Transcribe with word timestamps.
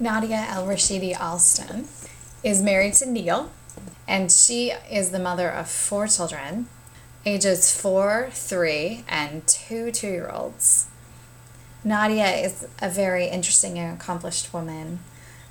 Nadia 0.00 0.46
El 0.48 0.64
Rashidi 0.64 1.18
Alston 1.18 1.88
is 2.44 2.62
married 2.62 2.94
to 2.94 3.06
Neil, 3.10 3.50
and 4.06 4.30
she 4.30 4.72
is 4.88 5.10
the 5.10 5.18
mother 5.18 5.50
of 5.50 5.68
four 5.68 6.06
children, 6.06 6.68
ages 7.26 7.76
four, 7.76 8.28
three, 8.30 9.04
and 9.08 9.44
two 9.48 9.90
two 9.90 10.06
year 10.06 10.30
olds. 10.30 10.86
Nadia 11.82 12.28
is 12.28 12.64
a 12.80 12.88
very 12.88 13.26
interesting 13.26 13.76
and 13.76 14.00
accomplished 14.00 14.54
woman. 14.54 15.00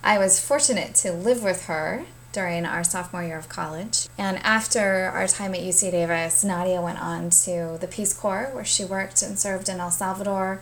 I 0.01 0.17
was 0.17 0.39
fortunate 0.39 0.95
to 0.95 1.11
live 1.11 1.43
with 1.43 1.65
her 1.65 2.05
during 2.31 2.65
our 2.65 2.85
sophomore 2.85 3.23
year 3.23 3.37
of 3.37 3.49
college. 3.49 4.07
And 4.17 4.37
after 4.37 5.11
our 5.13 5.27
time 5.27 5.55
at 5.55 5.59
UC 5.59 5.91
Davis, 5.91 6.45
Nadia 6.45 6.81
went 6.81 7.01
on 7.01 7.31
to 7.31 7.77
the 7.81 7.87
Peace 7.87 8.13
Corps, 8.13 8.49
where 8.53 8.63
she 8.63 8.85
worked 8.85 9.21
and 9.21 9.37
served 9.37 9.67
in 9.67 9.81
El 9.81 9.91
Salvador, 9.91 10.61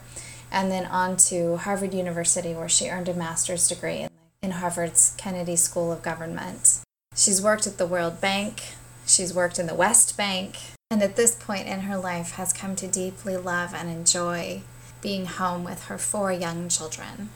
and 0.55 0.71
then 0.71 0.85
on 0.85 1.17
to 1.17 1.57
Harvard 1.57 1.93
University, 1.93 2.53
where 2.53 2.69
she 2.69 2.88
earned 2.88 3.09
a 3.09 3.13
master's 3.13 3.67
degree 3.67 4.07
in 4.41 4.51
Harvard's 4.51 5.13
Kennedy 5.17 5.57
School 5.57 5.91
of 5.91 6.02
Government. 6.02 6.80
She's 7.13 7.41
worked 7.41 7.67
at 7.67 7.77
the 7.77 7.85
World 7.85 8.21
Bank, 8.21 8.63
she's 9.05 9.33
worked 9.33 9.59
in 9.59 9.67
the 9.67 9.75
West 9.75 10.16
Bank, 10.16 10.57
and 10.89 11.03
at 11.03 11.17
this 11.17 11.35
point 11.35 11.67
in 11.67 11.81
her 11.81 11.97
life 11.97 12.31
has 12.31 12.53
come 12.53 12.77
to 12.77 12.88
deeply 12.88 13.35
love 13.35 13.73
and 13.73 13.89
enjoy 13.89 14.61
being 15.02 15.25
home 15.25 15.66
with 15.66 15.83
her 15.85 15.97
four 15.97 16.31
young 16.31 16.69
children. 16.69 17.30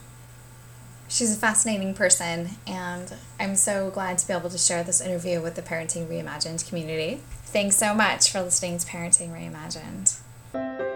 She's 1.10 1.36
a 1.36 1.40
fascinating 1.40 1.94
person, 1.96 2.52
and 2.66 3.14
I'm 3.38 3.58
so 3.58 3.90
glad 3.90 4.20
to 4.20 4.28
be 4.28 4.34
able 4.34 4.50
to 4.50 4.58
share 4.58 4.84
this 4.84 5.02
interview 5.02 5.42
with 5.42 5.56
the 5.56 5.62
Parenting 5.62 6.08
Reimagined 6.08 6.68
community. 6.70 7.20
Thanks 7.44 7.76
so 7.76 7.94
much 7.94 8.32
for 8.32 8.42
listening 8.42 8.78
to 8.78 8.88
Parenting 8.88 9.34
Reimagined. 9.34 10.89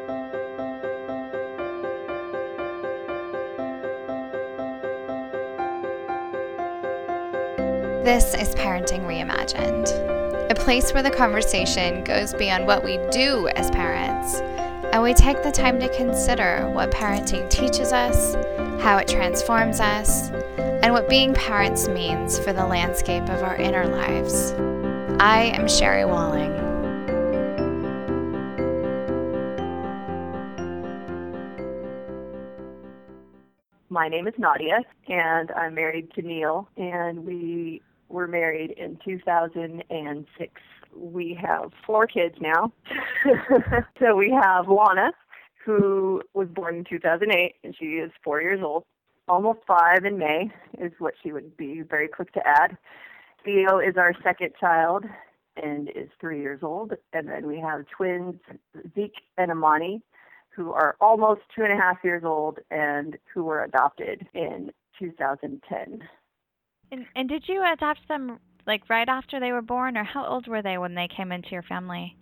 This 8.04 8.34
is 8.34 8.54
Parenting 8.56 9.06
Reimagined, 9.06 9.88
a 10.52 10.56
place 10.56 10.94
where 10.94 11.04
the 11.04 11.10
conversation 11.10 12.04
goes 12.04 12.34
beyond 12.34 12.68
what 12.68 12.84
we 12.84 12.98
do 13.12 13.48
as 13.56 13.72
parents, 13.72 14.42
and 14.92 15.02
we 15.02 15.14
take 15.14 15.42
the 15.42 15.54
time 15.54 15.80
to 15.80 15.88
consider 15.96 16.70
what 16.74 16.92
parenting 16.92 17.50
teaches 17.50 17.94
us, 17.94 18.36
how 18.84 18.98
it 18.98 19.08
transforms 19.08 19.80
us, 19.80 20.32
and 20.58 20.92
what 20.92 21.08
being 21.08 21.34
parents 21.34 21.88
means 21.88 22.38
for 22.38 22.52
the 22.52 22.66
landscape 22.66 23.24
of 23.30 23.42
our 23.42 23.56
inner 23.56 23.88
lives. 23.88 24.52
I 25.22 25.54
am 25.56 25.70
Sherry 25.70 26.04
Walling. 26.04 26.52
My 33.90 34.10
name 34.10 34.28
is 34.28 34.34
Nadia, 34.38 34.80
and 35.08 35.52
I'm 35.52 35.74
married 35.74 36.12
to 36.16 36.22
Neil, 36.22 36.68
and 36.76 37.26
we 37.26 37.82
were 38.14 38.28
married 38.28 38.72
in 38.72 38.98
2006. 39.04 40.62
We 40.96 41.38
have 41.42 41.72
four 41.86 42.06
kids 42.06 42.36
now. 42.40 42.72
so 44.00 44.16
we 44.16 44.30
have 44.30 44.68
Lana, 44.70 45.12
who 45.66 46.22
was 46.34 46.48
born 46.48 46.78
in 46.78 46.84
2008, 46.86 47.56
and 47.64 47.76
she 47.78 47.86
is 47.86 48.12
four 48.24 48.42
years 48.42 48.62
old. 48.64 48.84
Almost 49.28 49.60
five 49.68 50.06
in 50.06 50.18
May 50.18 50.52
is 50.78 50.92
what 51.00 51.16
she 51.22 51.32
would 51.32 51.58
be 51.58 51.82
very 51.82 52.08
quick 52.08 52.32
to 52.34 52.48
add. 52.48 52.78
Theo 53.44 53.80
is 53.80 53.98
our 53.98 54.14
second 54.24 54.52
child 54.60 55.06
and 55.62 55.90
is 55.90 56.10
three 56.20 56.42
years 56.42 56.60
old. 56.62 56.94
And 57.14 57.28
then 57.28 57.48
we 57.48 57.60
have 57.60 57.86
twins, 57.88 58.36
Zeke 58.94 59.22
and 59.38 59.52
Amani, 59.52 60.02
who 60.50 60.72
are 60.72 60.96
almost 61.02 61.42
two 61.56 61.64
and 61.64 61.74
a 61.74 61.82
half 61.82 61.98
years 62.04 62.24
old 62.24 62.60
and 62.70 63.18
who 63.34 63.44
were 63.44 63.64
adopted 63.64 64.28
in 64.34 64.72
2010. 65.00 66.08
And, 66.92 67.06
and 67.16 67.28
did 67.28 67.48
you 67.48 67.64
adopt 67.66 68.08
them 68.08 68.40
like 68.66 68.90
right 68.90 69.10
after 69.10 69.40
they 69.40 69.52
were 69.52 69.62
born, 69.62 69.98
or 69.98 70.04
how 70.04 70.26
old 70.26 70.48
were 70.48 70.62
they 70.62 70.78
when 70.78 70.96
they 70.96 71.08
came 71.08 71.32
into 71.32 71.50
your 71.52 71.64
family? 71.64 72.16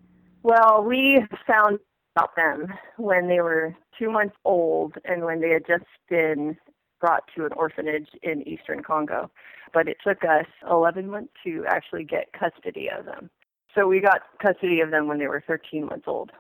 Well, 0.44 0.84
we 0.84 1.23
found 1.46 1.80
out 2.19 2.36
them 2.36 2.68
when 2.97 3.28
they 3.28 3.41
were 3.41 3.75
two 3.97 4.09
months 4.09 4.36
old 4.44 4.96
and 5.06 5.24
when 5.24 5.41
they 5.41 5.50
had 5.50 5.68
just 5.68 5.86
been 6.09 6.58
brought 7.00 7.24
to 7.36 7.46
an 7.46 7.52
orphanage 7.53 8.08
in 8.24 8.47
eastern 8.47 8.84
Congo. 8.84 9.30
But 9.74 9.88
it 9.88 9.97
took 10.06 10.24
us 10.24 10.46
11 10.69 11.09
months 11.09 11.34
to 11.44 11.66
actually 11.68 12.03
get 12.03 12.34
custody 12.34 12.90
of 12.90 13.06
them. 13.06 13.30
So 13.75 13.88
we 13.88 14.02
got 14.02 14.22
custody 14.41 14.81
of 14.81 14.91
them 14.91 15.07
when 15.07 15.19
they 15.19 15.28
were 15.28 15.44
13 15.47 15.86
months 15.86 16.06
old. 16.07 16.31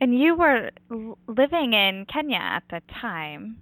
And 0.00 0.18
you 0.18 0.34
were 0.34 0.70
living 1.28 1.72
in 1.72 2.06
Kenya 2.06 2.38
at 2.38 2.64
the 2.70 2.80
time. 3.00 3.58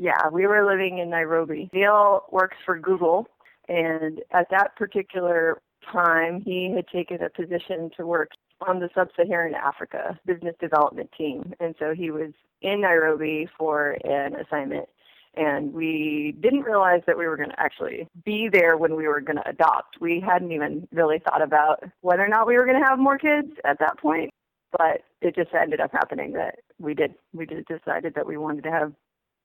Yeah, 0.00 0.28
we 0.30 0.46
were 0.46 0.64
living 0.64 0.98
in 0.98 1.10
Nairobi. 1.10 1.68
Neil 1.72 2.22
works 2.30 2.56
for 2.64 2.78
Google, 2.78 3.26
and 3.68 4.20
at 4.30 4.48
that 4.50 4.76
particular 4.76 5.60
time, 5.92 6.40
he 6.40 6.72
had 6.72 6.86
taken 6.86 7.20
a 7.20 7.28
position 7.28 7.90
to 7.96 8.06
work 8.06 8.30
on 8.60 8.78
the 8.78 8.88
Sub-Saharan 8.94 9.56
Africa 9.56 10.16
business 10.24 10.54
development 10.60 11.10
team, 11.18 11.52
and 11.58 11.74
so 11.80 11.94
he 11.96 12.12
was 12.12 12.30
in 12.62 12.82
Nairobi 12.82 13.48
for 13.58 13.98
an 14.04 14.36
assignment. 14.36 14.88
And 15.34 15.72
we 15.72 16.36
didn't 16.40 16.62
realize 16.62 17.02
that 17.08 17.18
we 17.18 17.26
were 17.26 17.36
going 17.36 17.50
to 17.50 17.60
actually 17.60 18.06
be 18.24 18.48
there 18.52 18.76
when 18.76 18.94
we 18.94 19.08
were 19.08 19.20
going 19.20 19.36
to 19.36 19.48
adopt. 19.48 20.00
We 20.00 20.20
hadn't 20.20 20.52
even 20.52 20.86
really 20.92 21.18
thought 21.18 21.42
about 21.42 21.82
whether 22.02 22.24
or 22.24 22.28
not 22.28 22.46
we 22.46 22.56
were 22.56 22.66
going 22.66 22.80
to 22.80 22.88
have 22.88 23.00
more 23.00 23.18
kids 23.18 23.52
at 23.64 23.80
that 23.80 23.98
point 23.98 24.30
but 24.70 25.02
it 25.20 25.34
just 25.34 25.48
ended 25.54 25.80
up 25.80 25.90
happening 25.92 26.32
that 26.32 26.56
we 26.78 26.94
did. 26.94 27.14
We 27.32 27.46
just 27.46 27.68
decided 27.68 28.14
that 28.14 28.26
we 28.26 28.36
wanted 28.36 28.64
to 28.64 28.70
have 28.70 28.92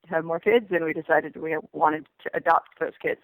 have 0.07 0.25
more 0.25 0.39
kids, 0.39 0.67
and 0.71 0.83
we 0.83 0.93
decided 0.93 1.35
we 1.35 1.57
wanted 1.71 2.07
to 2.23 2.31
adopt 2.33 2.79
those 2.79 2.93
kids. 3.01 3.21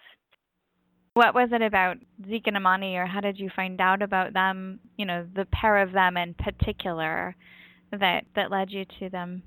What 1.14 1.34
was 1.34 1.50
it 1.52 1.62
about 1.62 1.96
Zeke 2.28 2.46
and 2.46 2.56
Amani, 2.56 2.96
or 2.96 3.06
how 3.06 3.20
did 3.20 3.38
you 3.38 3.50
find 3.54 3.80
out 3.80 4.00
about 4.00 4.32
them? 4.32 4.80
You 4.96 5.06
know, 5.06 5.26
the 5.34 5.46
pair 5.46 5.78
of 5.78 5.92
them 5.92 6.16
in 6.16 6.34
particular, 6.34 7.34
that 7.92 8.24
that 8.36 8.50
led 8.50 8.70
you 8.70 8.84
to 9.00 9.10
them. 9.10 9.42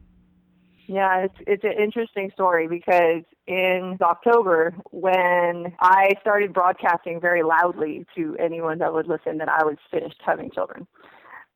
Yeah, 0.88 1.20
it's 1.20 1.36
it's 1.48 1.64
an 1.64 1.82
interesting 1.82 2.30
story 2.34 2.68
because 2.68 3.24
in 3.48 3.98
October, 4.02 4.76
when 4.92 5.74
I 5.80 6.12
started 6.20 6.54
broadcasting 6.54 7.22
very 7.22 7.44
loudly 7.44 8.06
to 8.16 8.36
anyone 8.38 8.80
that 8.80 8.94
would 8.94 9.08
listen 9.08 9.38
that 9.38 9.50
I 9.50 9.64
was 9.64 9.78
finished 9.90 10.22
having 10.26 10.52
children, 10.52 10.86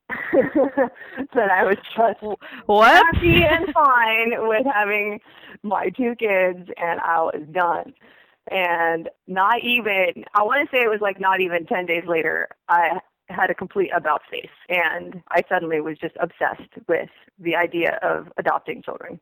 that 1.34 1.52
I 1.52 1.64
was 1.66 1.78
just 1.96 2.40
what? 2.66 3.06
happy 3.14 3.44
and 3.44 3.74
fine 3.74 4.48
with 4.48 4.66
having 4.74 5.20
my 5.64 5.90
two 5.90 6.16
kids, 6.16 6.70
and 6.78 7.00
I 7.02 7.22
was 7.22 7.44
done. 7.52 7.94
And 8.50 9.10
not 9.28 9.62
even, 9.64 10.24
I 10.34 10.44
want 10.44 10.68
to 10.68 10.76
say 10.76 10.82
it 10.82 10.90
was 10.90 11.02
like 11.02 11.20
not 11.20 11.42
even 11.42 11.66
10 11.66 11.86
days 11.86 12.04
later, 12.08 12.48
I 12.70 13.00
had 13.30 13.50
a 13.50 13.54
complete 13.54 13.92
about 13.94 14.22
face. 14.32 14.48
And 14.70 15.22
I 15.30 15.44
suddenly 15.50 15.82
was 15.82 15.98
just 15.98 16.16
obsessed 16.20 16.72
with 16.88 17.10
the 17.40 17.56
idea 17.56 18.00
of 18.02 18.28
adopting 18.38 18.82
children. 18.82 19.20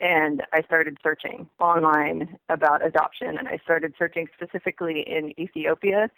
And 0.00 0.44
I 0.52 0.62
started 0.62 0.96
searching 1.02 1.48
online 1.58 2.38
about 2.48 2.86
adoption, 2.86 3.36
and 3.36 3.48
I 3.48 3.58
started 3.64 3.94
searching 3.98 4.28
specifically 4.32 5.00
in 5.00 5.38
Ethiopia. 5.40 6.08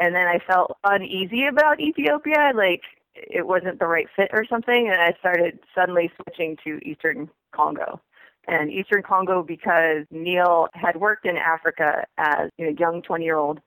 And 0.00 0.12
then 0.14 0.26
I 0.26 0.40
felt 0.44 0.76
uneasy 0.82 1.46
about 1.46 1.80
Ethiopia. 1.80 2.50
Like, 2.52 2.82
it 3.30 3.46
wasn't 3.46 3.78
the 3.78 3.86
right 3.86 4.06
fit 4.14 4.30
or 4.32 4.44
something, 4.44 4.88
and 4.88 5.00
I 5.00 5.14
started 5.18 5.58
suddenly 5.74 6.10
switching 6.16 6.56
to 6.64 6.78
Eastern 6.88 7.28
Congo. 7.52 8.00
And 8.46 8.70
Eastern 8.70 9.02
Congo 9.02 9.42
because 9.42 10.04
Neil 10.10 10.68
had 10.72 10.96
worked 10.96 11.26
in 11.26 11.36
Africa 11.36 12.06
as 12.16 12.50
a 12.58 12.72
young 12.72 13.02
20 13.02 13.24
year 13.24 13.36
old, 13.36 13.60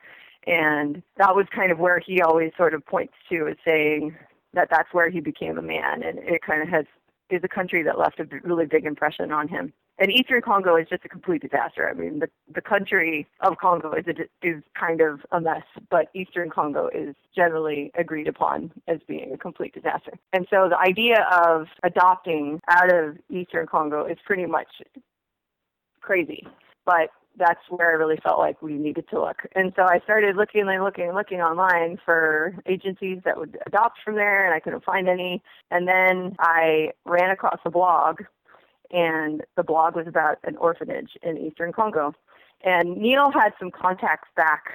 and 0.47 1.03
that 1.17 1.35
was 1.35 1.45
kind 1.55 1.71
of 1.71 1.77
where 1.77 1.99
he 1.99 2.21
always 2.21 2.51
sort 2.57 2.73
of 2.73 2.85
points 2.85 3.13
to 3.29 3.47
as 3.47 3.57
saying 3.63 4.15
that 4.53 4.69
that's 4.69 4.91
where 4.91 5.09
he 5.09 5.19
became 5.19 5.57
a 5.57 5.61
man, 5.61 6.03
and 6.03 6.19
it 6.19 6.41
kind 6.41 6.61
of 6.61 6.69
has 6.69 6.85
is 7.31 7.41
a 7.43 7.47
country 7.47 7.83
that 7.83 7.97
left 7.97 8.19
a 8.19 8.25
really 8.43 8.65
big 8.65 8.85
impression 8.85 9.31
on 9.31 9.47
him 9.47 9.73
and 10.01 10.11
Eastern 10.11 10.41
Congo 10.41 10.75
is 10.75 10.87
just 10.89 11.05
a 11.05 11.09
complete 11.09 11.43
disaster. 11.43 11.87
I 11.87 11.93
mean, 11.93 12.19
the 12.19 12.29
the 12.53 12.61
country 12.61 13.27
of 13.41 13.57
Congo 13.57 13.93
is 13.93 14.05
a, 14.07 14.45
is 14.45 14.63
kind 14.77 14.99
of 14.99 15.19
a 15.31 15.39
mess, 15.39 15.63
but 15.91 16.07
Eastern 16.15 16.49
Congo 16.49 16.89
is 16.93 17.15
generally 17.35 17.91
agreed 17.95 18.27
upon 18.27 18.71
as 18.87 18.99
being 19.07 19.31
a 19.31 19.37
complete 19.37 19.75
disaster. 19.75 20.13
And 20.33 20.47
so 20.49 20.67
the 20.67 20.77
idea 20.77 21.27
of 21.31 21.67
adopting 21.83 22.59
out 22.67 22.91
of 22.91 23.17
Eastern 23.29 23.67
Congo 23.67 24.05
is 24.05 24.17
pretty 24.25 24.47
much 24.47 24.81
crazy, 26.01 26.47
but 26.83 27.11
that's 27.37 27.61
where 27.69 27.89
I 27.89 27.93
really 27.93 28.19
felt 28.23 28.39
like 28.39 28.61
we 28.61 28.73
needed 28.73 29.07
to 29.09 29.21
look. 29.21 29.43
And 29.55 29.73
so 29.75 29.83
I 29.83 29.99
started 30.03 30.35
looking 30.35 30.67
and 30.67 30.83
looking 30.83 31.05
and 31.05 31.15
looking 31.15 31.41
online 31.41 31.97
for 32.03 32.55
agencies 32.65 33.19
that 33.25 33.37
would 33.37 33.57
adopt 33.65 33.99
from 34.03 34.15
there, 34.15 34.45
and 34.45 34.53
I 34.53 34.59
couldn't 34.59 34.83
find 34.83 35.07
any. 35.07 35.41
And 35.69 35.87
then 35.87 36.35
I 36.39 36.91
ran 37.05 37.31
across 37.31 37.59
a 37.65 37.71
blog 37.71 38.21
and 38.91 39.41
the 39.55 39.63
blog 39.63 39.95
was 39.95 40.07
about 40.07 40.37
an 40.43 40.57
orphanage 40.57 41.11
in 41.23 41.37
eastern 41.37 41.71
Congo. 41.71 42.13
And 42.63 42.97
Neil 42.97 43.31
had 43.31 43.53
some 43.59 43.71
contacts 43.71 44.29
back 44.35 44.65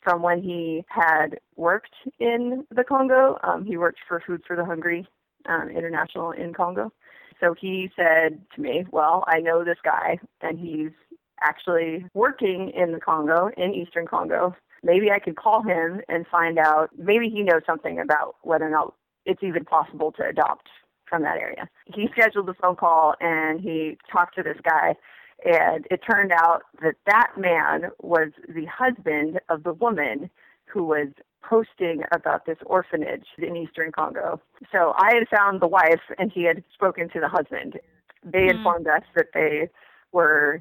from 0.00 0.22
when 0.22 0.42
he 0.42 0.84
had 0.88 1.38
worked 1.56 1.94
in 2.18 2.66
the 2.74 2.84
Congo. 2.84 3.38
Um, 3.42 3.64
he 3.64 3.76
worked 3.76 3.98
for 4.06 4.20
Food 4.26 4.42
for 4.46 4.56
the 4.56 4.64
Hungry 4.64 5.06
um, 5.46 5.68
International 5.68 6.32
in 6.32 6.54
Congo. 6.54 6.92
So 7.40 7.54
he 7.54 7.90
said 7.94 8.40
to 8.54 8.60
me, 8.60 8.86
Well, 8.90 9.24
I 9.26 9.40
know 9.40 9.62
this 9.62 9.78
guy, 9.84 10.18
and 10.40 10.58
he's 10.58 10.92
actually 11.40 12.04
working 12.14 12.70
in 12.70 12.92
the 12.92 13.00
Congo, 13.00 13.50
in 13.56 13.74
eastern 13.74 14.06
Congo. 14.06 14.54
Maybe 14.82 15.10
I 15.10 15.18
could 15.18 15.36
call 15.36 15.62
him 15.62 16.00
and 16.08 16.26
find 16.26 16.58
out, 16.58 16.90
maybe 16.96 17.28
he 17.28 17.42
knows 17.42 17.62
something 17.66 17.98
about 17.98 18.36
whether 18.42 18.66
or 18.66 18.70
not 18.70 18.94
it's 19.24 19.42
even 19.42 19.64
possible 19.64 20.12
to 20.12 20.26
adopt 20.26 20.68
from 21.08 21.22
that 21.22 21.38
area. 21.38 21.68
He 21.86 22.08
scheduled 22.12 22.48
a 22.48 22.54
phone 22.54 22.76
call 22.76 23.14
and 23.20 23.60
he 23.60 23.98
talked 24.10 24.36
to 24.36 24.42
this 24.42 24.58
guy 24.62 24.96
and 25.44 25.86
it 25.90 26.00
turned 26.08 26.32
out 26.32 26.62
that 26.82 26.94
that 27.06 27.32
man 27.36 27.90
was 28.00 28.30
the 28.48 28.66
husband 28.66 29.40
of 29.48 29.64
the 29.64 29.72
woman 29.74 30.30
who 30.64 30.84
was 30.84 31.08
posting 31.42 32.02
about 32.12 32.46
this 32.46 32.58
orphanage 32.66 33.26
in 33.38 33.56
eastern 33.56 33.92
Congo. 33.92 34.40
So 34.72 34.94
I 34.96 35.14
had 35.14 35.28
found 35.28 35.60
the 35.60 35.68
wife 35.68 36.00
and 36.18 36.32
he 36.32 36.44
had 36.44 36.64
spoken 36.74 37.08
to 37.10 37.20
the 37.20 37.28
husband. 37.28 37.78
They 38.24 38.46
mm. 38.46 38.56
informed 38.56 38.88
us 38.88 39.02
that 39.14 39.26
they 39.32 39.68
were 40.12 40.60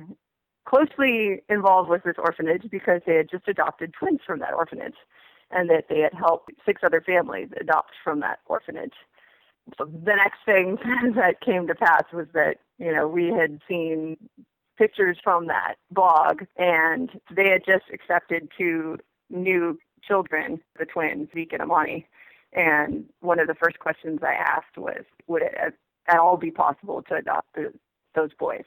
closely 0.66 1.42
involved 1.50 1.90
with 1.90 2.04
this 2.04 2.16
orphanage 2.18 2.70
because 2.70 3.02
they 3.06 3.16
had 3.16 3.30
just 3.30 3.48
adopted 3.48 3.94
twins 3.94 4.20
from 4.26 4.40
that 4.40 4.54
orphanage 4.54 4.96
and 5.52 5.70
that 5.70 5.86
they 5.90 6.00
had 6.00 6.14
helped 6.14 6.52
six 6.66 6.82
other 6.84 7.02
families 7.02 7.50
adopt 7.60 7.92
from 8.04 8.20
that 8.20 8.40
orphanage. 8.48 8.94
So 9.78 9.86
the 9.86 10.16
next 10.16 10.40
thing 10.46 10.78
that 11.16 11.42
came 11.42 11.68
to 11.68 11.76
pass 11.76 12.04
was 12.14 12.28
that, 12.34 12.58
you 12.78 12.92
know, 12.94 13.08
we 13.08 13.28
had 13.28 13.62
seen 13.68 14.18
pictures 14.78 15.18
from 15.24 15.48
that 15.48 15.76
blog 15.92 16.44
and 16.58 17.10
they 17.32 17.50
had 17.50 17.64
just 17.66 17.86
accepted 17.94 18.50
two 18.58 18.98
new 19.30 19.78
children, 20.04 20.60
the 20.78 20.86
twins, 20.86 21.30
Zeke 21.34 21.54
and 21.54 21.62
Amani. 21.62 22.08
And 22.54 23.06
one 23.22 23.40
of 23.40 23.48
the 23.48 23.56
first 23.56 23.80
questions 23.80 24.20
I 24.24 24.34
asked 24.34 24.78
was, 24.78 25.04
would 25.28 25.42
it 25.42 25.56
at 26.08 26.20
all 26.20 26.38
be 26.38 26.52
possible 26.52 27.02
to 27.04 27.16
adopt 27.16 27.54
the, 27.56 27.74
those 28.14 28.34
boys? 28.38 28.64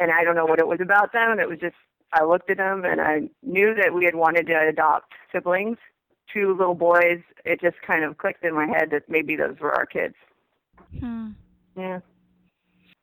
And 0.00 0.10
I 0.10 0.24
don't 0.24 0.34
know 0.34 0.46
what 0.46 0.58
it 0.58 0.66
was 0.66 0.80
about 0.80 1.12
them. 1.12 1.38
It 1.38 1.48
was 1.48 1.58
just, 1.60 1.76
I 2.12 2.24
looked 2.24 2.50
at 2.50 2.56
them 2.56 2.84
and 2.84 3.00
I 3.00 3.28
knew 3.42 3.74
that 3.74 3.92
we 3.92 4.06
had 4.06 4.14
wanted 4.14 4.46
to 4.46 4.58
adopt 4.58 5.12
siblings, 5.30 5.76
two 6.32 6.56
little 6.56 6.74
boys. 6.74 7.20
It 7.44 7.60
just 7.60 7.76
kind 7.86 8.02
of 8.02 8.16
clicked 8.16 8.42
in 8.42 8.54
my 8.54 8.66
head 8.66 8.88
that 8.92 9.02
maybe 9.08 9.36
those 9.36 9.58
were 9.60 9.72
our 9.72 9.84
kids. 9.84 10.14
Hmm. 10.98 11.32
Yeah. 11.76 12.00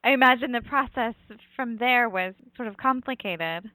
I 0.02 0.10
imagine 0.10 0.50
the 0.52 0.60
process 0.60 1.14
from 1.54 1.78
there 1.78 2.08
was 2.08 2.34
sort 2.56 2.68
of 2.68 2.76
complicated. 2.76 3.70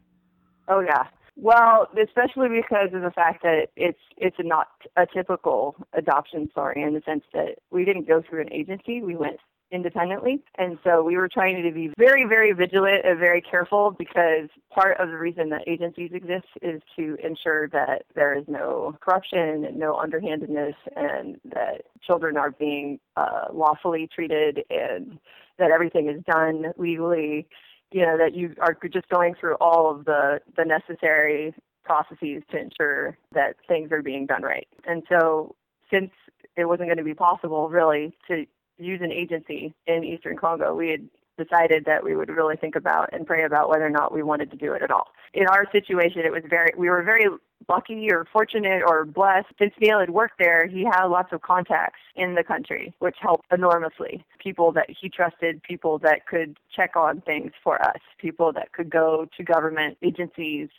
Oh 0.67 0.81
yeah. 0.81 1.05
Well, 1.35 1.87
especially 2.01 2.49
because 2.49 2.93
of 2.93 3.01
the 3.01 3.11
fact 3.11 3.41
that 3.43 3.69
it's 3.75 3.99
it's 4.17 4.37
not 4.39 4.67
a 4.97 5.05
typical 5.05 5.75
adoption 5.93 6.49
story 6.51 6.83
in 6.83 6.93
the 6.93 7.01
sense 7.05 7.23
that 7.33 7.55
we 7.71 7.85
didn't 7.85 8.07
go 8.07 8.21
through 8.21 8.41
an 8.41 8.53
agency. 8.53 9.01
We 9.01 9.15
went 9.15 9.39
independently. 9.73 10.41
And 10.55 10.77
so 10.83 11.03
we 11.03 11.17
were 11.17 11.27
trying 11.27 11.61
to 11.61 11.71
be 11.71 11.91
very, 11.97 12.25
very 12.25 12.53
vigilant 12.53 13.05
and 13.05 13.19
very 13.19 13.41
careful 13.41 13.91
because 13.97 14.47
part 14.71 14.99
of 14.99 15.09
the 15.09 15.17
reason 15.17 15.49
that 15.49 15.67
agencies 15.67 16.11
exist 16.13 16.45
is 16.61 16.81
to 16.95 17.17
ensure 17.23 17.67
that 17.69 18.03
there 18.13 18.37
is 18.37 18.45
no 18.47 18.95
corruption, 19.01 19.67
no 19.75 19.95
underhandedness, 19.95 20.75
and 20.95 21.39
that 21.45 21.81
children 22.05 22.37
are 22.37 22.51
being 22.51 22.99
uh, 23.17 23.45
lawfully 23.51 24.07
treated 24.13 24.63
and 24.69 25.17
that 25.57 25.71
everything 25.71 26.07
is 26.07 26.23
done 26.25 26.65
legally. 26.77 27.47
You 27.91 28.05
know, 28.05 28.17
that 28.17 28.33
you 28.35 28.55
are 28.59 28.77
just 28.91 29.09
going 29.09 29.35
through 29.39 29.55
all 29.55 29.91
of 29.91 30.05
the, 30.05 30.39
the 30.55 30.65
necessary 30.65 31.53
processes 31.83 32.43
to 32.51 32.57
ensure 32.57 33.17
that 33.33 33.55
things 33.67 33.91
are 33.91 34.01
being 34.01 34.25
done 34.25 34.41
right. 34.41 34.67
And 34.85 35.03
so 35.09 35.55
since 35.91 36.11
it 36.55 36.65
wasn't 36.65 36.87
going 36.87 36.97
to 36.97 37.03
be 37.03 37.13
possible 37.13 37.69
really 37.69 38.15
to 38.27 38.45
use 38.77 39.01
an 39.01 39.11
agency 39.11 39.73
in 39.87 40.03
Eastern 40.03 40.37
Congo, 40.37 40.75
we 40.75 40.89
had 40.89 41.07
decided 41.37 41.85
that 41.85 42.03
we 42.03 42.15
would 42.15 42.29
really 42.29 42.55
think 42.55 42.75
about 42.75 43.09
and 43.11 43.25
pray 43.25 43.43
about 43.43 43.69
whether 43.69 43.85
or 43.85 43.89
not 43.89 44.13
we 44.13 44.21
wanted 44.21 44.51
to 44.51 44.57
do 44.57 44.73
it 44.73 44.81
at 44.81 44.91
all. 44.91 45.07
In 45.33 45.47
our 45.47 45.65
situation, 45.71 46.21
it 46.25 46.31
was 46.31 46.43
very, 46.47 46.71
we 46.77 46.89
were 46.89 47.01
very 47.01 47.25
lucky 47.67 48.11
or 48.11 48.25
fortunate 48.31 48.83
or 48.85 49.05
blessed. 49.05 49.47
Since 49.57 49.73
Neil 49.79 49.99
had 49.99 50.11
worked 50.11 50.37
there, 50.37 50.67
he 50.67 50.83
had 50.83 51.05
lots 51.05 51.33
of 51.33 51.41
contacts 51.41 51.99
in 52.15 52.35
the 52.35 52.43
country, 52.43 52.93
which 52.99 53.15
helped 53.19 53.45
enormously. 53.51 54.23
People 54.39 54.71
that 54.73 54.87
he 54.89 55.09
trusted, 55.09 55.63
people 55.63 55.97
that 55.99 56.27
could 56.27 56.57
check 56.75 56.95
on 56.95 57.21
things 57.21 57.51
for 57.63 57.81
us, 57.81 57.99
people 58.19 58.53
that 58.53 58.71
could 58.73 58.89
go 58.89 59.27
to 59.35 59.43
government 59.43 59.97
agencies, 60.03 60.69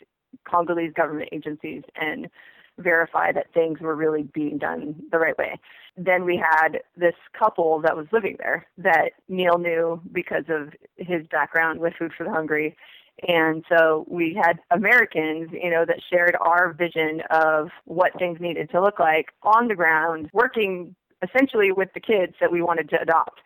Congolese 0.45 0.93
government 0.93 1.29
agencies, 1.31 1.83
and 1.95 2.29
verify 2.77 3.31
that 3.31 3.53
things 3.53 3.79
were 3.79 3.95
really 3.95 4.23
being 4.23 4.57
done 4.57 4.95
the 5.11 5.19
right 5.19 5.37
way. 5.37 5.59
Then 5.97 6.25
we 6.25 6.37
had 6.37 6.79
this 6.97 7.15
couple 7.37 7.79
that 7.81 7.95
was 7.95 8.07
living 8.11 8.35
there 8.39 8.67
that 8.77 9.11
Neil 9.29 9.57
knew 9.57 10.01
because 10.11 10.43
of 10.49 10.73
his 10.97 11.25
background 11.27 11.79
with 11.79 11.93
Food 11.97 12.11
for 12.17 12.25
the 12.25 12.31
Hungry. 12.31 12.75
And 13.27 13.63
so 13.69 14.05
we 14.09 14.33
had 14.33 14.59
Americans, 14.71 15.49
you 15.53 15.69
know, 15.69 15.85
that 15.85 16.01
shared 16.09 16.35
our 16.41 16.73
vision 16.73 17.21
of 17.29 17.69
what 17.85 18.11
things 18.19 18.41
needed 18.41 18.69
to 18.71 18.81
look 18.81 18.99
like 18.99 19.27
on 19.43 19.69
the 19.69 19.75
ground, 19.75 20.29
working 20.33 20.95
essentially 21.21 21.71
with 21.71 21.89
the 21.93 22.01
kids 22.01 22.33
that 22.41 22.51
we 22.51 22.61
wanted 22.61 22.89
to 22.89 23.01
adopt. 23.01 23.39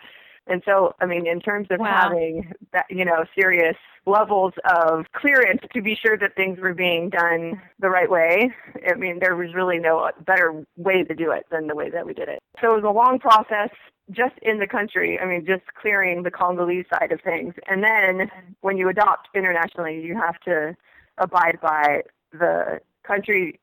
And 0.47 0.63
so, 0.65 0.95
I 0.99 1.05
mean, 1.05 1.27
in 1.27 1.39
terms 1.39 1.67
of 1.69 1.79
wow. 1.79 2.09
having 2.09 2.51
that, 2.73 2.85
you 2.89 3.05
know, 3.05 3.25
serious 3.39 3.77
levels 4.09 4.53
of 4.65 5.05
clearance 5.13 5.61
to 5.73 5.81
be 5.81 5.95
sure 5.95 6.17
that 6.17 6.35
things 6.35 6.59
were 6.59 6.73
being 6.73 7.09
done 7.09 7.61
the 7.79 7.89
right 7.89 8.09
way, 8.09 8.51
I 8.89 8.95
mean, 8.95 9.19
there 9.19 9.35
was 9.35 9.53
really 9.53 9.79
no 9.79 10.09
better 10.25 10.65
way 10.77 11.03
to 11.03 11.15
do 11.15 11.31
it 11.31 11.45
than 11.51 11.67
the 11.67 11.75
way 11.75 11.89
that 11.89 12.05
we 12.05 12.13
did 12.13 12.29
it. 12.29 12.39
So 12.61 12.71
it 12.71 12.81
was 12.81 12.83
a 12.83 12.91
long 12.91 13.19
process 13.19 13.69
just 14.11 14.35
in 14.41 14.59
the 14.59 14.67
country. 14.67 15.19
I 15.19 15.25
mean, 15.25 15.45
just 15.45 15.63
clearing 15.79 16.23
the 16.23 16.31
Congolese 16.31 16.85
side 16.91 17.11
of 17.11 17.21
things. 17.21 17.53
And 17.67 17.83
then 17.83 18.29
when 18.61 18.77
you 18.77 18.89
adopt 18.89 19.29
internationally, 19.35 20.01
you 20.01 20.15
have 20.15 20.39
to 20.41 20.75
abide 21.17 21.59
by 21.61 22.01
the 22.31 22.79
country 23.03 23.59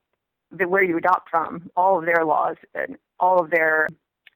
that 0.52 0.70
where 0.70 0.84
you 0.84 0.96
adopt 0.96 1.28
from, 1.31 1.70
all 1.76 1.98
of 1.98 2.04
their 2.04 2.25
laws 2.25 2.56
and 2.75 2.96
all 3.19 3.43
of 3.43 3.50
their 3.50 3.88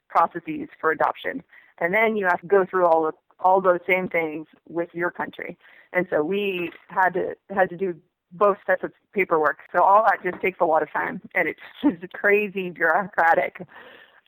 processes 0.09 0.69
for 0.81 0.91
adoption 0.91 1.43
and 1.81 1.95
then 1.95 2.17
you 2.17 2.27
have 2.27 2.41
to 2.41 2.47
go 2.47 2.65
through 2.65 2.87
all 2.87 3.07
of 3.07 3.15
all 3.41 3.61
those 3.61 3.81
same 3.89 4.07
things 4.07 4.47
with 4.69 4.91
your 4.93 5.11
country. 5.11 5.57
And 5.93 6.07
so 6.11 6.23
we 6.23 6.71
had 6.89 7.15
to 7.15 7.37
had 7.51 7.69
to 7.71 7.77
do 7.77 7.95
both 8.33 8.59
sets 8.67 8.85
of 8.85 8.93
paperwork. 9.13 9.59
So 9.75 9.83
all 9.83 10.05
that 10.05 10.23
just 10.23 10.41
takes 10.43 10.61
a 10.61 10.65
lot 10.65 10.83
of 10.83 10.93
time, 10.93 11.21
and 11.35 11.49
it's 11.49 11.61
just 11.83 12.03
a 12.03 12.09
crazy 12.09 12.71
bureaucratic 12.71 13.67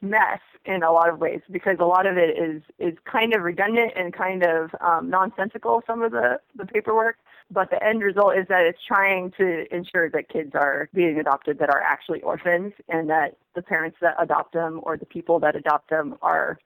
mess 0.00 0.40
in 0.64 0.82
a 0.82 0.90
lot 0.90 1.08
of 1.08 1.20
ways 1.20 1.40
because 1.50 1.76
a 1.78 1.84
lot 1.84 2.06
of 2.06 2.16
it 2.16 2.36
is 2.36 2.62
is 2.78 2.98
kind 3.04 3.34
of 3.34 3.42
redundant 3.42 3.92
and 3.94 4.12
kind 4.12 4.44
of 4.44 4.70
um, 4.80 5.08
nonsensical. 5.08 5.82
Some 5.86 6.02
of 6.02 6.12
the 6.12 6.40
the 6.56 6.66
paperwork, 6.66 7.16
but 7.50 7.70
the 7.70 7.82
end 7.84 8.02
result 8.02 8.36
is 8.36 8.46
that 8.48 8.64
it's 8.66 8.84
trying 8.86 9.32
to 9.38 9.72
ensure 9.74 10.10
that 10.10 10.28
kids 10.28 10.52
are 10.54 10.88
being 10.92 11.20
adopted 11.20 11.58
that 11.60 11.70
are 11.70 11.80
actually 11.80 12.22
orphans, 12.22 12.72
and 12.88 13.08
that 13.10 13.36
the 13.54 13.62
parents 13.62 13.96
that 14.00 14.16
adopt 14.18 14.52
them 14.52 14.80
or 14.82 14.96
the 14.96 15.06
people 15.06 15.38
that 15.40 15.54
adopt 15.54 15.90
them 15.90 16.16
are 16.22 16.58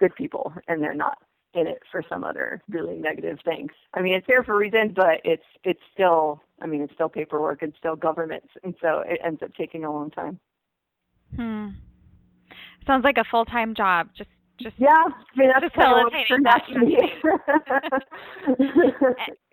good 0.00 0.14
people 0.16 0.52
and 0.68 0.82
they're 0.82 0.94
not 0.94 1.18
in 1.54 1.66
it 1.66 1.78
for 1.90 2.02
some 2.08 2.24
other 2.24 2.62
really 2.68 2.96
negative 2.96 3.38
things. 3.44 3.70
I 3.94 4.02
mean, 4.02 4.14
it's 4.14 4.26
there 4.26 4.42
for 4.42 4.54
a 4.54 4.58
reason, 4.58 4.92
but 4.94 5.20
it's 5.24 5.44
it's 5.64 5.80
still 5.92 6.42
I 6.60 6.66
mean, 6.66 6.82
it's 6.82 6.94
still 6.94 7.08
paperwork 7.08 7.62
and 7.62 7.72
still 7.78 7.96
governments, 7.96 8.48
and 8.62 8.74
so 8.80 9.02
it 9.06 9.20
ends 9.24 9.42
up 9.42 9.54
taking 9.54 9.84
a 9.84 9.92
long 9.92 10.10
time. 10.10 10.38
Hmm. 11.36 11.68
Sounds 12.86 13.04
like 13.04 13.18
a 13.18 13.24
full 13.30 13.44
time 13.44 13.74
job. 13.74 14.08
Just 14.16 14.30
just 14.60 14.76
yeah, 14.78 14.88
I 14.88 15.10
mean, 15.36 15.50
that's 15.52 15.74
facilitating 15.74 16.44
that. 16.44 16.62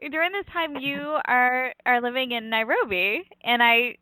During 0.11 0.31
this 0.31 0.45
time, 0.53 0.75
you 0.77 1.17
are 1.25 1.73
are 1.85 2.01
living 2.01 2.31
in 2.33 2.49
Nairobi, 2.49 3.23
and 3.43 3.63
I 3.63 3.95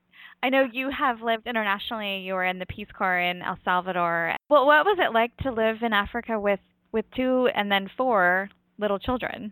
I 0.44 0.50
know 0.50 0.68
you 0.72 0.90
have 0.90 1.22
lived 1.22 1.48
internationally. 1.48 2.20
You 2.20 2.34
were 2.34 2.46
in 2.46 2.60
the 2.60 2.66
Peace 2.66 2.88
Corps 2.98 3.20
in 3.20 3.42
El 3.42 3.58
Salvador. 3.64 4.36
Well, 4.50 4.66
what 4.66 4.86
was 4.86 4.98
it 5.00 5.14
like 5.14 5.36
to 5.38 5.52
live 5.52 5.78
in 5.84 5.94
Africa 5.94 6.40
with 6.40 6.60
with 6.92 7.06
two 7.16 7.50
and 7.56 7.72
then 7.72 7.90
four 7.98 8.50
little 8.78 9.00
children? 9.00 9.52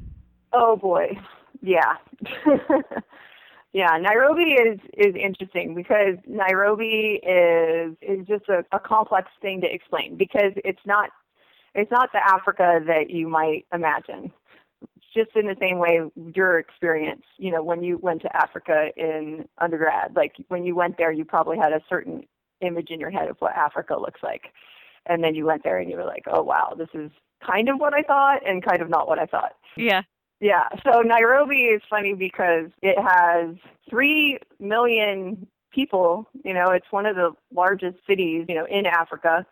Oh 0.53 0.75
boy, 0.75 1.17
yeah, 1.61 1.95
yeah. 3.73 3.97
Nairobi 3.99 4.53
is 4.53 4.79
is 4.97 5.15
interesting 5.15 5.75
because 5.75 6.15
Nairobi 6.25 7.19
is 7.23 7.95
is 8.01 8.25
just 8.27 8.47
a, 8.49 8.63
a 8.71 8.79
complex 8.79 9.29
thing 9.41 9.61
to 9.61 9.73
explain 9.73 10.17
because 10.17 10.53
it's 10.63 10.85
not 10.85 11.09
it's 11.75 11.91
not 11.91 12.11
the 12.13 12.25
Africa 12.25 12.79
that 12.87 13.09
you 13.09 13.27
might 13.27 13.65
imagine 13.73 14.31
just 15.17 15.35
in 15.35 15.47
the 15.47 15.55
same 15.59 15.79
way 15.79 16.01
your 16.35 16.59
experience, 16.59 17.23
you 17.37 17.51
know, 17.51 17.63
when 17.63 17.81
you 17.81 17.97
went 17.97 18.21
to 18.21 18.35
Africa 18.35 18.89
in 18.95 19.47
undergrad, 19.57 20.15
like 20.15 20.35
when 20.49 20.63
you 20.63 20.75
went 20.75 20.97
there, 20.97 21.11
you 21.11 21.25
probably 21.25 21.57
had 21.57 21.73
a 21.73 21.81
certain 21.89 22.23
image 22.61 22.89
in 22.91 22.99
your 22.99 23.09
head 23.09 23.27
of 23.27 23.37
what 23.39 23.55
Africa 23.55 23.95
looks 23.97 24.21
like. 24.21 24.53
And 25.07 25.23
then 25.23 25.33
you 25.33 25.45
went 25.45 25.63
there 25.63 25.79
and 25.79 25.89
you 25.89 25.97
were 25.97 26.05
like, 26.05 26.25
oh, 26.27 26.43
wow, 26.43 26.75
this 26.77 26.89
is 26.93 27.09
kind 27.45 27.69
of 27.69 27.79
what 27.79 27.93
I 27.93 28.01
thought 28.01 28.45
and 28.45 28.63
kind 28.63 28.81
of 28.81 28.89
not 28.89 29.07
what 29.07 29.19
I 29.19 29.25
thought. 29.25 29.55
Yeah. 29.75 30.03
Yeah. 30.39 30.69
So 30.83 31.01
Nairobi 31.01 31.61
is 31.61 31.81
funny 31.89 32.13
because 32.13 32.69
it 32.81 32.97
has 32.99 33.55
3 33.89 34.39
million 34.59 35.47
people. 35.71 36.27
You 36.43 36.53
know, 36.53 36.69
it's 36.69 36.91
one 36.91 37.05
of 37.05 37.15
the 37.15 37.31
largest 37.53 37.97
cities, 38.07 38.45
you 38.47 38.55
know, 38.55 38.65
in 38.65 38.85
Africa. 38.85 39.45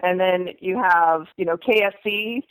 And 0.00 0.18
then 0.18 0.48
you 0.60 0.82
have, 0.82 1.26
you 1.36 1.44
know, 1.44 1.56
KFC 1.56 2.42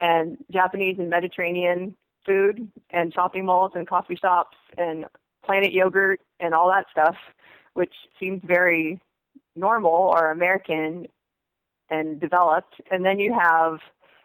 and 0.00 0.36
Japanese 0.50 0.96
and 0.98 1.08
Mediterranean 1.08 1.96
food 2.26 2.70
and 2.90 3.12
shopping 3.14 3.46
malls 3.46 3.72
and 3.74 3.86
coffee 3.88 4.16
shops 4.16 4.56
and 4.76 5.06
Planet 5.44 5.72
Yogurt 5.72 6.20
and 6.40 6.54
all 6.54 6.68
that 6.68 6.86
stuff, 6.90 7.16
which 7.72 7.94
seems 8.18 8.42
very 8.44 9.00
normal 9.56 9.92
or 9.92 10.30
American 10.30 11.06
and 11.88 12.20
developed. 12.20 12.74
And 12.90 13.04
then 13.04 13.18
you 13.18 13.32
have 13.32 13.78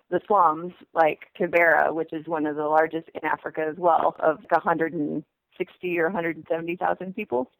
the 0.09 0.19
slums 0.27 0.73
like 0.93 1.27
Kibera, 1.39 1.93
which 1.93 2.13
is 2.13 2.27
one 2.27 2.45
of 2.45 2.55
the 2.55 2.63
largest 2.63 3.09
in 3.13 3.25
Africa 3.25 3.65
as 3.69 3.77
well, 3.77 4.15
of 4.19 4.37
160 4.49 5.99
or 5.99 6.05
170,000 6.05 7.15
people 7.15 7.51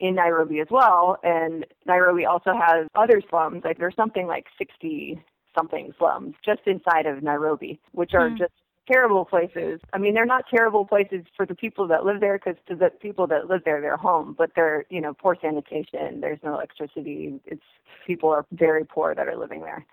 in 0.00 0.14
Nairobi 0.14 0.60
as 0.60 0.68
well. 0.70 1.18
And 1.22 1.66
Nairobi 1.86 2.24
also 2.24 2.52
has 2.54 2.86
other 2.94 3.22
slums, 3.28 3.62
like 3.64 3.78
there's 3.78 3.96
something 3.96 4.26
like 4.26 4.46
60 4.58 5.22
something 5.54 5.92
slums 5.98 6.34
just 6.44 6.62
inside 6.66 7.06
of 7.06 7.22
Nairobi, 7.22 7.78
which 7.92 8.14
are 8.14 8.30
mm. 8.30 8.38
just 8.38 8.52
terrible 8.90 9.24
places. 9.24 9.80
I 9.92 9.98
mean, 9.98 10.14
they're 10.14 10.26
not 10.26 10.44
terrible 10.52 10.84
places 10.84 11.24
for 11.36 11.46
the 11.46 11.54
people 11.54 11.86
that 11.88 12.04
live 12.04 12.20
there 12.20 12.38
because 12.38 12.60
to 12.68 12.74
the 12.74 12.90
people 12.90 13.26
that 13.28 13.48
live 13.48 13.62
there, 13.64 13.80
they're 13.80 13.96
home, 13.96 14.34
but 14.36 14.50
they're, 14.56 14.84
you 14.90 15.00
know, 15.00 15.14
poor 15.14 15.36
sanitation. 15.40 16.20
There's 16.20 16.40
no 16.42 16.54
electricity. 16.54 17.40
It's 17.46 17.62
people 18.06 18.30
are 18.30 18.46
very 18.52 18.84
poor 18.84 19.14
that 19.14 19.28
are 19.28 19.36
living 19.36 19.60
there. 19.60 19.86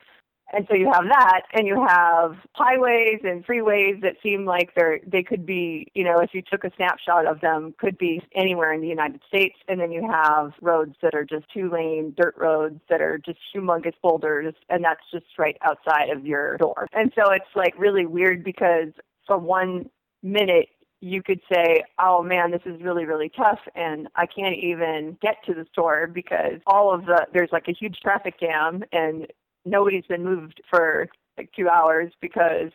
And 0.54 0.66
so 0.70 0.76
you 0.76 0.90
have 0.92 1.06
that, 1.10 1.42
and 1.54 1.68
you 1.68 1.86
have 1.88 2.36
highways 2.54 3.20
and 3.24 3.46
freeways 3.46 4.02
that 4.02 4.16
seem 4.24 4.46
like 4.46 4.74
they're 4.76 5.00
they 5.06 5.24
could 5.24 5.46
be, 5.46 5.92
you 5.94 6.04
know, 6.04 6.20
if 6.20 6.34
you 6.34 6.42
took 6.42 6.64
a 6.64 6.72
snapshot 6.76 7.28
of 7.28 7.42
them, 7.42 7.76
could 7.78 7.98
be 7.98 8.22
anywhere 8.36 8.74
in 8.74 8.82
the 8.82 8.88
United 8.88 9.22
States. 9.28 9.56
And 9.68 9.80
then 9.80 9.92
you 9.92 10.10
have 10.10 10.54
roads 10.62 10.96
that 11.02 11.14
are 11.14 11.26
just 11.26 11.46
two 11.54 11.70
lane 11.70 12.14
dirt 12.18 12.36
roads 12.38 12.80
that 12.90 13.02
are 13.02 13.18
just 13.18 13.40
humongous 13.56 13.94
boulders, 14.02 14.56
and 14.70 14.84
that's 14.84 15.04
just 15.12 15.26
right 15.38 15.58
outside 15.62 16.10
of 16.10 16.26
your 16.26 16.58
door. 16.58 16.88
And 16.94 17.12
so 17.16 17.32
it's 17.32 17.46
like 17.56 17.74
really 17.78 18.06
weird 18.06 18.44
because 18.44 18.90
for 19.28 19.38
one 19.38 19.90
minute 20.24 20.70
you 21.02 21.24
could 21.24 21.40
say, 21.52 21.84
oh 22.00 22.22
man, 22.22 22.52
this 22.52 22.62
is 22.66 22.82
really, 22.82 23.06
really 23.06 23.30
tough 23.30 23.60
and 23.76 24.08
I 24.16 24.26
can't 24.26 24.58
even 24.58 25.18
get 25.22 25.38
to 25.46 25.54
the 25.54 25.66
store 25.72 26.08
because 26.08 26.60
all 26.68 26.94
of 26.94 27.06
the, 27.06 27.26
there's 27.34 27.52
like 27.52 27.68
a 27.68 27.74
huge 27.74 28.00
traffic 28.02 28.40
jam 28.40 28.84
and 28.92 29.28
nobody's 29.66 30.06
been 30.06 30.24
moved 30.24 30.62
for 30.70 31.08
like 31.38 31.50
two 31.56 31.70
hours 31.70 32.12
because 32.22 32.72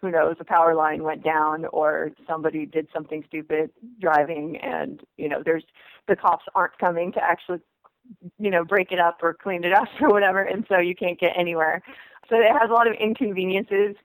who 0.00 0.10
knows 0.10 0.36
a 0.40 0.44
power 0.44 0.74
line 0.74 1.02
went 1.04 1.22
down 1.22 1.64
or 1.66 2.10
somebody 2.26 2.66
did 2.66 2.88
something 2.92 3.22
stupid 3.28 3.70
driving 4.00 4.56
and 4.56 5.00
you 5.16 5.28
know 5.28 5.42
there's 5.44 5.64
the 6.08 6.16
cops 6.16 6.44
aren't 6.54 6.76
coming 6.78 7.12
to 7.12 7.22
actually 7.22 7.60
you 8.38 8.50
know 8.50 8.64
break 8.64 8.90
it 8.90 8.98
up 8.98 9.18
or 9.22 9.32
clean 9.32 9.64
it 9.64 9.72
up 9.72 9.88
or 10.00 10.10
whatever 10.10 10.42
and 10.42 10.66
so 10.68 10.78
you 10.78 10.94
can't 10.94 11.20
get 11.20 11.32
anywhere. 11.36 11.82
So 12.28 12.36
it 12.36 12.52
has 12.52 12.70
a 12.70 12.72
lot 12.72 12.86
of 12.86 12.94
inconveniences 12.94 13.96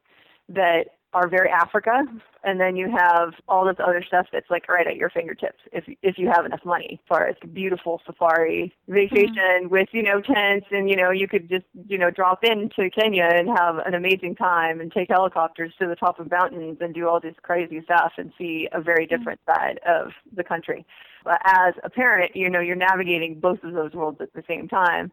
that 0.50 0.86
are 1.17 1.27
very 1.27 1.50
Africa, 1.50 2.03
and 2.43 2.62
then 2.62 2.75
you 2.75 2.91
have 2.91 3.33
all 3.47 3.65
this 3.65 3.77
other 3.79 4.03
stuff 4.03 4.27
that's 4.31 4.50
like 4.51 4.69
right 4.69 4.86
at 4.86 4.95
your 4.95 5.09
fingertips 5.09 5.57
if 5.71 5.83
if 6.03 6.19
you 6.19 6.27
have 6.27 6.45
enough 6.45 6.63
money. 6.63 7.00
As 7.01 7.07
far 7.09 7.27
as 7.27 7.36
beautiful 7.53 8.01
safari 8.05 8.71
vacation 8.88 9.36
mm-hmm. 9.36 9.69
with 9.69 9.89
you 9.93 10.03
know 10.03 10.21
tents, 10.21 10.67
and 10.69 10.88
you 10.89 10.95
know 10.95 11.09
you 11.09 11.27
could 11.27 11.50
just 11.50 11.65
you 11.88 11.97
know 11.97 12.12
drop 12.12 12.43
into 12.43 12.91
Kenya 12.91 13.29
and 13.33 13.50
have 13.50 13.77
an 13.79 13.95
amazing 13.95 14.36
time, 14.36 14.79
and 14.79 14.91
take 14.91 15.09
helicopters 15.09 15.74
to 15.79 15.88
the 15.88 15.95
top 15.95 16.19
of 16.19 16.29
mountains 16.29 16.77
and 16.81 16.93
do 16.93 17.07
all 17.07 17.19
this 17.19 17.36
crazy 17.41 17.81
stuff 17.83 18.13
and 18.17 18.31
see 18.38 18.67
a 18.71 18.79
very 18.79 19.07
mm-hmm. 19.07 19.17
different 19.17 19.39
mm-hmm. 19.47 19.59
side 19.59 19.79
of 19.88 20.12
the 20.36 20.43
country. 20.43 20.86
But 21.24 21.41
as 21.43 21.74
a 21.83 21.89
parent, 21.89 22.36
you 22.36 22.47
know 22.47 22.59
you're 22.59 22.75
navigating 22.75 23.39
both 23.39 23.63
of 23.63 23.74
those 23.74 23.93
worlds 23.93 24.21
at 24.21 24.33
the 24.33 24.43
same 24.47 24.67
time 24.67 25.12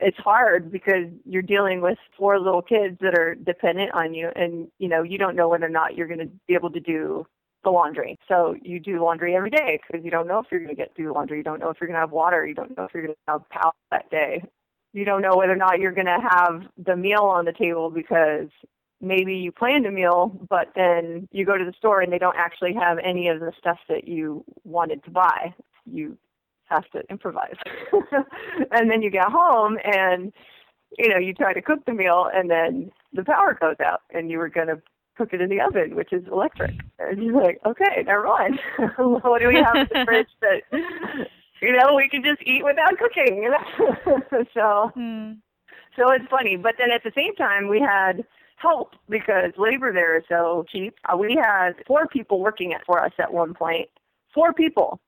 it's 0.00 0.18
hard 0.18 0.70
because 0.70 1.06
you're 1.24 1.42
dealing 1.42 1.80
with 1.80 1.98
four 2.16 2.38
little 2.38 2.62
kids 2.62 2.96
that 3.00 3.18
are 3.18 3.34
dependent 3.34 3.92
on 3.92 4.14
you 4.14 4.30
and 4.36 4.68
you 4.78 4.88
know 4.88 5.02
you 5.02 5.18
don't 5.18 5.36
know 5.36 5.48
whether 5.48 5.66
or 5.66 5.70
not 5.70 5.96
you're 5.96 6.06
going 6.06 6.20
to 6.20 6.30
be 6.46 6.54
able 6.54 6.70
to 6.70 6.80
do 6.80 7.26
the 7.64 7.70
laundry. 7.70 8.18
So 8.26 8.56
you 8.62 8.80
do 8.80 9.02
laundry 9.02 9.36
every 9.36 9.50
day 9.50 9.80
because 9.86 10.04
you 10.04 10.10
don't 10.10 10.26
know 10.26 10.38
if 10.38 10.46
you're 10.50 10.60
going 10.60 10.74
to 10.74 10.80
get 10.80 10.94
through 10.96 11.12
laundry. 11.12 11.38
You 11.38 11.44
don't 11.44 11.60
know 11.60 11.68
if 11.68 11.76
you're 11.80 11.88
going 11.88 11.96
to 11.96 12.00
have 12.00 12.10
water. 12.10 12.46
You 12.46 12.54
don't 12.54 12.76
know 12.76 12.84
if 12.84 12.94
you're 12.94 13.02
going 13.02 13.14
to 13.14 13.32
have 13.32 13.48
power 13.50 13.72
that 13.90 14.10
day. 14.10 14.42
You 14.92 15.04
don't 15.04 15.22
know 15.22 15.36
whether 15.36 15.52
or 15.52 15.56
not 15.56 15.78
you're 15.78 15.92
going 15.92 16.06
to 16.06 16.18
have 16.20 16.62
the 16.78 16.96
meal 16.96 17.22
on 17.22 17.44
the 17.44 17.52
table 17.52 17.90
because 17.90 18.48
maybe 19.00 19.34
you 19.34 19.50
planned 19.50 19.86
a 19.86 19.90
meal 19.90 20.30
but 20.48 20.68
then 20.74 21.26
you 21.32 21.46
go 21.46 21.56
to 21.56 21.64
the 21.64 21.72
store 21.78 22.02
and 22.02 22.12
they 22.12 22.18
don't 22.18 22.36
actually 22.36 22.74
have 22.74 22.98
any 22.98 23.28
of 23.28 23.40
the 23.40 23.50
stuff 23.58 23.78
that 23.88 24.06
you 24.06 24.44
wanted 24.64 25.02
to 25.04 25.10
buy. 25.10 25.54
You 25.86 26.18
have 26.70 26.88
to 26.90 27.02
improvise. 27.10 27.56
and 28.72 28.90
then 28.90 29.02
you 29.02 29.10
get 29.10 29.28
home 29.28 29.78
and 29.84 30.32
you 30.98 31.08
know, 31.08 31.18
you 31.18 31.32
try 31.34 31.52
to 31.52 31.62
cook 31.62 31.84
the 31.86 31.92
meal 31.92 32.28
and 32.34 32.50
then 32.50 32.90
the 33.12 33.24
power 33.24 33.56
goes 33.60 33.76
out 33.84 34.02
and 34.10 34.30
you 34.30 34.38
were 34.38 34.48
going 34.48 34.66
to 34.66 34.80
cook 35.16 35.32
it 35.32 35.40
in 35.40 35.50
the 35.50 35.60
oven, 35.60 35.94
which 35.94 36.12
is 36.12 36.26
electric. 36.30 36.72
And 36.98 37.22
you're 37.22 37.40
like, 37.40 37.60
okay, 37.66 38.02
never 38.06 38.24
mind. 38.24 38.58
what 38.96 39.40
do 39.40 39.48
we 39.48 39.56
have 39.56 39.76
in 39.76 39.88
the 39.92 40.04
fridge 40.04 40.28
that, 40.40 40.62
you 41.60 41.76
know, 41.76 41.94
we 41.94 42.08
can 42.08 42.22
just 42.22 42.42
eat 42.42 42.64
without 42.64 42.96
cooking? 42.98 43.42
You 43.42 43.50
know? 43.50 44.44
so, 44.54 44.90
hmm. 44.94 45.32
so 45.96 46.10
it's 46.10 46.26
funny. 46.30 46.56
But 46.56 46.76
then 46.78 46.90
at 46.90 47.04
the 47.04 47.12
same 47.14 47.34
time, 47.36 47.68
we 47.68 47.80
had 47.80 48.24
help 48.56 48.94
because 49.08 49.52
labor 49.56 49.92
there 49.92 50.16
is 50.16 50.24
so 50.28 50.64
cheap. 50.70 50.94
Uh, 51.08 51.16
we 51.16 51.34
had 51.34 51.72
four 51.86 52.06
people 52.06 52.40
working 52.40 52.72
it 52.72 52.80
for 52.86 53.02
us 53.04 53.12
at 53.18 53.32
one 53.32 53.54
point. 53.54 53.88
Four 54.34 54.52
people 54.52 55.00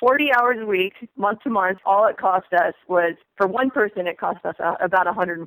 40 0.00 0.32
hours 0.32 0.56
a 0.60 0.66
week, 0.66 0.94
month 1.16 1.42
to 1.42 1.50
month, 1.50 1.78
all 1.84 2.06
it 2.06 2.16
cost 2.16 2.52
us 2.54 2.74
was, 2.88 3.14
for 3.36 3.46
one 3.46 3.70
person, 3.70 4.06
it 4.06 4.18
cost 4.18 4.44
us 4.46 4.56
uh, 4.58 4.74
about 4.80 5.06
$140. 5.06 5.46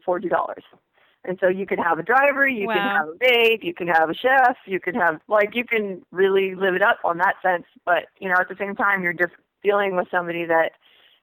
And 1.26 1.38
so 1.42 1.48
you 1.48 1.66
can 1.66 1.80
have 1.80 2.00
a 2.00 2.04
driver, 2.04 2.48
you 2.48 2.68
wow. 2.68 2.74
can 2.74 2.84
have 2.84 3.08
a 3.08 3.16
maid, 3.20 3.64
you 3.64 3.74
can 3.74 3.88
have 3.88 4.10
a 4.10 4.14
chef, 4.14 4.58
you 4.66 4.80
can 4.80 4.94
have, 4.94 5.20
like, 5.28 5.56
you 5.56 5.66
can 5.66 6.04
really 6.12 6.54
live 6.54 6.76
it 6.76 6.84
up 6.84 7.00
on 7.04 7.18
that 7.18 7.36
sense. 7.42 7.64
But, 7.86 8.06
you 8.20 8.30
know, 8.30 8.36
at 8.40 8.48
the 8.48 8.56
same 8.60 8.76
time, 8.76 9.02
you're 9.02 9.14
just 9.14 9.34
dealing 9.64 9.96
with 9.96 10.08
somebody 10.12 10.46
that 10.46 10.74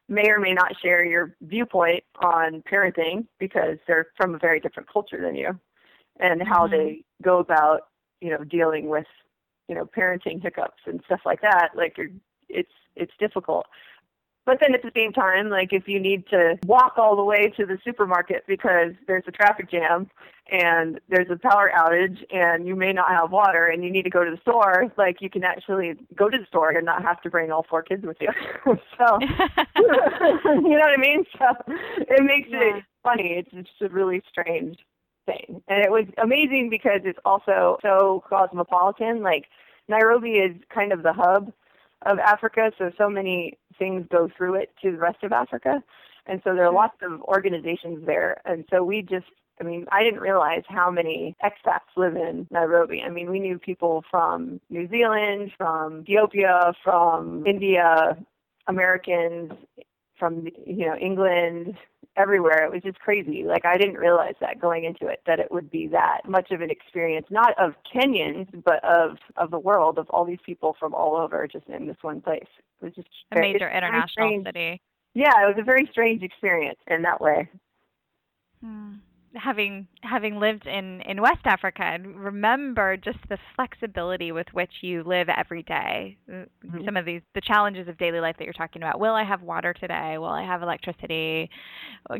may 0.08 0.28
or 0.28 0.40
may 0.40 0.52
not 0.52 0.72
share 0.82 1.04
your 1.04 1.36
viewpoint 1.42 2.02
on 2.20 2.62
parenting 2.62 3.26
because 3.38 3.78
they're 3.86 4.08
from 4.16 4.34
a 4.34 4.38
very 4.38 4.58
different 4.58 4.88
culture 4.92 5.20
than 5.22 5.36
you 5.36 5.58
and 6.18 6.42
how 6.42 6.66
mm-hmm. 6.66 6.76
they 6.76 7.04
go 7.22 7.38
about, 7.38 7.82
you 8.20 8.30
know, 8.30 8.42
dealing 8.42 8.88
with, 8.88 9.06
you 9.68 9.74
know, 9.74 9.84
parenting 9.84 10.42
hiccups 10.42 10.82
and 10.86 11.00
stuff 11.04 11.20
like 11.24 11.42
that. 11.42 11.70
Like, 11.76 11.96
you're, 11.96 12.08
it's 12.52 12.72
it's 12.96 13.12
difficult. 13.18 13.66
But 14.46 14.58
then 14.60 14.74
at 14.74 14.82
the 14.82 14.90
same 14.96 15.12
time, 15.12 15.50
like 15.50 15.72
if 15.72 15.86
you 15.86 16.00
need 16.00 16.26
to 16.30 16.58
walk 16.66 16.94
all 16.96 17.14
the 17.14 17.22
way 17.22 17.52
to 17.56 17.66
the 17.66 17.78
supermarket 17.84 18.44
because 18.48 18.92
there's 19.06 19.24
a 19.28 19.30
traffic 19.30 19.70
jam 19.70 20.10
and 20.50 20.98
there's 21.08 21.30
a 21.30 21.36
power 21.36 21.70
outage 21.76 22.18
and 22.34 22.66
you 22.66 22.74
may 22.74 22.92
not 22.92 23.10
have 23.10 23.30
water 23.30 23.66
and 23.66 23.84
you 23.84 23.90
need 23.90 24.02
to 24.02 24.10
go 24.10 24.24
to 24.24 24.30
the 24.30 24.40
store, 24.40 24.92
like 24.96 25.18
you 25.20 25.30
can 25.30 25.44
actually 25.44 25.94
go 26.16 26.28
to 26.28 26.38
the 26.38 26.46
store 26.46 26.70
and 26.70 26.84
not 26.84 27.02
have 27.02 27.20
to 27.22 27.30
bring 27.30 27.52
all 27.52 27.64
four 27.68 27.82
kids 27.82 28.04
with 28.04 28.16
you. 28.20 28.30
so, 28.66 29.18
you 29.76 29.86
know 29.86 30.80
what 30.80 30.90
I 30.90 30.96
mean? 30.98 31.24
So 31.38 31.74
it 31.98 32.24
makes 32.24 32.48
yeah. 32.50 32.78
it 32.78 32.84
funny. 33.02 33.34
It's 33.36 33.50
just 33.50 33.82
a 33.82 33.88
really 33.88 34.22
strange 34.28 34.78
thing. 35.26 35.62
And 35.68 35.84
it 35.84 35.90
was 35.90 36.06
amazing 36.20 36.70
because 36.70 37.02
it's 37.04 37.18
also 37.24 37.78
so 37.82 38.24
cosmopolitan. 38.28 39.22
Like 39.22 39.44
Nairobi 39.88 40.32
is 40.32 40.56
kind 40.74 40.92
of 40.92 41.02
the 41.02 41.12
hub 41.12 41.52
of 42.06 42.18
Africa, 42.18 42.72
so 42.78 42.90
so 42.96 43.08
many 43.08 43.58
things 43.78 44.06
go 44.10 44.28
through 44.36 44.54
it 44.54 44.72
to 44.82 44.92
the 44.92 44.98
rest 44.98 45.22
of 45.22 45.32
Africa. 45.32 45.82
And 46.26 46.40
so 46.44 46.54
there 46.54 46.64
are 46.64 46.68
mm-hmm. 46.68 46.76
lots 46.76 46.96
of 47.02 47.22
organizations 47.22 48.06
there. 48.06 48.40
And 48.44 48.64
so 48.70 48.82
we 48.84 49.02
just 49.02 49.26
I 49.60 49.62
mean, 49.62 49.84
I 49.92 50.02
didn't 50.02 50.20
realize 50.20 50.62
how 50.68 50.90
many 50.90 51.36
expats 51.44 51.94
live 51.94 52.16
in 52.16 52.46
Nairobi. 52.50 53.02
I 53.02 53.10
mean, 53.10 53.30
we 53.30 53.40
knew 53.40 53.58
people 53.58 54.02
from 54.10 54.58
New 54.70 54.88
Zealand, 54.88 55.52
from 55.58 56.00
Ethiopia, 56.00 56.72
from 56.82 57.46
India, 57.46 58.16
Americans, 58.66 59.52
from 60.18 60.46
you 60.66 60.86
know 60.86 60.96
England, 60.96 61.74
everywhere. 62.20 62.64
It 62.64 62.72
was 62.72 62.82
just 62.82 62.98
crazy. 63.00 63.44
Like 63.44 63.64
I 63.64 63.76
didn't 63.76 63.96
realize 63.96 64.34
that 64.40 64.60
going 64.60 64.84
into 64.84 65.06
it 65.06 65.20
that 65.26 65.40
it 65.40 65.50
would 65.50 65.70
be 65.70 65.88
that 65.88 66.20
much 66.28 66.50
of 66.50 66.60
an 66.60 66.70
experience, 66.70 67.26
not 67.30 67.58
of 67.58 67.74
Kenyans, 67.92 68.48
but 68.64 68.84
of 68.84 69.16
of 69.36 69.50
the 69.50 69.58
world, 69.58 69.98
of 69.98 70.08
all 70.10 70.24
these 70.24 70.38
people 70.44 70.76
from 70.78 70.94
all 70.94 71.16
over, 71.16 71.46
just 71.46 71.66
in 71.68 71.86
this 71.86 71.96
one 72.02 72.20
place. 72.20 72.48
It 72.80 72.84
was 72.84 72.94
just 72.94 73.08
a 73.32 73.36
very, 73.36 73.52
major 73.52 73.70
international 73.70 74.42
city. 74.44 74.80
Yeah, 75.14 75.32
it 75.42 75.46
was 75.46 75.56
a 75.58 75.64
very 75.64 75.88
strange 75.90 76.22
experience 76.22 76.78
in 76.86 77.02
that 77.02 77.20
way. 77.20 77.48
Hmm 78.62 78.96
having 79.34 79.86
having 80.02 80.38
lived 80.38 80.66
in 80.66 81.00
in 81.02 81.20
West 81.20 81.44
Africa 81.44 81.82
and 81.82 82.18
remember 82.18 82.96
just 82.96 83.18
the 83.28 83.38
flexibility 83.54 84.32
with 84.32 84.46
which 84.52 84.70
you 84.80 85.02
live 85.04 85.28
every 85.28 85.62
day. 85.62 86.16
Mm-hmm. 86.28 86.84
Some 86.84 86.96
of 86.96 87.04
these 87.04 87.22
the 87.34 87.40
challenges 87.40 87.86
of 87.88 87.96
daily 87.98 88.20
life 88.20 88.36
that 88.38 88.44
you're 88.44 88.52
talking 88.52 88.82
about. 88.82 88.98
Will 88.98 89.14
I 89.14 89.24
have 89.24 89.42
water 89.42 89.72
today? 89.72 90.18
Will 90.18 90.26
I 90.26 90.44
have 90.44 90.62
electricity? 90.62 91.48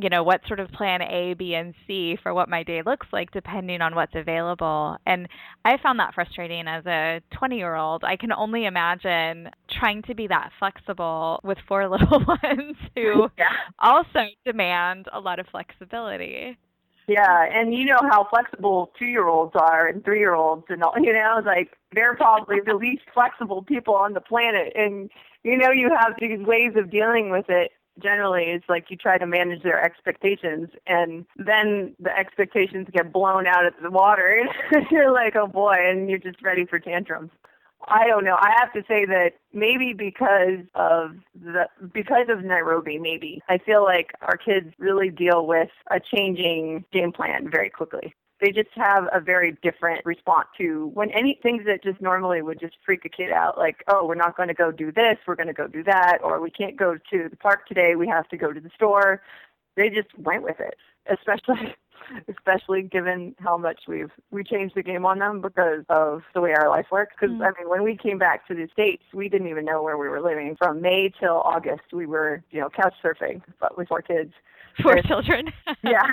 You 0.01 0.09
know, 0.09 0.23
what 0.23 0.41
sort 0.47 0.61
of 0.61 0.71
plan 0.71 1.03
A, 1.03 1.35
B, 1.35 1.55
and 1.55 1.75
C 1.87 2.17
for 2.23 2.33
what 2.33 2.49
my 2.49 2.63
day 2.63 2.83
looks 2.85 3.07
like 3.13 3.31
depending 3.33 3.81
on 3.81 3.95
what's 3.95 4.15
available. 4.15 4.97
And 5.07 5.29
I 5.65 5.77
found 5.83 5.99
that 5.99 6.15
frustrating 6.15 6.67
as 6.69 6.85
a 6.87 7.21
20-year-old. 7.35 8.05
I 8.05 8.17
can 8.17 8.33
only 8.33 8.67
imagine 8.67 9.51
trying 9.71 10.03
to 10.03 10.15
be 10.15 10.27
that 10.29 10.51
flexible 10.59 11.41
with 11.43 11.59
four 11.67 11.89
little 11.89 12.25
ones 12.25 12.77
who 12.95 13.29
yeah. 13.39 13.47
also 13.79 14.27
demand 14.45 15.07
a 15.13 15.21
lot 15.21 15.39
of 15.39 15.47
flexibility. 15.51 16.57
Yeah, 17.11 17.43
and 17.53 17.75
you 17.75 17.87
know 17.87 17.99
how 18.03 18.29
flexible 18.31 18.93
two-year-olds 18.97 19.57
are 19.57 19.89
and 19.89 20.05
three-year-olds 20.05 20.67
and 20.69 20.81
all. 20.85 20.95
You 21.01 21.13
know, 21.13 21.43
like 21.45 21.77
they're 21.93 22.15
probably 22.15 22.59
the 22.65 22.75
least 22.75 23.03
flexible 23.13 23.63
people 23.63 23.97
on 23.97 24.13
the 24.13 24.21
planet, 24.21 24.73
and 24.77 25.11
you 25.43 25.57
know 25.57 25.73
you 25.73 25.91
have 25.91 26.15
these 26.21 26.39
ways 26.39 26.73
of 26.77 26.89
dealing 26.89 27.31
with 27.31 27.47
it. 27.49 27.73
Generally, 28.01 28.45
it's 28.45 28.69
like 28.69 28.91
you 28.91 28.97
try 28.97 29.19
to 29.19 29.27
manage 29.27 29.65
their 29.65 29.83
expectations, 29.83 30.69
and 30.87 31.27
then 31.37 31.97
the 31.99 32.17
expectations 32.17 32.87
get 32.93 33.13
blown 33.13 33.49
out 33.49 33.67
of 33.67 33.75
the 33.83 33.91
water, 33.91 34.47
and 34.71 34.87
you're 34.93 35.11
like, 35.13 35.35
oh 35.35 35.49
boy, 35.49 35.77
and 35.81 36.09
you're 36.09 36.19
just 36.21 36.41
ready 36.43 36.65
for 36.65 36.79
tantrums. 36.79 37.31
I 37.89 38.07
don't 38.07 38.25
know. 38.25 38.37
I 38.39 38.53
have 38.59 38.73
to 38.75 38.83
say 38.87 39.05
that 39.07 39.33
maybe 39.53 39.93
because 39.93 40.61
of 40.75 41.17
the 41.35 41.67
because 41.93 42.27
of 42.29 42.45
Nairobi, 42.45 42.99
maybe 42.99 43.43
I 43.49 43.59
feel 43.59 43.83
like 43.83 44.13
our 44.21 44.37
kids 44.37 44.73
really 44.79 45.09
deal 45.09 45.47
with 45.47 45.71
a 45.91 45.99
changing 45.99 46.85
game 46.93 47.13
plan 47.13 47.51
very 47.51 47.71
quickly. 47.71 48.15
They 48.41 48.53
just 48.53 48.71
have 48.75 49.05
a 49.13 49.21
very 49.21 49.59
different 49.63 50.05
response 50.07 50.49
to 50.59 50.91
when 50.95 51.11
any 51.11 51.39
things 51.43 51.65
that 51.67 51.83
just 51.83 52.01
normally 52.01 52.41
would 52.41 52.59
just 52.59 52.77
freak 52.87 53.05
a 53.05 53.09
kid 53.11 53.33
out, 53.33 53.59
like, 53.59 53.85
oh, 53.89 54.07
we're 54.07 54.15
not 54.15 54.35
going 54.35 54.49
to 54.49 54.55
go 54.55 54.73
do 54.73 54.91
this, 54.91 55.19
we're 55.27 55.37
going 55.37 55.47
to 55.49 55.53
go 55.53 55.67
do 55.67 55.83
that, 55.85 56.19
or 56.23 56.41
we 56.41 56.51
can't 56.51 56.77
go 56.77 56.97
to 57.11 57.29
the 57.29 57.37
park 57.37 57.67
today, 57.67 57.97
we 57.97 58.09
have 58.09 58.27
to 58.29 58.39
go 58.39 58.51
to 58.51 58.61
the 58.61 58.71
store. 58.75 59.21
They 59.77 59.91
just 59.91 60.09
went 60.19 60.43
with 60.43 60.59
it, 60.59 60.77
especially 61.07 61.75
especially 62.29 62.83
given 62.83 63.35
how 63.39 63.57
much 63.57 63.83
we've 63.89 64.11
we 64.31 64.45
changed 64.45 64.75
the 64.75 64.83
game 64.83 65.05
on 65.05 65.19
them 65.19 65.41
because 65.41 65.85
of 65.89 66.23
the 66.35 66.41
way 66.41 66.53
our 66.53 66.69
life 66.69 66.87
works. 66.91 67.15
Because 67.19 67.35
mm. 67.35 67.43
I 67.43 67.51
mean, 67.59 67.69
when 67.69 67.83
we 67.83 67.97
came 67.97 68.19
back 68.19 68.47
to 68.49 68.55
the 68.55 68.69
states, 68.73 69.03
we 69.13 69.29
didn't 69.29 69.49
even 69.49 69.65
know 69.65 69.83
where 69.83 69.99
we 69.99 70.09
were 70.09 70.21
living. 70.21 70.57
From 70.57 70.81
May 70.81 71.13
till 71.19 71.41
August, 71.45 71.93
we 71.93 72.07
were 72.07 72.43
you 72.51 72.61
know 72.61 72.69
couch 72.71 72.95
surfing, 73.03 73.43
but 73.61 73.77
with 73.77 73.89
four 73.89 74.03
kids. 74.03 74.33
Four 74.83 74.97
and, 74.97 75.07
children. 75.07 75.53
yeah, 75.83 76.07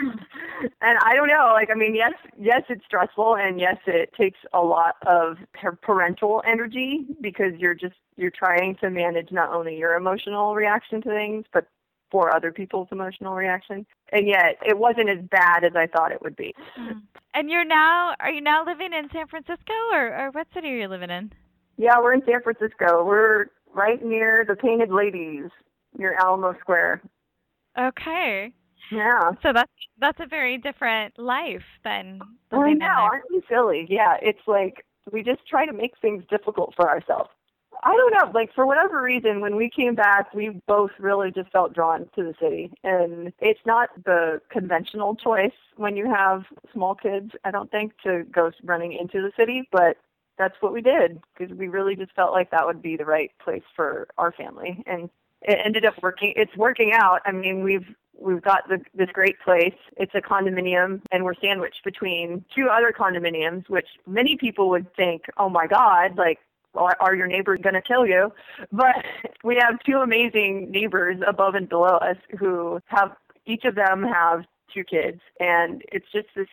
and 0.82 0.98
I 1.03 1.15
don't 1.15 1.27
know. 1.27 1.51
Like, 1.53 1.70
I 1.72 1.75
mean, 1.75 1.96
yes, 1.96 2.13
yes, 2.39 2.63
it's 2.70 2.84
stressful, 2.86 3.36
and 3.36 3.60
yes, 3.60 3.77
it 3.86 4.12
takes 4.13 4.39
a 4.53 4.62
lot 4.62 4.96
of 5.06 5.38
parental 5.82 6.41
energy 6.46 7.06
because 7.22 7.53
you're 7.58 7.75
just 7.75 7.96
you're 8.15 8.32
trying 8.32 8.75
to 8.82 8.89
manage 8.89 9.32
not 9.32 9.53
only 9.53 9.77
your 9.77 9.94
emotional 9.94 10.56
reaction 10.56 11.01
to 11.03 11.10
things, 11.10 11.46
but 11.53 11.67
for 12.12 12.36
other 12.36 12.52
people's 12.52 12.88
emotional 12.92 13.34
reaction. 13.34 13.86
And 14.12 14.28
yet 14.28 14.58
it 14.66 14.78
wasn't 14.78 15.10
as 15.10 15.20
bad 15.30 15.64
as 15.64 15.74
I 15.76 15.88
thought 15.88 16.12
it 16.12 16.22
would 16.22 16.36
be. 16.36 16.54
Mm. 16.80 17.02
And 17.34 17.50
you're 17.50 17.66
now 17.66 18.16
are 18.20 18.32
you 18.32 18.42
now 18.42 18.66
living 18.66 18.94
in 18.94 19.10
San 19.12 19.28
Francisco 19.28 19.74
or, 19.92 20.08
or 20.16 20.32
what 20.32 20.48
city 20.54 20.70
are 20.70 20.78
you 20.78 20.88
living 20.88 21.10
in? 21.10 21.32
Yeah, 21.78 22.00
we're 22.02 22.14
in 22.14 22.24
San 22.26 22.42
Francisco. 22.42 23.04
We're 23.04 23.48
right 23.74 24.04
near 24.04 24.44
the 24.48 24.56
Painted 24.56 24.92
Ladies, 24.92 25.50
near 25.98 26.18
Alamo 26.20 26.56
Square. 26.60 27.02
Okay. 27.78 28.52
Yeah. 28.92 29.32
So 29.44 29.54
that's 29.54 29.72
that's 30.00 30.20
a 30.20 30.26
very 30.26 30.58
different 30.58 31.18
life 31.20 31.66
than 31.84 32.20
I 32.52 32.74
know, 32.74 32.88
aren't 32.88 33.26
we 33.30 33.42
silly? 33.50 33.86
Yeah, 33.90 34.16
it's 34.22 34.48
like 34.48 34.86
we 35.12 35.24
just 35.24 35.46
try 35.48 35.66
to 35.66 35.74
make 35.74 35.94
things 36.02 36.24
difficult 36.30 36.74
for 36.76 36.90
ourselves. 36.90 37.30
I 37.84 37.96
don't 37.96 38.13
know. 38.13 38.31
Like 38.34 38.53
for 38.53 38.65
whatever 38.65 39.01
reason, 39.01 39.39
when 39.41 39.55
we 39.55 39.69
came 39.69 39.96
back, 39.96 40.34
we 40.34 40.62
both 40.67 40.91
really 41.00 41.31
just 41.31 41.51
felt 41.51 41.74
drawn 41.74 42.10
to 42.15 42.24
the 42.24 42.34
city, 42.39 42.72
and 42.84 43.31
it's 43.39 43.60
not 43.65 43.89
the 44.03 44.41
conventional 44.50 45.15
choice 45.15 45.51
when 45.75 45.96
you 45.96 46.10
have 46.10 46.46
small 46.74 46.96
kids. 46.96 47.31
I 47.43 47.51
don't 47.51 47.69
think 47.72 47.93
to 48.03 48.24
go 48.31 48.51
running 48.63 48.93
into 48.93 49.22
the 49.22 49.31
city, 49.38 49.67
but 49.72 49.98
that's 50.38 50.55
what 50.60 50.74
we 50.74 50.81
did 50.81 51.19
because 51.38 51.55
we 51.55 51.67
really 51.67 51.96
just 51.96 52.13
felt 52.13 52.31
like 52.31 52.51
that 52.51 52.65
would 52.65 52.81
be 52.81 52.96
the 52.96 53.05
right 53.05 53.31
place 53.43 53.63
for 53.75 54.07
our 54.17 54.31
family, 54.31 54.84
and 54.88 55.10
it 55.41 55.60
ended 55.63 55.86
up 55.86 55.96
working. 56.01 56.34
It's 56.36 56.55
working 56.55 56.93
out. 56.93 57.22
I 57.25 57.31
mean, 57.31 57.63
we've 57.63 57.88
we've 58.19 58.41
got 58.41 58.67
the, 58.67 58.81
this 58.96 59.10
great 59.13 59.39
place. 59.39 59.75
It's 59.98 60.15
a 60.15 60.22
condominium, 60.22 61.01
and 61.12 61.24
we're 61.24 61.36
sandwiched 61.36 61.84
between 61.84 62.43
two 62.55 62.67
other 62.69 62.91
condominiums, 62.91 63.69
which 63.69 63.88
many 64.07 64.36
people 64.36 64.69
would 64.69 64.93
think, 64.96 65.25
oh 65.38 65.50
my 65.50 65.67
God, 65.67 66.17
like 66.17 66.39
are 66.77 67.15
your 67.15 67.27
neighbors 67.27 67.60
going 67.62 67.75
to 67.75 67.81
kill 67.81 68.05
you? 68.05 68.31
But 68.72 69.05
we 69.43 69.55
have 69.55 69.79
two 69.86 69.98
amazing 69.98 70.72
neighbors 70.72 71.17
above 71.27 71.55
and 71.55 71.67
below 71.67 71.98
us 71.98 72.17
who 72.39 72.79
have, 72.86 73.15
each 73.46 73.65
of 73.65 73.75
them 73.75 74.03
have 74.03 74.45
two 74.73 74.84
kids. 74.84 75.19
And 75.39 75.82
it's 75.91 76.06
just 76.12 76.28
this 76.36 76.47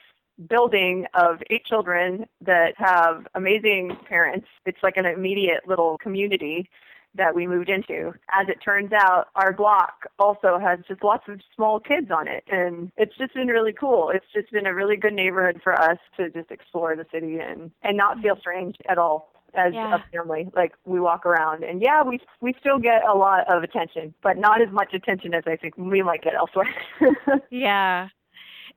building 0.48 1.06
of 1.14 1.42
eight 1.50 1.64
children 1.64 2.26
that 2.40 2.74
have 2.76 3.26
amazing 3.34 3.96
parents. 4.08 4.46
It's 4.66 4.82
like 4.82 4.96
an 4.96 5.06
immediate 5.06 5.66
little 5.66 5.98
community 5.98 6.68
that 7.16 7.34
we 7.34 7.46
moved 7.46 7.68
into. 7.68 8.12
As 8.30 8.48
it 8.48 8.58
turns 8.64 8.92
out, 8.92 9.28
our 9.36 9.52
block 9.52 10.06
also 10.18 10.58
has 10.58 10.80
just 10.88 11.04
lots 11.04 11.24
of 11.28 11.40
small 11.54 11.78
kids 11.78 12.10
on 12.10 12.26
it. 12.26 12.42
And 12.50 12.90
it's 12.96 13.16
just 13.16 13.34
been 13.34 13.46
really 13.46 13.72
cool. 13.72 14.10
It's 14.12 14.26
just 14.34 14.50
been 14.50 14.66
a 14.66 14.74
really 14.74 14.96
good 14.96 15.12
neighborhood 15.12 15.60
for 15.62 15.80
us 15.80 15.98
to 16.16 16.30
just 16.30 16.50
explore 16.50 16.96
the 16.96 17.06
city 17.12 17.38
and, 17.38 17.70
and 17.82 17.96
not 17.96 18.20
feel 18.20 18.36
strange 18.40 18.76
at 18.88 18.98
all 18.98 19.33
as 19.54 19.72
yeah. 19.74 19.96
a 19.96 19.98
family. 20.12 20.48
Like 20.54 20.72
we 20.84 21.00
walk 21.00 21.26
around, 21.26 21.64
and 21.64 21.82
yeah, 21.82 22.02
we 22.02 22.20
we 22.40 22.54
still 22.60 22.78
get 22.78 23.04
a 23.06 23.14
lot 23.14 23.52
of 23.52 23.62
attention, 23.62 24.14
but 24.22 24.36
not 24.36 24.60
as 24.60 24.70
much 24.70 24.94
attention 24.94 25.34
as 25.34 25.44
I 25.46 25.56
think 25.56 25.76
we 25.76 26.02
might 26.02 26.22
get 26.22 26.34
elsewhere. 26.34 26.72
yeah, 27.50 28.08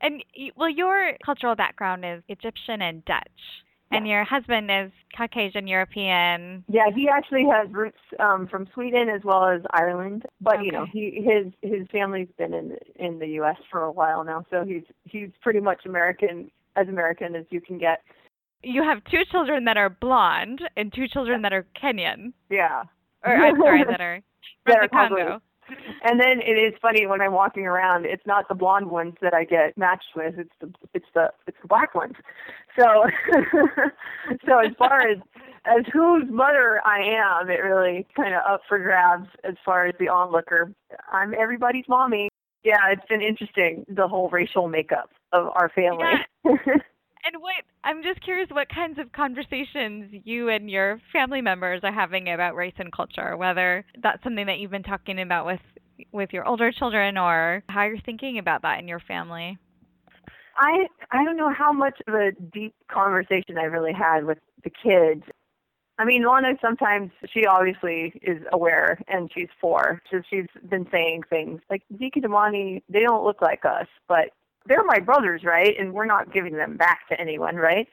and 0.02 0.24
well, 0.56 0.70
your 0.70 1.14
cultural 1.26 1.56
background 1.56 2.06
is 2.06 2.24
Egyptian 2.28 2.82
and 2.82 3.04
Dutch. 3.06 3.64
And 3.90 4.06
your 4.06 4.26
husband 4.26 4.70
is 4.70 4.92
Caucasian 5.16 5.66
European. 5.66 6.66
Yeah, 6.68 6.88
he 6.94 7.08
actually 7.08 7.46
has 7.50 7.72
roots 7.72 7.98
um 8.20 8.46
from 8.46 8.68
Sweden 8.74 9.08
as 9.08 9.22
well 9.24 9.46
as 9.46 9.62
Ireland. 9.72 10.26
But 10.42 10.58
okay. 10.58 10.66
you 10.66 10.72
know, 10.74 10.86
he 10.92 11.24
his 11.26 11.54
his 11.62 11.88
family's 11.90 12.28
been 12.38 12.54
in 12.54 12.76
in 12.98 13.20
the 13.20 13.28
US 13.40 13.56
for 13.72 13.84
a 13.84 13.92
while 13.92 14.26
now, 14.26 14.46
so 14.50 14.66
he's 14.66 14.84
he's 15.06 15.30
pretty 15.42 15.62
much 15.62 15.86
American 15.86 16.52
as 16.76 16.90
American 16.90 17.34
as 17.34 17.46
you 17.50 17.62
can 17.62 17.78
get 17.78 18.02
you 18.64 18.84
have 18.84 19.04
two 19.06 19.24
children 19.32 19.66
that 19.66 19.78
are 19.78 19.90
blonde 19.90 20.62
and 20.76 20.94
two 20.94 21.08
children 21.08 21.42
that 21.44 21.54
are 21.54 21.66
Kenyan. 21.82 22.34
Yeah. 22.50 22.84
Or 23.26 23.36
I'm 23.36 23.58
sorry, 23.60 23.84
that 23.84 24.02
are 24.02 24.22
from 24.66 24.74
that 24.74 24.82
the 24.84 24.90
Congo. 24.90 25.42
And 26.04 26.20
then 26.20 26.40
it 26.40 26.58
is 26.58 26.74
funny 26.82 27.06
when 27.08 27.20
I'm 27.20 27.34
walking 27.34 27.66
around. 27.66 28.06
It's 28.06 28.26
not 28.26 28.48
the 28.48 28.56
blonde 28.56 28.90
ones 28.90 29.16
that 29.22 29.34
I 29.34 29.44
get 29.44 29.78
matched 29.78 30.16
with. 30.16 30.36
It's 30.38 30.54
the 30.62 30.72
it's 30.94 31.06
the 31.14 31.32
it's 31.46 31.58
the 31.62 31.68
black 31.68 31.94
ones. 31.94 32.14
So 32.80 32.86
so 34.46 34.60
as 34.60 34.72
far 34.78 35.08
as 35.08 35.18
as 35.66 35.84
whose 35.92 36.24
mother 36.30 36.82
I 36.86 37.00
am, 37.00 37.50
it 37.50 37.62
really 37.62 38.08
kind 38.16 38.34
of 38.34 38.44
up 38.50 38.62
for 38.70 38.80
grabs 38.80 39.28
as 39.44 39.56
far 39.66 39.88
as 39.88 39.96
the 40.00 40.08
onlooker. 40.08 40.72
I'm 41.12 41.34
everybody's 41.34 41.86
mommy. 41.90 42.30
Yeah, 42.64 42.78
it's 42.90 43.06
been 43.10 43.22
interesting 43.22 43.86
the 43.90 44.08
whole 44.08 44.30
racial 44.30 44.70
makeup 44.70 45.12
of 45.34 45.48
our 45.48 45.70
family. 45.70 46.06
Yeah. 46.46 46.54
And 47.26 47.42
what 47.42 47.64
I'm 47.84 48.04
just 48.04 48.22
curious 48.22 48.50
what 48.50 48.70
kinds 48.70 49.00
of 49.00 49.12
conversations 49.12 50.22
you 50.24 50.50
and 50.50 50.70
your 50.70 51.00
family 51.12 51.42
members 51.42 51.82
are 51.84 51.92
having 51.92 52.30
about 52.30 52.56
race 52.56 52.76
and 52.78 52.92
culture, 52.92 53.36
whether 53.36 53.86
that's 54.02 54.24
something 54.24 54.46
that 54.46 54.60
you've 54.60 54.72
been 54.72 54.84
talking 54.84 55.20
about 55.20 55.46
with 55.46 55.62
with 56.12 56.32
your 56.32 56.48
older 56.48 56.72
children 56.72 57.18
or 57.18 57.64
how 57.70 57.86
you're 57.86 58.00
thinking 58.06 58.38
about 58.38 58.62
that 58.62 58.80
in 58.80 58.88
your 58.88 59.00
family. 59.00 59.58
I 60.58 60.88
I 61.12 61.24
don't 61.24 61.38
know 61.38 61.52
how 61.52 61.72
much 61.72 62.00
of 62.08 62.14
a 62.14 62.32
deep 62.54 62.76
conversation 62.92 63.58
I 63.58 63.64
really 63.64 63.94
had 63.94 64.26
with 64.26 64.40
the 64.64 64.70
kids. 64.70 65.24
I 66.00 66.06
mean, 66.06 66.24
Lana 66.24 66.54
sometimes 66.62 67.12
she 67.34 67.46
obviously 67.46 68.14
is 68.22 68.42
aware, 68.54 69.00
and 69.08 69.32
she's 69.34 69.50
four, 69.60 70.02
so 70.12 70.22
she's 70.30 70.46
been 70.70 70.88
saying 70.92 71.24
things 71.30 71.62
like 71.70 71.82
Zeke 71.98 72.18
and 72.18 72.26
Amani, 72.26 72.84
they 72.88 73.00
don't 73.00 73.26
look 73.26 73.42
like 73.42 73.66
us, 73.66 73.88
but 74.08 74.30
they're 74.68 74.84
my 74.84 75.00
brothers, 75.00 75.44
right? 75.44 75.76
And 75.80 75.94
we're 75.94 76.06
not 76.06 76.34
giving 76.34 76.56
them 76.56 76.78
back 76.78 77.08
to 77.10 77.20
anyone, 77.20 77.56
right? 77.56 77.88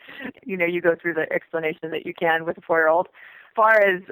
You 0.44 0.56
know, 0.56 0.66
you 0.66 0.80
go 0.80 0.94
through 1.00 1.14
the 1.14 1.32
explanation 1.32 1.90
that 1.90 2.06
you 2.06 2.14
can 2.14 2.44
with 2.44 2.58
a 2.58 2.60
four 2.60 2.78
year 2.78 2.88
old. 2.88 3.06
As 3.06 3.54
far 3.56 3.80
as 3.80 4.02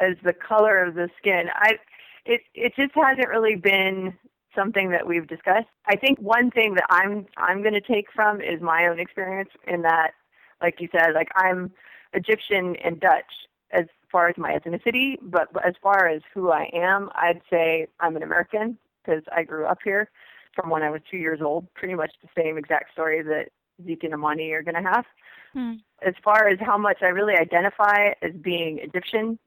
as 0.00 0.16
the 0.24 0.32
color 0.32 0.82
of 0.82 0.94
the 0.94 1.08
skin, 1.18 1.46
I 1.54 1.78
it 2.24 2.42
it 2.54 2.74
just 2.76 2.92
hasn't 2.94 3.28
really 3.28 3.56
been 3.56 4.14
something 4.54 4.90
that 4.90 5.06
we've 5.06 5.26
discussed. 5.26 5.68
I 5.86 5.96
think 5.96 6.18
one 6.18 6.50
thing 6.50 6.74
that 6.74 6.86
I'm 6.90 7.26
I'm 7.36 7.62
going 7.62 7.74
to 7.74 7.80
take 7.80 8.06
from 8.14 8.40
is 8.40 8.60
my 8.60 8.86
own 8.86 8.98
experience 8.98 9.50
in 9.66 9.82
that, 9.82 10.12
like 10.60 10.80
you 10.80 10.88
said, 10.92 11.14
like 11.14 11.28
I'm 11.36 11.70
Egyptian 12.12 12.76
and 12.76 13.00
Dutch 13.00 13.32
as 13.70 13.84
far 14.10 14.28
as 14.28 14.36
my 14.38 14.58
ethnicity, 14.58 15.16
but 15.22 15.48
as 15.64 15.74
far 15.82 16.08
as 16.08 16.22
who 16.32 16.50
I 16.50 16.70
am, 16.72 17.10
I'd 17.14 17.42
say 17.50 17.86
I'm 18.00 18.16
an 18.16 18.22
American 18.22 18.78
because 19.04 19.22
I 19.34 19.42
grew 19.42 19.66
up 19.66 19.78
here 19.84 20.10
from 20.58 20.70
when 20.70 20.82
I 20.82 20.90
was 20.90 21.00
two 21.08 21.18
years 21.18 21.40
old. 21.40 21.72
Pretty 21.74 21.94
much 21.94 22.12
the 22.22 22.28
same 22.36 22.58
exact 22.58 22.92
story 22.92 23.22
that 23.22 23.50
Zeke 23.84 24.04
and 24.04 24.14
Amani 24.14 24.50
are 24.52 24.62
going 24.62 24.82
to 24.82 24.90
have. 24.90 25.04
Hmm. 25.52 25.74
As 26.04 26.14
far 26.22 26.48
as 26.48 26.58
how 26.60 26.76
much 26.76 26.98
I 27.02 27.06
really 27.06 27.34
identify 27.34 28.12
as 28.22 28.32
being 28.40 28.78
Egyptian, 28.80 29.38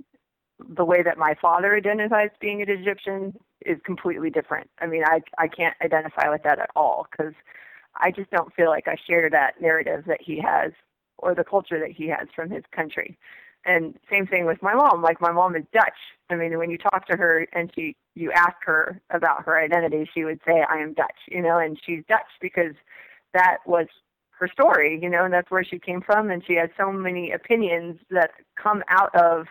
the 0.76 0.86
way 0.86 1.04
that 1.04 1.18
my 1.18 1.36
father 1.42 1.76
identifies 1.76 2.30
being 2.40 2.62
an 2.62 2.70
Egyptian 2.70 3.34
is 3.66 3.78
completely 3.86 4.30
different. 4.30 4.70
I 4.80 4.88
mean, 4.88 5.04
I 5.06 5.22
I 5.38 5.48
can't 5.48 5.76
identify 5.84 6.30
with 6.30 6.44
that 6.44 6.60
at 6.60 6.70
all 6.76 7.08
because 7.12 7.34
I 7.96 8.12
just 8.12 8.32
don't 8.32 8.54
feel 8.54 8.70
like 8.70 8.88
I 8.88 8.96
share 9.08 9.30
that 9.30 9.62
narrative 9.62 10.06
that 10.08 10.22
he 10.22 10.40
has 10.40 10.72
or 11.18 11.36
the 11.36 11.44
culture 11.44 11.80
that 11.80 11.92
he 11.92 12.08
has 12.08 12.28
from 12.36 12.50
his 12.50 12.64
country. 12.72 13.18
And 13.66 13.98
same 14.10 14.26
thing 14.26 14.46
with 14.46 14.62
my 14.62 14.74
mom. 14.74 15.02
Like 15.02 15.22
my 15.22 15.32
mom 15.32 15.56
is 15.56 15.64
Dutch. 15.72 15.98
I 16.30 16.36
mean, 16.36 16.58
when 16.58 16.72
you 16.72 16.78
talk 16.78 17.06
to 17.08 17.18
her 17.18 17.48
and 17.54 17.72
she 17.76 17.96
you 18.16 18.32
ask 18.32 18.56
her 18.66 19.00
about 19.12 19.46
her 19.46 19.60
identity, 19.62 20.10
she 20.14 20.26
would 20.26 20.40
say, 20.48 20.64
"I 20.68 20.78
am 20.78 20.94
Dutch," 20.94 21.18
you 21.28 21.42
know, 21.42 21.60
and 21.60 21.80
she's 21.86 22.04
Dutch 22.08 22.32
because 22.42 22.74
that 23.34 23.58
was 23.66 23.88
her 24.40 24.48
story, 24.48 25.00
you 25.02 25.10
know, 25.10 25.26
and 25.26 25.34
that's 25.34 25.52
where 25.52 25.64
she 25.64 25.78
came 25.78 26.02
from. 26.02 26.32
And 26.32 26.44
she 26.46 26.56
has 26.56 26.70
so 26.76 26.92
many 26.92 27.32
opinions 27.32 28.00
that 28.10 28.32
come 28.56 28.84
out 28.90 29.14
of 29.16 29.46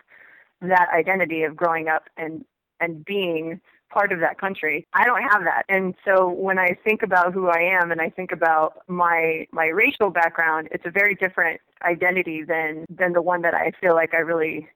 that 0.60 0.88
identity 0.92 1.44
of 1.44 1.56
growing 1.56 1.88
up 1.88 2.08
and 2.16 2.44
and 2.80 3.04
being 3.04 3.60
part 3.90 4.12
of 4.12 4.20
that 4.20 4.38
country. 4.38 4.86
I 4.92 5.04
don't 5.04 5.22
have 5.22 5.44
that. 5.44 5.64
And 5.68 5.94
so 6.04 6.28
when 6.30 6.58
I 6.58 6.76
think 6.84 7.02
about 7.02 7.32
who 7.32 7.48
I 7.48 7.60
am 7.60 7.90
and 7.90 8.00
I 8.00 8.10
think 8.10 8.32
about 8.32 8.82
my 8.88 9.46
my 9.52 9.66
racial 9.66 10.10
background, 10.10 10.68
it's 10.70 10.86
a 10.86 10.90
very 10.90 11.14
different 11.14 11.60
identity 11.82 12.42
than 12.42 12.86
than 12.88 13.12
the 13.12 13.22
one 13.22 13.42
that 13.42 13.54
I 13.54 13.72
feel 13.80 13.94
like 13.94 14.14
I 14.14 14.18
really 14.18 14.68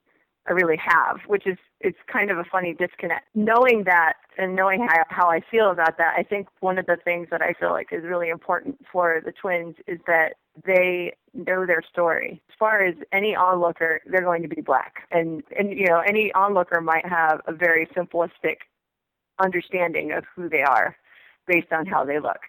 I 0.47 0.53
really 0.53 0.77
have, 0.77 1.21
which 1.27 1.47
is 1.47 1.57
it's 1.81 1.99
kind 2.11 2.31
of 2.31 2.39
a 2.39 2.45
funny 2.45 2.75
disconnect. 2.75 3.27
Knowing 3.35 3.85
that 3.85 4.15
and 4.37 4.55
knowing 4.55 4.87
how, 4.87 5.05
how 5.09 5.31
I 5.31 5.41
feel 5.51 5.71
about 5.71 5.97
that, 5.99 6.15
I 6.17 6.23
think 6.23 6.49
one 6.61 6.79
of 6.79 6.87
the 6.87 6.97
things 7.03 7.29
that 7.31 7.41
I 7.41 7.55
feel 7.55 7.71
like 7.71 7.89
is 7.93 8.05
really 8.05 8.29
important 8.29 8.79
for 8.91 9.23
the 9.25 9.33
twins 9.33 9.77
is 9.87 10.01
that 10.07 10.35
they 10.67 11.15
know 11.33 11.67
their 11.67 11.83
story. 11.91 12.43
As 12.51 12.55
far 12.59 12.85
as 12.85 12.95
any 13.13 13.35
onlooker, 13.35 14.01
they're 14.07 14.23
going 14.23 14.43
to 14.43 14.49
be 14.49 14.61
black. 14.61 15.09
And 15.11 15.43
and 15.59 15.79
you 15.79 15.87
know, 15.87 16.01
any 16.01 16.33
onlooker 16.35 16.81
might 16.81 17.07
have 17.07 17.41
a 17.47 17.53
very 17.53 17.87
simplistic 17.97 18.57
understanding 19.39 20.13
of 20.13 20.25
who 20.35 20.49
they 20.49 20.63
are 20.63 20.97
based 21.47 21.73
on 21.73 21.87
how 21.87 22.05
they 22.05 22.19
look. 22.19 22.41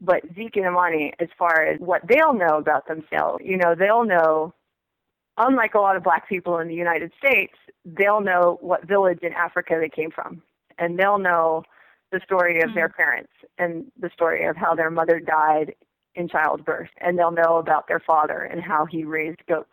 But 0.00 0.22
Zeke 0.34 0.56
and 0.56 0.66
Amani, 0.66 1.14
as 1.20 1.28
far 1.38 1.62
as 1.62 1.80
what 1.80 2.02
they'll 2.06 2.34
know 2.34 2.58
about 2.58 2.86
themselves, 2.86 3.42
you 3.44 3.56
know, 3.56 3.74
they'll 3.74 4.04
know 4.04 4.52
unlike 5.38 5.74
a 5.74 5.78
lot 5.78 5.96
of 5.96 6.02
black 6.02 6.28
people 6.28 6.58
in 6.58 6.68
the 6.68 6.74
United 6.74 7.12
States, 7.18 7.54
they'll 7.84 8.20
know 8.20 8.58
what 8.60 8.86
village 8.86 9.20
in 9.22 9.32
Africa 9.32 9.76
they 9.80 9.88
came 9.88 10.10
from. 10.10 10.42
And 10.78 10.98
they'll 10.98 11.18
know 11.18 11.62
the 12.12 12.20
story 12.24 12.60
of 12.60 12.68
mm-hmm. 12.68 12.74
their 12.74 12.88
parents 12.88 13.32
and 13.58 13.90
the 13.98 14.10
story 14.10 14.44
of 14.44 14.56
how 14.56 14.74
their 14.74 14.90
mother 14.90 15.20
died 15.20 15.74
in 16.14 16.28
childbirth. 16.28 16.90
And 17.00 17.18
they'll 17.18 17.30
know 17.30 17.56
about 17.56 17.88
their 17.88 18.00
father 18.00 18.40
and 18.40 18.62
how 18.62 18.86
he 18.86 19.04
raised 19.04 19.40
goats 19.48 19.70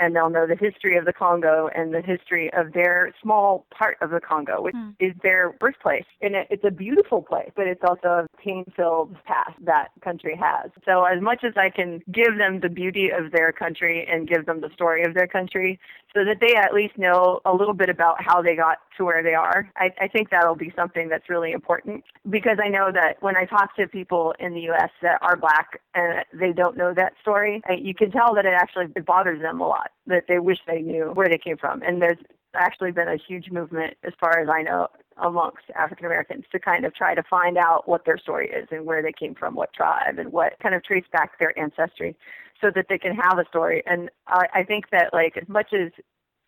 and 0.00 0.16
they'll 0.16 0.30
know 0.30 0.46
the 0.46 0.56
history 0.56 0.96
of 0.96 1.04
the 1.04 1.12
Congo 1.12 1.68
and 1.74 1.94
the 1.94 2.00
history 2.00 2.52
of 2.54 2.72
their 2.72 3.12
small 3.22 3.66
part 3.70 3.98
of 4.00 4.10
the 4.10 4.20
Congo, 4.20 4.62
which 4.62 4.74
mm. 4.74 4.94
is 4.98 5.12
their 5.22 5.52
birthplace. 5.52 6.06
And 6.22 6.34
it, 6.34 6.46
it's 6.50 6.64
a 6.64 6.70
beautiful 6.70 7.22
place, 7.22 7.50
but 7.54 7.66
it's 7.66 7.82
also 7.86 8.08
a 8.08 8.26
pain-filled 8.42 9.16
past 9.24 9.52
that 9.64 9.88
country 10.02 10.36
has. 10.36 10.70
So 10.84 11.04
as 11.04 11.20
much 11.20 11.44
as 11.44 11.52
I 11.56 11.70
can 11.70 12.02
give 12.10 12.38
them 12.38 12.60
the 12.60 12.70
beauty 12.70 13.10
of 13.10 13.30
their 13.32 13.52
country 13.52 14.06
and 14.10 14.26
give 14.26 14.46
them 14.46 14.62
the 14.62 14.70
story 14.74 15.04
of 15.04 15.14
their 15.14 15.26
country, 15.26 15.78
so 16.14 16.24
that 16.24 16.38
they 16.40 16.56
at 16.56 16.72
least 16.72 16.98
know 16.98 17.40
a 17.44 17.54
little 17.54 17.74
bit 17.74 17.88
about 17.88 18.22
how 18.22 18.42
they 18.42 18.56
got 18.56 18.78
to 18.96 19.04
where 19.04 19.22
they 19.22 19.34
are, 19.34 19.70
I, 19.76 19.90
I 20.00 20.08
think 20.08 20.30
that'll 20.30 20.56
be 20.56 20.72
something 20.74 21.08
that's 21.08 21.28
really 21.28 21.52
important 21.52 22.04
because 22.28 22.58
I 22.62 22.68
know 22.68 22.90
that 22.92 23.22
when 23.22 23.36
I 23.36 23.44
talk 23.44 23.76
to 23.76 23.86
people 23.86 24.34
in 24.40 24.54
the 24.54 24.60
U.S. 24.62 24.90
that 25.02 25.18
are 25.22 25.36
black 25.36 25.80
and 25.94 26.24
they 26.32 26.52
don't 26.52 26.76
know 26.76 26.92
that 26.94 27.12
story, 27.20 27.62
I, 27.68 27.74
you 27.74 27.94
can 27.94 28.10
tell 28.10 28.34
that 28.34 28.44
it 28.44 28.54
actually 28.54 28.86
it 28.96 29.06
bothers 29.06 29.40
them 29.40 29.60
a 29.60 29.68
lot 29.68 29.89
that 30.06 30.24
they 30.28 30.38
wish 30.38 30.58
they 30.66 30.80
knew 30.80 31.12
where 31.14 31.28
they 31.28 31.38
came 31.38 31.56
from. 31.56 31.82
And 31.82 32.00
there's 32.00 32.18
actually 32.54 32.92
been 32.92 33.08
a 33.08 33.16
huge 33.16 33.50
movement, 33.50 33.94
as 34.02 34.12
far 34.18 34.40
as 34.40 34.48
I 34.48 34.62
know, 34.62 34.88
amongst 35.18 35.64
African 35.76 36.06
Americans 36.06 36.44
to 36.52 36.58
kind 36.58 36.84
of 36.84 36.94
try 36.94 37.14
to 37.14 37.22
find 37.22 37.56
out 37.58 37.86
what 37.86 38.04
their 38.04 38.18
story 38.18 38.50
is 38.50 38.66
and 38.70 38.86
where 38.86 39.02
they 39.02 39.12
came 39.12 39.34
from, 39.34 39.54
what 39.54 39.72
tribe, 39.72 40.18
and 40.18 40.32
what 40.32 40.54
kind 40.62 40.74
of 40.74 40.82
trace 40.82 41.04
back 41.12 41.38
their 41.38 41.56
ancestry 41.58 42.16
so 42.60 42.70
that 42.74 42.86
they 42.88 42.98
can 42.98 43.14
have 43.14 43.38
a 43.38 43.44
story. 43.48 43.82
And 43.86 44.10
I, 44.26 44.46
I 44.54 44.64
think 44.64 44.90
that, 44.90 45.12
like, 45.12 45.36
as 45.36 45.48
much 45.48 45.72
as 45.72 45.92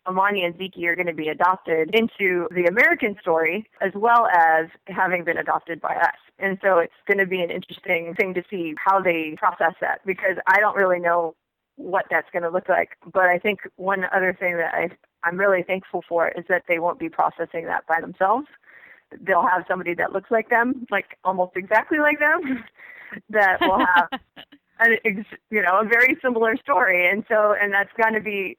Amani 0.07 0.43
and 0.43 0.57
Zeke 0.57 0.83
are 0.85 0.95
going 0.95 1.07
to 1.07 1.13
be 1.13 1.29
adopted 1.29 1.95
into 1.95 2.47
the 2.51 2.65
American 2.65 3.15
story 3.21 3.69
as 3.81 3.91
well 3.95 4.27
as 4.27 4.65
having 4.87 5.23
been 5.23 5.37
adopted 5.37 5.79
by 5.79 5.95
us. 5.95 6.17
And 6.39 6.57
so 6.61 6.79
it's 6.79 6.93
going 7.07 7.19
to 7.19 7.25
be 7.25 7.41
an 7.41 7.49
interesting 7.49 8.13
thing 8.15 8.33
to 8.33 8.43
see 8.49 8.75
how 8.83 9.01
they 9.01 9.35
process 9.37 9.73
that 9.79 10.01
because 10.05 10.35
I 10.47 10.59
don't 10.59 10.75
really 10.75 10.99
know 10.99 11.35
what 11.75 12.05
that's 12.09 12.29
going 12.31 12.43
to 12.43 12.49
look 12.49 12.69
like. 12.69 12.97
But 13.11 13.23
I 13.23 13.39
think 13.39 13.61
one 13.75 14.05
other 14.15 14.35
thing 14.37 14.57
that 14.57 14.73
I, 14.73 14.89
I'm 15.23 15.37
really 15.37 15.63
thankful 15.63 16.03
for 16.07 16.29
is 16.29 16.45
that 16.49 16.63
they 16.67 16.79
won't 16.79 16.99
be 16.99 17.09
processing 17.09 17.65
that 17.65 17.85
by 17.87 17.99
themselves. 18.01 18.47
They'll 19.21 19.47
have 19.47 19.65
somebody 19.67 19.93
that 19.95 20.13
looks 20.13 20.31
like 20.31 20.49
them, 20.49 20.85
like 20.91 21.17
almost 21.23 21.53
exactly 21.55 21.99
like 21.99 22.19
them, 22.19 22.63
that 23.29 23.59
will 23.61 23.85
have, 23.95 24.09
a, 24.81 24.97
you 25.49 25.61
know, 25.61 25.81
a 25.81 25.85
very 25.85 26.17
similar 26.21 26.55
story. 26.57 27.09
And 27.09 27.23
so, 27.27 27.55
and 27.59 27.73
that's 27.73 27.91
going 27.99 28.13
to 28.13 28.21
be 28.21 28.57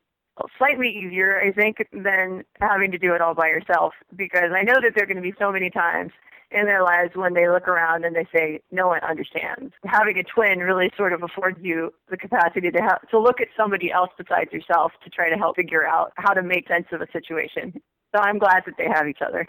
slightly 0.59 0.89
easier, 0.89 1.41
I 1.41 1.53
think, 1.53 1.87
than 1.93 2.45
having 2.61 2.91
to 2.93 2.99
do 2.99 3.15
it 3.15 3.21
all 3.21 3.35
by 3.35 3.47
yourself 3.47 3.95
because 4.17 4.51
I 4.55 4.63
know 4.63 4.81
that 4.81 4.93
there 4.95 5.05
are 5.05 5.07
going 5.07 5.17
to 5.17 5.23
be 5.23 5.35
so 5.39 5.53
many 5.53 5.71
times 5.71 6.13
in 6.55 6.67
their 6.67 6.83
lives 6.83 7.11
when 7.15 7.35
they 7.35 7.49
look 7.49 7.69
around 7.69 8.05
and 8.05 8.15
they 8.15 8.27
say, 8.35 8.61
no 8.71 8.89
one 8.89 9.01
understands. 9.01 9.73
Having 9.85 10.19
a 10.19 10.23
twin 10.23 10.61
really 10.61 10.91
sort 10.97 11.13
of 11.13 11.23
affords 11.23 11.59
you 11.61 11.93
the 12.11 12.17
capacity 12.17 12.71
to 12.71 12.81
have, 12.81 13.09
to 13.11 13.19
look 13.19 13.41
at 13.41 13.49
somebody 13.57 13.91
else 13.91 14.11
besides 14.17 14.53
yourself 14.53 14.93
to 15.03 15.11
try 15.11 15.29
to 15.29 15.37
help 15.37 15.57
figure 15.57 15.87
out 15.87 16.13
how 16.17 16.33
to 16.33 16.43
make 16.43 16.69
sense 16.69 16.87
of 16.93 17.01
a 17.01 17.11
situation. 17.13 17.73
So 18.15 18.23
I'm 18.23 18.39
glad 18.39 18.63
that 18.67 18.75
they 18.79 18.87
have 18.93 19.09
each 19.09 19.21
other. 19.27 19.47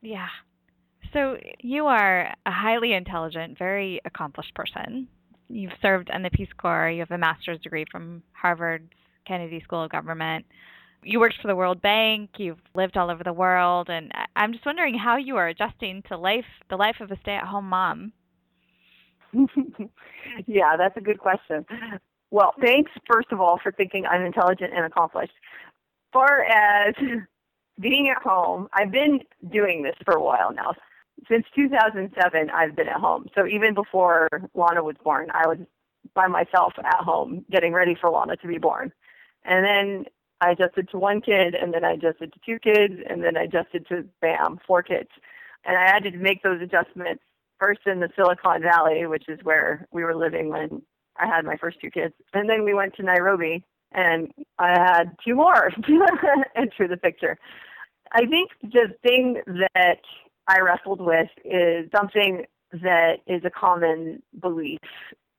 Yeah. 0.00 0.28
So 1.12 1.36
you 1.60 1.86
are 1.86 2.32
a 2.46 2.50
highly 2.50 2.92
intelligent, 2.92 3.58
very 3.58 4.00
accomplished 4.04 4.54
person. 4.54 5.08
You've 5.48 5.72
served 5.82 6.10
in 6.14 6.22
the 6.22 6.30
Peace 6.30 6.52
Corps. 6.56 6.90
You 6.90 7.00
have 7.00 7.10
a 7.10 7.18
master's 7.18 7.60
degree 7.60 7.84
from 7.90 8.22
Harvard's 8.32 8.90
Kennedy 9.26 9.60
School 9.60 9.84
of 9.84 9.90
Government 9.90 10.46
you 11.02 11.20
worked 11.20 11.36
for 11.40 11.48
the 11.48 11.56
World 11.56 11.82
Bank, 11.82 12.30
you've 12.38 12.60
lived 12.74 12.96
all 12.96 13.10
over 13.10 13.24
the 13.24 13.32
world, 13.32 13.88
and 13.90 14.12
I'm 14.36 14.52
just 14.52 14.66
wondering 14.66 14.96
how 14.96 15.16
you 15.16 15.36
are 15.36 15.48
adjusting 15.48 16.02
to 16.08 16.16
life, 16.16 16.44
the 16.70 16.76
life 16.76 16.96
of 17.00 17.10
a 17.10 17.18
stay-at-home 17.22 17.68
mom. 17.68 18.12
yeah, 20.46 20.76
that's 20.76 20.96
a 20.96 21.00
good 21.00 21.18
question. 21.18 21.64
Well, 22.30 22.54
thanks 22.60 22.90
first 23.10 23.28
of 23.30 23.40
all 23.40 23.58
for 23.62 23.72
thinking 23.72 24.06
I'm 24.06 24.24
intelligent 24.24 24.72
and 24.74 24.84
accomplished. 24.84 25.32
Far 26.12 26.44
as 26.44 26.94
being 27.80 28.08
at 28.08 28.22
home, 28.22 28.68
I've 28.72 28.90
been 28.90 29.20
doing 29.50 29.82
this 29.82 29.96
for 30.04 30.14
a 30.14 30.22
while 30.22 30.52
now. 30.52 30.74
Since 31.28 31.46
2007, 31.54 32.50
I've 32.50 32.74
been 32.74 32.88
at 32.88 33.00
home. 33.00 33.26
So 33.34 33.46
even 33.46 33.74
before 33.74 34.28
Lana 34.54 34.82
was 34.82 34.96
born, 35.02 35.30
I 35.32 35.46
was 35.46 35.58
by 36.14 36.26
myself 36.26 36.72
at 36.78 37.00
home 37.00 37.44
getting 37.50 37.72
ready 37.72 37.96
for 37.98 38.10
Lana 38.10 38.36
to 38.36 38.48
be 38.48 38.58
born. 38.58 38.92
And 39.44 39.64
then 39.64 40.04
I 40.42 40.50
adjusted 40.50 40.88
to 40.90 40.98
one 40.98 41.20
kid, 41.20 41.54
and 41.54 41.72
then 41.72 41.84
I 41.84 41.92
adjusted 41.92 42.32
to 42.32 42.40
two 42.44 42.58
kids, 42.58 42.94
and 43.08 43.22
then 43.22 43.36
I 43.36 43.44
adjusted 43.44 43.86
to 43.88 44.04
bam, 44.20 44.58
four 44.66 44.82
kids. 44.82 45.08
And 45.64 45.78
I 45.78 45.86
had 45.88 46.02
to 46.02 46.10
make 46.18 46.42
those 46.42 46.60
adjustments 46.60 47.22
first 47.60 47.82
in 47.86 48.00
the 48.00 48.08
Silicon 48.16 48.60
Valley, 48.60 49.06
which 49.06 49.28
is 49.28 49.38
where 49.44 49.86
we 49.92 50.02
were 50.02 50.16
living 50.16 50.48
when 50.48 50.82
I 51.16 51.26
had 51.26 51.44
my 51.44 51.56
first 51.56 51.80
two 51.80 51.92
kids. 51.92 52.14
And 52.34 52.50
then 52.50 52.64
we 52.64 52.74
went 52.74 52.96
to 52.96 53.04
Nairobi, 53.04 53.62
and 53.92 54.32
I 54.58 54.70
had 54.70 55.14
two 55.24 55.36
more 55.36 55.70
enter 56.56 56.88
the 56.88 56.96
picture. 56.96 57.38
I 58.10 58.26
think 58.26 58.50
the 58.62 58.88
thing 59.04 59.42
that 59.46 60.00
I 60.48 60.58
wrestled 60.58 61.00
with 61.00 61.30
is 61.44 61.88
something 61.94 62.46
that 62.72 63.18
is 63.28 63.42
a 63.44 63.50
common 63.50 64.24
belief 64.40 64.80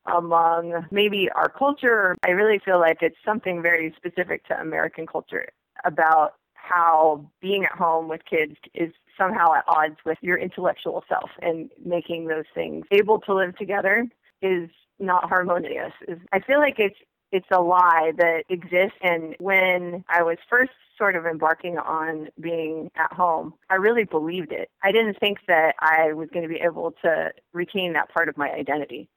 among 0.06 0.86
maybe 0.92 1.30
our 1.36 1.50
culture. 1.50 2.16
I 2.26 2.32
really 2.32 2.60
feel 2.60 2.80
like 2.80 2.98
it's 3.02 3.18
something 3.26 3.62
very 3.62 3.94
specific 3.98 4.46
to 4.48 4.60
American 4.60 5.06
culture 5.08 5.48
about 5.86 6.34
how 6.54 7.30
being 7.42 7.66
at 7.66 7.72
home 7.72 8.08
with 8.08 8.22
kids 8.30 8.56
is 8.74 8.94
somehow 9.18 9.54
at 9.54 9.64
odds 9.68 9.98
with 10.06 10.18
your 10.22 10.38
intellectual 10.38 11.04
self 11.08 11.30
and 11.42 11.70
making 11.86 12.28
those 12.28 12.46
things 12.54 12.86
able 12.92 13.20
to 13.20 13.34
live 13.34 13.56
together 13.58 14.08
is 14.42 14.70
not 15.00 15.28
harmonious. 15.28 15.92
I 16.32 16.40
feel 16.40 16.60
like 16.60 16.76
it's 16.78 16.98
it's 17.32 17.48
a 17.52 17.60
lie 17.60 18.12
that 18.18 18.44
exists 18.50 18.98
and 19.02 19.36
when 19.40 20.06
I 20.08 20.22
was 20.22 20.38
first 20.48 20.72
sort 20.98 21.16
of 21.16 21.26
embarking 21.26 21.80
on 21.80 22.30
being 22.40 22.92
at 22.96 23.12
home, 23.12 23.56
I 23.72 23.76
really 23.76 24.04
believed 24.04 24.52
it. 24.52 24.70
I 24.84 24.92
didn't 24.92 25.20
think 25.20 25.40
that 25.48 25.74
I 25.80 26.14
was 26.14 26.30
going 26.32 26.48
to 26.48 26.54
be 26.54 26.62
able 26.62 26.94
to 27.04 27.32
retain 27.52 27.94
that 27.94 28.14
part 28.14 28.30
of 28.30 28.38
my 28.38 28.52
identity. 28.52 29.10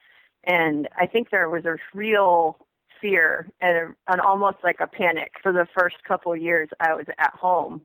And 0.47 0.89
I 0.97 1.07
think 1.07 1.31
there 1.31 1.51
was 1.51 1.65
a 1.65 1.77
real 1.93 2.59
fear 3.01 3.49
and 3.61 3.77
a, 3.77 4.13
an 4.13 4.21
almost 4.21 4.59
like 4.63 4.81
a 4.81 4.87
panic 4.87 5.33
for 5.43 5.53
the 5.53 5.67
first 5.77 5.97
couple 6.07 6.33
of 6.33 6.41
years 6.41 6.69
I 6.81 6.95
was 6.95 7.07
at 7.19 7.35
home, 7.35 7.83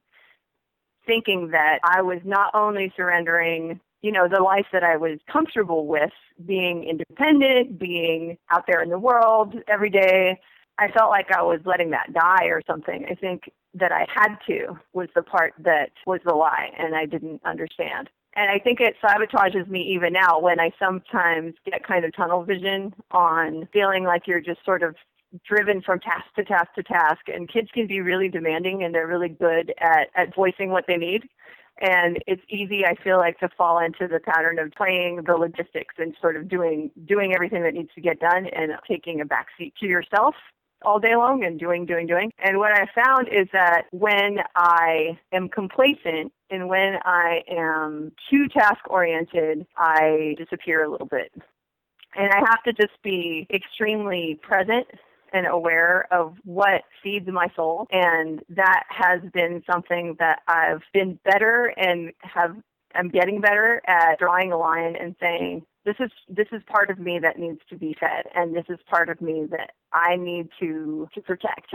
thinking 1.05 1.49
that 1.51 1.79
I 1.83 2.01
was 2.01 2.19
not 2.23 2.53
only 2.53 2.93
surrendering, 2.95 3.79
you 4.01 4.11
know, 4.11 4.27
the 4.27 4.41
life 4.41 4.67
that 4.71 4.83
I 4.83 4.97
was 4.97 5.19
comfortable 5.31 5.87
with, 5.87 6.11
being 6.45 6.83
independent, 6.83 7.79
being 7.79 8.37
out 8.51 8.65
there 8.67 8.81
in 8.81 8.89
the 8.89 8.99
world 8.99 9.55
every 9.67 9.89
day. 9.89 10.39
I 10.77 10.89
felt 10.91 11.09
like 11.09 11.31
I 11.31 11.41
was 11.41 11.59
letting 11.65 11.91
that 11.91 12.13
die 12.13 12.45
or 12.45 12.61
something. 12.65 13.05
I 13.09 13.15
think 13.15 13.51
that 13.73 13.91
I 13.91 14.05
had 14.13 14.35
to 14.47 14.79
was 14.93 15.09
the 15.15 15.21
part 15.21 15.53
that 15.59 15.91
was 16.05 16.19
the 16.25 16.33
lie 16.33 16.71
and 16.77 16.95
I 16.95 17.05
didn't 17.05 17.41
understand. 17.45 18.09
And 18.33 18.49
I 18.49 18.59
think 18.59 18.79
it 18.79 18.95
sabotages 19.03 19.67
me 19.67 19.81
even 19.93 20.13
now 20.13 20.39
when 20.39 20.59
I 20.59 20.71
sometimes 20.79 21.53
get 21.65 21.85
kind 21.85 22.05
of 22.05 22.15
tunnel 22.15 22.43
vision 22.43 22.93
on 23.11 23.67
feeling 23.73 24.05
like 24.05 24.25
you're 24.25 24.41
just 24.41 24.63
sort 24.63 24.83
of 24.83 24.95
driven 25.45 25.81
from 25.81 25.99
task 25.99 26.25
to 26.35 26.43
task 26.43 26.73
to 26.75 26.83
task. 26.83 27.27
And 27.27 27.49
kids 27.49 27.69
can 27.73 27.87
be 27.87 27.99
really 27.99 28.29
demanding 28.29 28.83
and 28.83 28.95
they're 28.95 29.07
really 29.07 29.29
good 29.29 29.73
at, 29.79 30.09
at 30.15 30.33
voicing 30.33 30.69
what 30.69 30.85
they 30.87 30.97
need. 30.97 31.27
And 31.81 32.19
it's 32.27 32.43
easy, 32.47 32.85
I 32.85 32.95
feel 32.95 33.17
like, 33.17 33.39
to 33.39 33.49
fall 33.57 33.79
into 33.79 34.07
the 34.07 34.19
pattern 34.19 34.59
of 34.59 34.71
playing 34.73 35.23
the 35.25 35.35
logistics 35.35 35.95
and 35.97 36.15
sort 36.21 36.35
of 36.35 36.47
doing 36.47 36.91
doing 37.05 37.33
everything 37.33 37.63
that 37.63 37.73
needs 37.73 37.89
to 37.95 38.01
get 38.01 38.19
done 38.19 38.45
and 38.47 38.73
taking 38.87 39.19
a 39.19 39.25
backseat 39.25 39.73
to 39.79 39.87
yourself 39.87 40.35
all 40.83 40.99
day 40.99 41.15
long 41.15 41.43
and 41.43 41.59
doing, 41.59 41.85
doing, 41.85 42.07
doing. 42.07 42.31
And 42.43 42.57
what 42.57 42.71
I 42.71 42.85
found 42.93 43.27
is 43.27 43.47
that 43.53 43.83
when 43.91 44.39
I 44.55 45.17
am 45.31 45.49
complacent 45.49 46.31
and 46.49 46.67
when 46.67 46.97
I 47.05 47.41
am 47.49 48.11
too 48.29 48.47
task 48.47 48.79
oriented, 48.89 49.65
I 49.77 50.35
disappear 50.37 50.83
a 50.83 50.91
little 50.91 51.07
bit. 51.07 51.31
And 52.15 52.31
I 52.31 52.39
have 52.39 52.63
to 52.63 52.73
just 52.73 53.01
be 53.03 53.47
extremely 53.53 54.39
present 54.41 54.87
and 55.33 55.47
aware 55.47 56.07
of 56.11 56.35
what 56.43 56.81
feeds 57.01 57.27
my 57.27 57.47
soul. 57.55 57.87
And 57.91 58.41
that 58.49 58.83
has 58.89 59.21
been 59.33 59.63
something 59.71 60.15
that 60.19 60.39
I've 60.47 60.81
been 60.93 61.19
better 61.23 61.73
and 61.77 62.11
have 62.21 62.57
I'm 62.95 63.09
getting 63.09 63.41
better 63.41 63.81
at 63.87 64.19
drawing 64.19 64.51
a 64.51 64.57
line 64.57 64.95
and 64.95 65.15
saying, 65.19 65.65
this 65.85 65.95
is 65.99 66.11
this 66.29 66.47
is 66.51 66.61
part 66.67 66.89
of 66.89 66.99
me 66.99 67.19
that 67.19 67.39
needs 67.39 67.59
to 67.69 67.75
be 67.75 67.95
fed 67.99 68.25
and 68.35 68.55
this 68.55 68.65
is 68.69 68.77
part 68.87 69.09
of 69.09 69.19
me 69.19 69.47
that 69.49 69.71
I 69.93 70.15
need 70.15 70.49
to 70.59 71.07
to 71.13 71.21
protect. 71.21 71.73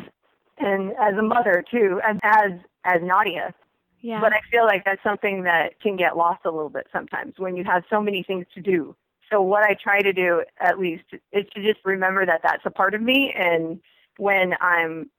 And 0.58 0.92
as 1.00 1.14
a 1.18 1.22
mother 1.22 1.64
too, 1.70 2.00
and 2.06 2.20
as 2.22 2.52
as 2.84 3.00
Nadia. 3.02 3.54
Yeah. 4.00 4.20
But 4.20 4.32
I 4.32 4.40
feel 4.50 4.64
like 4.64 4.84
that's 4.84 5.02
something 5.02 5.42
that 5.44 5.80
can 5.80 5.96
get 5.96 6.16
lost 6.16 6.42
a 6.44 6.50
little 6.50 6.68
bit 6.68 6.86
sometimes 6.92 7.34
when 7.38 7.56
you 7.56 7.64
have 7.64 7.82
so 7.90 8.00
many 8.00 8.22
things 8.22 8.46
to 8.54 8.60
do. 8.60 8.94
So 9.32 9.42
what 9.42 9.64
I 9.64 9.74
try 9.74 10.02
to 10.02 10.12
do 10.12 10.44
at 10.60 10.78
least 10.78 11.04
is 11.32 11.44
to 11.54 11.62
just 11.62 11.84
remember 11.84 12.24
that 12.24 12.42
that's 12.44 12.64
a 12.64 12.70
part 12.70 12.94
of 12.94 13.02
me 13.02 13.34
and 13.36 13.80
when 14.18 14.54
I'm 14.60 15.10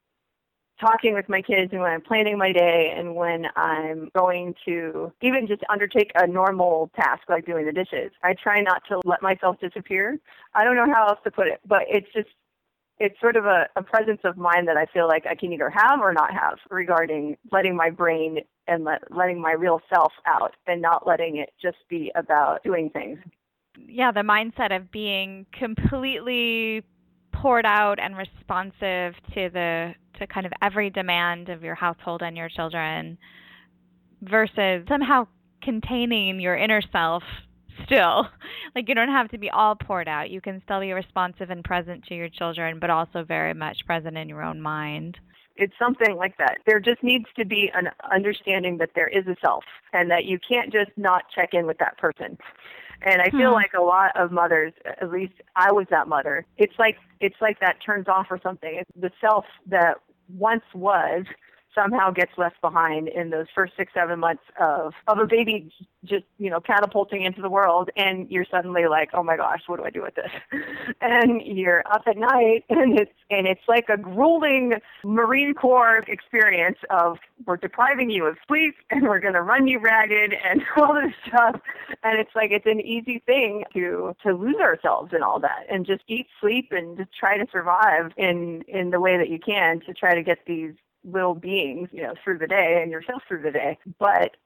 talking 0.80 1.14
with 1.14 1.28
my 1.28 1.42
kids 1.42 1.72
and 1.72 1.80
when 1.80 1.90
I'm 1.90 2.00
planning 2.00 2.38
my 2.38 2.52
day 2.52 2.92
and 2.96 3.14
when 3.14 3.46
I'm 3.56 4.10
going 4.16 4.54
to 4.64 5.12
even 5.22 5.46
just 5.46 5.62
undertake 5.68 6.12
a 6.14 6.26
normal 6.26 6.90
task 6.96 7.22
like 7.28 7.46
doing 7.46 7.66
the 7.66 7.72
dishes. 7.72 8.12
I 8.22 8.34
try 8.34 8.60
not 8.60 8.82
to 8.88 9.00
let 9.04 9.22
myself 9.22 9.56
disappear. 9.60 10.18
I 10.54 10.64
don't 10.64 10.76
know 10.76 10.86
how 10.92 11.08
else 11.08 11.18
to 11.24 11.30
put 11.30 11.48
it, 11.48 11.60
but 11.66 11.82
it's 11.88 12.08
just 12.14 12.28
it's 13.00 13.18
sort 13.20 13.36
of 13.36 13.44
a, 13.46 13.68
a 13.76 13.82
presence 13.82 14.20
of 14.24 14.36
mind 14.36 14.66
that 14.68 14.76
I 14.76 14.86
feel 14.86 15.06
like 15.06 15.24
I 15.26 15.34
can 15.34 15.52
either 15.52 15.70
have 15.70 16.00
or 16.00 16.12
not 16.12 16.32
have 16.32 16.58
regarding 16.70 17.36
letting 17.52 17.76
my 17.76 17.90
brain 17.90 18.38
and 18.66 18.84
let, 18.84 19.14
letting 19.14 19.40
my 19.40 19.52
real 19.52 19.80
self 19.92 20.12
out 20.26 20.54
and 20.66 20.82
not 20.82 21.06
letting 21.06 21.36
it 21.36 21.50
just 21.62 21.78
be 21.88 22.10
about 22.14 22.62
doing 22.64 22.90
things. 22.90 23.18
Yeah, 23.78 24.10
the 24.10 24.20
mindset 24.20 24.74
of 24.74 24.90
being 24.90 25.46
completely 25.52 26.82
poured 27.40 27.66
out 27.66 27.98
and 27.98 28.16
responsive 28.16 29.14
to 29.34 29.50
the 29.52 29.94
to 30.18 30.26
kind 30.26 30.46
of 30.46 30.52
every 30.60 30.90
demand 30.90 31.48
of 31.48 31.62
your 31.62 31.74
household 31.74 32.22
and 32.22 32.36
your 32.36 32.48
children 32.48 33.16
versus 34.22 34.84
somehow 34.88 35.26
containing 35.62 36.40
your 36.40 36.56
inner 36.56 36.82
self 36.92 37.22
still. 37.84 38.28
Like 38.74 38.88
you 38.88 38.94
don't 38.94 39.08
have 39.08 39.30
to 39.30 39.38
be 39.38 39.50
all 39.50 39.74
poured 39.74 40.06
out. 40.06 40.30
You 40.30 40.40
can 40.40 40.62
still 40.62 40.78
be 40.78 40.92
responsive 40.92 41.50
and 41.50 41.64
present 41.64 42.04
to 42.04 42.14
your 42.14 42.28
children, 42.28 42.78
but 42.78 42.90
also 42.90 43.24
very 43.24 43.54
much 43.54 43.78
present 43.86 44.16
in 44.16 44.28
your 44.28 44.42
own 44.42 44.60
mind. 44.60 45.18
It's 45.56 45.72
something 45.78 46.14
like 46.14 46.36
that. 46.36 46.58
There 46.64 46.78
just 46.78 47.02
needs 47.02 47.24
to 47.36 47.44
be 47.44 47.72
an 47.74 47.88
understanding 48.12 48.76
that 48.78 48.90
there 48.94 49.08
is 49.08 49.26
a 49.26 49.34
self 49.40 49.64
and 49.92 50.10
that 50.10 50.26
you 50.26 50.38
can't 50.38 50.70
just 50.70 50.90
not 50.96 51.24
check 51.34 51.54
in 51.54 51.66
with 51.66 51.78
that 51.78 51.98
person. 51.98 52.38
And 53.02 53.22
I 53.22 53.30
feel 53.30 53.50
hmm. 53.50 53.54
like 53.54 53.72
a 53.74 53.82
lot 53.82 54.10
of 54.16 54.32
mothers, 54.32 54.72
at 54.84 55.10
least 55.10 55.34
I 55.54 55.72
was 55.72 55.86
that 55.90 56.08
mother. 56.08 56.46
It's 56.56 56.74
like 56.78 56.96
it's 57.20 57.36
like 57.40 57.60
that 57.60 57.76
turns 57.84 58.08
off 58.08 58.26
or 58.30 58.40
something. 58.42 58.74
It's 58.74 58.90
the 59.00 59.10
self 59.20 59.44
that 59.66 59.98
once 60.28 60.64
was 60.74 61.24
somehow 61.78 62.10
gets 62.10 62.32
left 62.36 62.60
behind 62.60 63.08
in 63.08 63.30
those 63.30 63.46
first 63.54 63.74
six, 63.76 63.92
seven 63.94 64.18
months 64.18 64.42
of, 64.60 64.92
of 65.06 65.18
a 65.18 65.26
baby 65.26 65.72
just, 66.04 66.24
you 66.38 66.50
know, 66.50 66.60
catapulting 66.60 67.22
into 67.22 67.40
the 67.40 67.48
world 67.48 67.90
and 67.96 68.28
you're 68.30 68.46
suddenly 68.50 68.86
like, 68.88 69.10
oh 69.14 69.22
my 69.22 69.36
gosh, 69.36 69.60
what 69.66 69.78
do 69.78 69.84
I 69.84 69.90
do 69.90 70.02
with 70.02 70.14
this? 70.14 70.30
And 71.00 71.40
you're 71.42 71.82
up 71.90 72.02
at 72.06 72.16
night 72.16 72.64
and 72.70 72.98
it's, 72.98 73.12
and 73.30 73.46
it's 73.46 73.60
like 73.68 73.88
a 73.88 73.96
grueling 73.96 74.74
Marine 75.04 75.54
Corps 75.54 76.04
experience 76.08 76.78
of 76.90 77.18
we're 77.46 77.56
depriving 77.56 78.10
you 78.10 78.26
of 78.26 78.36
sleep 78.46 78.74
and 78.90 79.02
we're 79.02 79.20
going 79.20 79.34
to 79.34 79.42
run 79.42 79.66
you 79.68 79.78
ragged 79.78 80.34
and 80.44 80.62
all 80.76 80.94
this 80.94 81.14
stuff. 81.26 81.60
And 82.02 82.18
it's 82.18 82.34
like, 82.34 82.50
it's 82.50 82.66
an 82.66 82.80
easy 82.80 83.22
thing 83.24 83.64
to, 83.74 84.14
to 84.24 84.32
lose 84.32 84.56
ourselves 84.56 85.12
in 85.14 85.22
all 85.22 85.38
that 85.40 85.66
and 85.70 85.86
just 85.86 86.02
eat, 86.08 86.26
sleep 86.40 86.68
and 86.72 86.96
just 86.96 87.10
try 87.18 87.36
to 87.38 87.46
survive 87.52 88.12
in, 88.16 88.62
in 88.66 88.90
the 88.90 89.00
way 89.00 89.16
that 89.16 89.28
you 89.28 89.38
can 89.38 89.80
to 89.80 89.94
try 89.94 90.14
to 90.14 90.22
get 90.22 90.38
these 90.46 90.74
little 91.04 91.34
beings, 91.34 91.88
you 91.92 92.02
know, 92.02 92.14
through 92.22 92.38
the 92.38 92.46
day 92.46 92.80
and 92.82 92.90
yourself 92.90 93.22
through 93.26 93.42
the 93.42 93.50
day. 93.50 93.78
But 93.98 94.36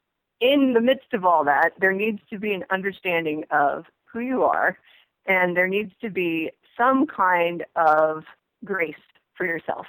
in 0.40 0.72
the 0.72 0.80
midst 0.80 1.12
of 1.12 1.24
all 1.24 1.44
that, 1.44 1.72
there 1.78 1.92
needs 1.92 2.20
to 2.30 2.38
be 2.38 2.52
an 2.52 2.64
understanding 2.70 3.44
of 3.50 3.86
who 4.04 4.20
you 4.20 4.42
are, 4.44 4.78
and 5.26 5.56
there 5.56 5.68
needs 5.68 5.92
to 6.00 6.10
be 6.10 6.50
some 6.76 7.06
kind 7.06 7.64
of 7.76 8.24
grace 8.64 8.94
for 9.34 9.46
yourself. 9.46 9.86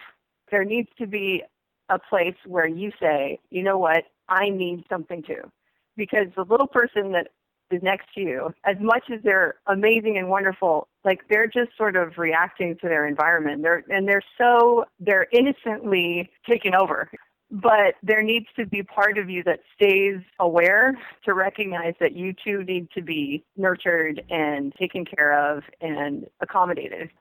There 0.51 0.63
needs 0.63 0.89
to 0.97 1.07
be 1.07 1.43
a 1.89 1.99
place 1.99 2.35
where 2.45 2.67
you 2.67 2.91
say, 2.99 3.39
you 3.49 3.63
know 3.63 3.77
what, 3.77 4.05
I 4.29 4.49
need 4.49 4.85
something 4.89 5.23
too. 5.23 5.51
Because 5.97 6.27
the 6.35 6.45
little 6.45 6.67
person 6.67 7.11
that 7.11 7.29
is 7.73 7.83
next 7.83 8.07
to 8.15 8.21
you, 8.21 8.53
as 8.63 8.77
much 8.79 9.05
as 9.13 9.19
they're 9.23 9.55
amazing 9.67 10.17
and 10.17 10.29
wonderful, 10.29 10.87
like 11.03 11.21
they're 11.29 11.47
just 11.47 11.75
sort 11.77 11.95
of 11.95 12.17
reacting 12.17 12.77
to 12.81 12.87
their 12.87 13.07
environment. 13.07 13.61
They're 13.61 13.83
and 13.89 14.07
they're 14.07 14.23
so 14.37 14.85
they're 14.99 15.27
innocently 15.31 16.29
taken 16.49 16.75
over. 16.75 17.09
But 17.51 17.95
there 18.01 18.23
needs 18.23 18.47
to 18.55 18.65
be 18.65 18.81
part 18.81 19.19
of 19.19 19.29
you 19.29 19.43
that 19.43 19.59
stays 19.75 20.19
aware 20.39 20.97
to 21.25 21.33
recognize 21.35 21.93
that 21.99 22.13
you 22.13 22.33
too 22.33 22.63
need 22.63 22.89
to 22.95 23.01
be 23.03 23.43
nurtured 23.55 24.23
and 24.31 24.73
taken 24.73 25.05
care 25.05 25.37
of 25.39 25.63
and 25.79 26.25
accommodated. 26.41 27.11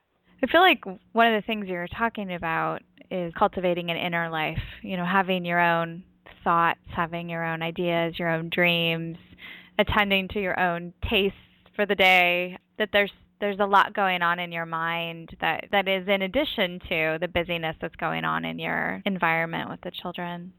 I 0.43 0.47
feel 0.47 0.62
like 0.62 0.85
one 1.12 1.33
of 1.33 1.41
the 1.41 1.47
things 1.47 1.69
you're 1.69 1.87
talking 1.87 2.33
about 2.33 2.81
is 3.11 3.33
cultivating 3.38 3.91
an 3.91 3.99
inner 3.99 4.31
life, 4.31 4.62
you 4.81 4.97
know, 4.97 5.05
having 5.05 5.45
your 5.45 5.61
own 5.61 6.03
thoughts, 6.43 6.81
having 6.97 7.29
your 7.29 7.45
own 7.45 7.62
ideas, 7.62 8.19
your 8.19 8.31
own 8.31 8.49
dreams, 8.49 9.19
attending 9.78 10.28
to 10.28 10.40
your 10.40 10.58
own 10.58 10.92
tastes 11.08 11.37
for 11.74 11.87
the 11.87 11.94
day 11.94 12.58
that 12.78 12.90
there's 12.92 13.12
there's 13.40 13.58
a 13.58 13.66
lot 13.66 13.92
going 13.92 14.22
on 14.22 14.38
in 14.38 14.52
your 14.52 14.66
mind 14.66 15.30
that 15.40 15.64
that 15.72 15.88
is 15.88 16.06
in 16.06 16.22
addition 16.22 16.78
to 16.88 17.18
the 17.20 17.28
busyness 17.28 17.76
that's 17.80 17.96
going 17.96 18.24
on 18.24 18.44
in 18.44 18.58
your 18.58 19.02
environment 19.04 19.68
with 19.68 19.80
the 19.80 19.90
children. 19.90 20.52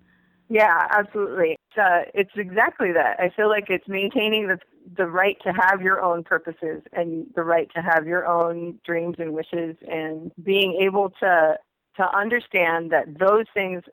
Yeah 0.49 0.87
absolutely. 0.91 1.51
It's, 1.51 1.77
uh, 1.77 2.09
it's 2.13 2.31
exactly 2.35 2.91
that. 2.91 3.19
I 3.19 3.29
feel 3.35 3.49
like 3.49 3.65
it's 3.69 3.87
maintaining 3.87 4.47
the 4.47 4.59
the 4.97 5.05
right 5.05 5.37
to 5.43 5.53
have 5.53 5.81
your 5.81 6.01
own 6.01 6.23
purposes 6.23 6.81
and 6.91 7.25
the 7.35 7.43
right 7.43 7.69
to 7.73 7.81
have 7.81 8.05
your 8.05 8.27
own 8.27 8.79
dreams 8.85 9.15
and 9.17 9.33
wishes 9.33 9.77
and 9.87 10.31
being 10.43 10.79
able 10.81 11.09
to 11.21 11.57
to 11.95 12.17
understand 12.17 12.91
that 12.91 13.05
those 13.19 13.45
things 13.53 13.83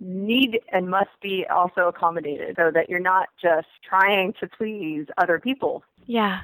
need 0.00 0.60
and 0.72 0.88
must 0.88 1.10
be 1.22 1.44
also 1.52 1.88
accommodated 1.88 2.56
so 2.56 2.70
that 2.72 2.88
you're 2.88 3.00
not 3.00 3.28
just 3.40 3.66
trying 3.88 4.32
to 4.40 4.46
please 4.46 5.06
other 5.18 5.38
people. 5.38 5.82
Yeah. 6.06 6.40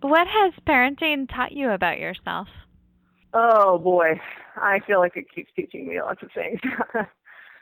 What 0.00 0.28
has 0.28 0.52
parenting 0.66 1.28
taught 1.28 1.52
you 1.52 1.70
about 1.70 1.98
yourself? 1.98 2.48
Oh 3.34 3.78
boy, 3.78 4.20
I 4.56 4.80
feel 4.86 5.00
like 5.00 5.16
it 5.16 5.26
keeps 5.34 5.50
teaching 5.54 5.88
me 5.88 6.00
lots 6.00 6.22
of 6.22 6.30
things. 6.32 6.60
I 6.94 7.06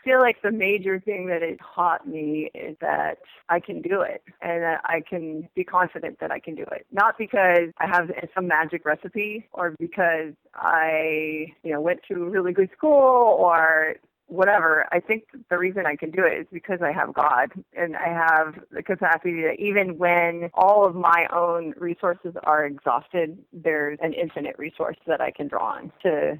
feel 0.04 0.20
like 0.20 0.40
the 0.42 0.52
major 0.52 1.00
thing 1.00 1.26
that 1.26 1.42
it 1.42 1.58
taught 1.74 2.06
me 2.06 2.48
is 2.54 2.76
that 2.80 3.18
I 3.48 3.58
can 3.58 3.82
do 3.82 4.02
it 4.02 4.22
and 4.40 4.62
that 4.62 4.80
I 4.84 5.00
can 5.00 5.48
be 5.56 5.64
confident 5.64 6.20
that 6.20 6.30
I 6.30 6.38
can 6.38 6.54
do 6.54 6.62
it. 6.70 6.86
Not 6.92 7.18
because 7.18 7.70
I 7.78 7.88
have 7.88 8.10
some 8.32 8.46
magic 8.46 8.84
recipe 8.84 9.48
or 9.52 9.74
because 9.80 10.34
I, 10.54 11.52
you 11.64 11.72
know, 11.72 11.80
went 11.80 12.00
to 12.06 12.22
a 12.22 12.30
really 12.30 12.52
good 12.52 12.70
school 12.76 13.36
or 13.40 13.96
whatever, 14.26 14.86
I 14.92 15.00
think 15.00 15.24
the 15.50 15.58
reason 15.58 15.86
I 15.86 15.96
can 15.96 16.10
do 16.10 16.24
it 16.24 16.38
is 16.40 16.46
because 16.52 16.80
I 16.82 16.92
have 16.92 17.14
God 17.14 17.52
and 17.76 17.96
I 17.96 18.08
have 18.08 18.58
the 18.70 18.82
capacity 18.82 19.42
that 19.42 19.56
even 19.58 19.98
when 19.98 20.50
all 20.54 20.86
of 20.86 20.94
my 20.94 21.26
own 21.32 21.74
resources 21.76 22.34
are 22.42 22.66
exhausted, 22.66 23.38
there's 23.52 23.98
an 24.02 24.12
infinite 24.12 24.56
resource 24.58 24.96
that 25.06 25.20
I 25.20 25.30
can 25.30 25.48
draw 25.48 25.74
on 25.74 25.92
to 26.02 26.38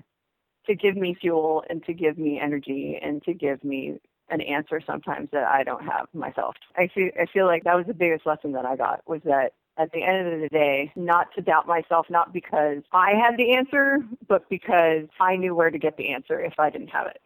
to 0.66 0.75
give 0.75 0.96
me 0.96 1.16
fuel 1.20 1.62
and 1.70 1.85
to 1.85 1.94
give 1.94 2.18
me 2.18 2.40
energy 2.40 2.99
and 3.01 3.22
to 3.22 3.33
give 3.33 3.62
me 3.62 4.01
an 4.31 4.40
answer 4.40 4.81
sometimes 4.85 5.29
that 5.33 5.46
I 5.46 5.62
don't 5.62 5.85
have 5.85 6.09
myself. 6.12 6.57
I 6.77 6.88
feel 6.88 7.11
I 7.20 7.27
feel 7.27 7.46
like 7.46 7.62
that 7.64 7.77
was 7.77 7.87
the 7.87 7.94
biggest 7.94 8.27
lesson 8.27 8.53
that 8.53 8.66
I 8.66 8.75
got 8.75 9.03
was 9.07 9.20
that 9.25 9.53
at 9.79 9.92
the 9.92 10.03
end 10.03 10.27
of 10.27 10.40
the 10.40 10.49
day, 10.49 10.90
not 10.96 11.29
to 11.35 11.42
doubt 11.42 11.66
myself, 11.66 12.07
not 12.09 12.33
because 12.33 12.83
I 12.92 13.12
had 13.12 13.37
the 13.37 13.53
answer, 13.53 13.99
but 14.27 14.49
because 14.49 15.07
I 15.20 15.37
knew 15.37 15.55
where 15.55 15.70
to 15.70 15.79
get 15.79 15.96
the 15.96 16.12
answer 16.12 16.40
if 16.40 16.59
I 16.59 16.70
didn't 16.70 16.88
have 16.88 17.07
it. 17.07 17.20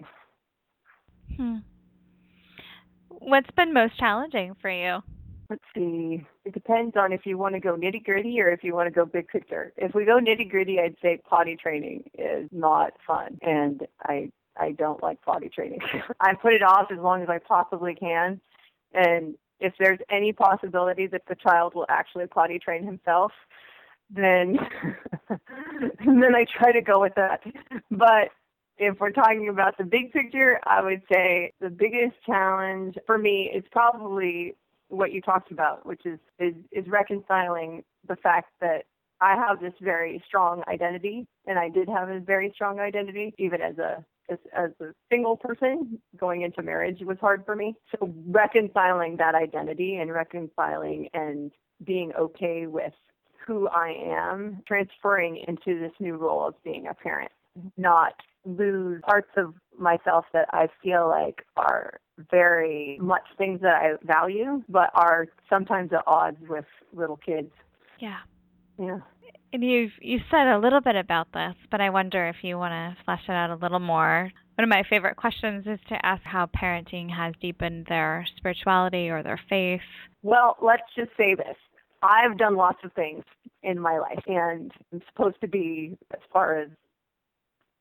Hmm. 1.36 1.56
What's 3.08 3.50
been 3.52 3.72
most 3.72 3.98
challenging 3.98 4.54
for 4.60 4.70
you? 4.70 5.02
Let's 5.50 5.64
see. 5.74 6.24
It 6.44 6.54
depends 6.54 6.96
on 6.96 7.12
if 7.12 7.26
you 7.26 7.36
want 7.36 7.54
to 7.54 7.60
go 7.60 7.74
nitty 7.76 8.04
gritty 8.04 8.40
or 8.40 8.50
if 8.50 8.62
you 8.62 8.72
want 8.72 8.86
to 8.86 8.92
go 8.92 9.04
big 9.04 9.26
picture. 9.26 9.72
If 9.76 9.94
we 9.94 10.04
go 10.04 10.20
nitty 10.20 10.48
gritty, 10.48 10.78
I'd 10.78 10.94
say 11.02 11.20
potty 11.28 11.56
training 11.56 12.04
is 12.16 12.48
not 12.52 12.92
fun, 13.04 13.38
and 13.42 13.86
I 14.04 14.30
I 14.56 14.72
don't 14.72 15.02
like 15.02 15.20
potty 15.22 15.48
training. 15.48 15.80
I 16.20 16.34
put 16.34 16.52
it 16.52 16.62
off 16.62 16.92
as 16.92 16.98
long 16.98 17.22
as 17.22 17.28
I 17.28 17.38
possibly 17.38 17.96
can, 17.96 18.40
and 18.94 19.34
if 19.58 19.74
there's 19.78 19.98
any 20.08 20.32
possibility 20.32 21.08
that 21.08 21.22
the 21.28 21.34
child 21.34 21.74
will 21.74 21.86
actually 21.88 22.26
potty 22.28 22.60
train 22.60 22.84
himself, 22.84 23.32
then 24.08 24.56
then 25.28 26.34
I 26.34 26.44
try 26.44 26.70
to 26.70 26.80
go 26.80 27.00
with 27.00 27.14
that. 27.16 27.42
But 27.90 28.30
if 28.80 28.98
we're 28.98 29.10
talking 29.10 29.48
about 29.48 29.76
the 29.76 29.84
big 29.84 30.10
picture, 30.10 30.58
I 30.64 30.82
would 30.82 31.02
say 31.12 31.52
the 31.60 31.68
biggest 31.68 32.16
challenge 32.24 32.96
for 33.06 33.18
me 33.18 33.50
is 33.54 33.62
probably 33.70 34.56
what 34.88 35.12
you 35.12 35.20
talked 35.20 35.52
about, 35.52 35.86
which 35.86 36.04
is 36.06 36.18
is, 36.38 36.54
is 36.72 36.86
reconciling 36.88 37.84
the 38.08 38.16
fact 38.16 38.48
that 38.60 38.86
I 39.20 39.36
have 39.36 39.60
this 39.60 39.74
very 39.82 40.22
strong 40.26 40.62
identity, 40.66 41.26
and 41.46 41.58
I 41.58 41.68
did 41.68 41.88
have 41.90 42.08
a 42.08 42.20
very 42.20 42.50
strong 42.54 42.80
identity, 42.80 43.34
even 43.38 43.60
as 43.60 43.76
a 43.76 44.04
as, 44.30 44.38
as 44.56 44.70
a 44.80 44.94
single 45.10 45.36
person 45.36 46.00
going 46.16 46.40
into 46.42 46.62
marriage 46.62 47.00
was 47.02 47.18
hard 47.20 47.44
for 47.44 47.54
me. 47.54 47.74
So 47.92 48.12
reconciling 48.28 49.18
that 49.18 49.34
identity 49.34 49.96
and 49.96 50.10
reconciling 50.10 51.10
and 51.12 51.50
being 51.84 52.12
okay 52.18 52.66
with 52.66 52.92
who 53.46 53.68
I 53.68 53.94
am, 54.06 54.62
transferring 54.66 55.44
into 55.48 55.78
this 55.78 55.92
new 56.00 56.16
role 56.16 56.46
of 56.46 56.54
being 56.62 56.86
a 56.86 56.94
parent, 56.94 57.32
not 57.76 58.14
lose 58.44 59.00
parts 59.02 59.30
of 59.36 59.54
myself 59.78 60.24
that 60.32 60.48
I 60.52 60.68
feel 60.82 61.08
like 61.08 61.44
are 61.56 62.00
very 62.30 62.98
much 63.00 63.22
things 63.38 63.60
that 63.62 63.74
I 63.74 63.92
value, 64.04 64.62
but 64.68 64.90
are 64.94 65.26
sometimes 65.48 65.92
at 65.92 66.02
odds 66.06 66.38
with 66.48 66.66
little 66.92 67.16
kids. 67.16 67.50
Yeah. 67.98 68.18
Yeah. 68.78 69.00
And 69.52 69.64
you've 69.64 69.92
you 70.00 70.20
said 70.30 70.46
a 70.46 70.58
little 70.58 70.80
bit 70.80 70.96
about 70.96 71.32
this, 71.32 71.54
but 71.70 71.80
I 71.80 71.90
wonder 71.90 72.28
if 72.28 72.36
you 72.42 72.56
want 72.56 72.72
to 72.72 73.04
flesh 73.04 73.22
it 73.28 73.32
out 73.32 73.50
a 73.50 73.56
little 73.56 73.80
more. 73.80 74.30
One 74.56 74.64
of 74.64 74.68
my 74.68 74.84
favorite 74.88 75.16
questions 75.16 75.66
is 75.66 75.80
to 75.88 76.06
ask 76.06 76.22
how 76.22 76.46
parenting 76.46 77.10
has 77.10 77.34
deepened 77.40 77.86
their 77.88 78.26
spirituality 78.36 79.08
or 79.08 79.22
their 79.22 79.40
faith. 79.48 79.80
Well, 80.22 80.56
let's 80.62 80.82
just 80.94 81.10
say 81.16 81.34
this. 81.34 81.56
I've 82.02 82.38
done 82.38 82.56
lots 82.56 82.78
of 82.84 82.92
things 82.92 83.24
in 83.62 83.78
my 83.78 83.98
life, 83.98 84.22
and 84.26 84.72
I'm 84.92 85.02
supposed 85.08 85.40
to 85.40 85.48
be, 85.48 85.96
as 86.12 86.20
far 86.32 86.58
as 86.58 86.68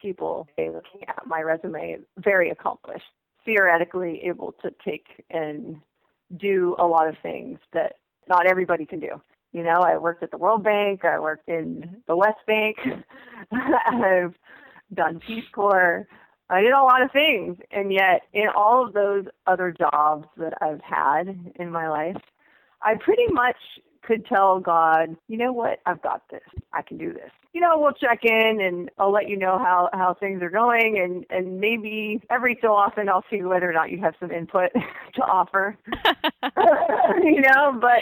people 0.01 0.47
looking 0.57 1.07
at 1.07 1.25
my 1.25 1.41
resume, 1.41 1.99
very 2.17 2.49
accomplished, 2.49 3.05
theoretically 3.45 4.21
able 4.23 4.53
to 4.61 4.71
take 4.83 5.23
and 5.29 5.77
do 6.37 6.75
a 6.79 6.85
lot 6.85 7.07
of 7.07 7.15
things 7.21 7.59
that 7.73 7.95
not 8.27 8.45
everybody 8.45 8.85
can 8.85 8.99
do. 8.99 9.21
You 9.51 9.63
know, 9.63 9.81
I 9.81 9.97
worked 9.97 10.21
at 10.21 10.31
the 10.31 10.37
World 10.37 10.63
Bank, 10.63 11.03
I 11.03 11.19
worked 11.19 11.49
in 11.49 11.81
mm-hmm. 11.81 11.95
the 12.07 12.15
West 12.15 12.39
Bank, 12.45 12.77
I've 13.51 14.35
done 14.93 15.19
Peace 15.25 15.45
Corps, 15.51 16.07
I 16.49 16.61
did 16.61 16.71
a 16.71 16.83
lot 16.83 17.01
of 17.01 17.11
things. 17.11 17.57
And 17.71 17.91
yet, 17.91 18.21
in 18.33 18.47
all 18.55 18.85
of 18.85 18.93
those 18.93 19.25
other 19.47 19.71
jobs 19.71 20.27
that 20.37 20.53
I've 20.61 20.81
had 20.81 21.53
in 21.55 21.71
my 21.71 21.89
life, 21.89 22.21
I 22.81 22.95
pretty 22.95 23.27
much 23.31 23.57
could 24.01 24.25
tell 24.25 24.59
God, 24.59 25.15
you 25.27 25.37
know 25.37 25.51
what, 25.51 25.79
I've 25.85 26.01
got 26.01 26.23
this. 26.29 26.41
I 26.73 26.81
can 26.81 26.97
do 26.97 27.13
this. 27.13 27.31
You 27.53 27.61
know, 27.61 27.79
we'll 27.79 27.93
check 27.93 28.19
in 28.23 28.59
and 28.61 28.89
I'll 28.99 29.11
let 29.11 29.27
you 29.27 29.37
know 29.37 29.57
how, 29.57 29.89
how 29.93 30.13
things 30.13 30.41
are 30.43 30.49
going 30.49 30.99
and, 30.99 31.25
and 31.29 31.59
maybe 31.59 32.21
every 32.29 32.57
so 32.61 32.73
often 32.73 33.09
I'll 33.09 33.25
see 33.29 33.41
whether 33.41 33.69
or 33.69 33.73
not 33.73 33.89
you 33.89 33.99
have 34.01 34.13
some 34.19 34.31
input 34.31 34.71
to 35.15 35.21
offer. 35.21 35.77
you 37.23 37.41
know, 37.41 37.77
but 37.81 38.01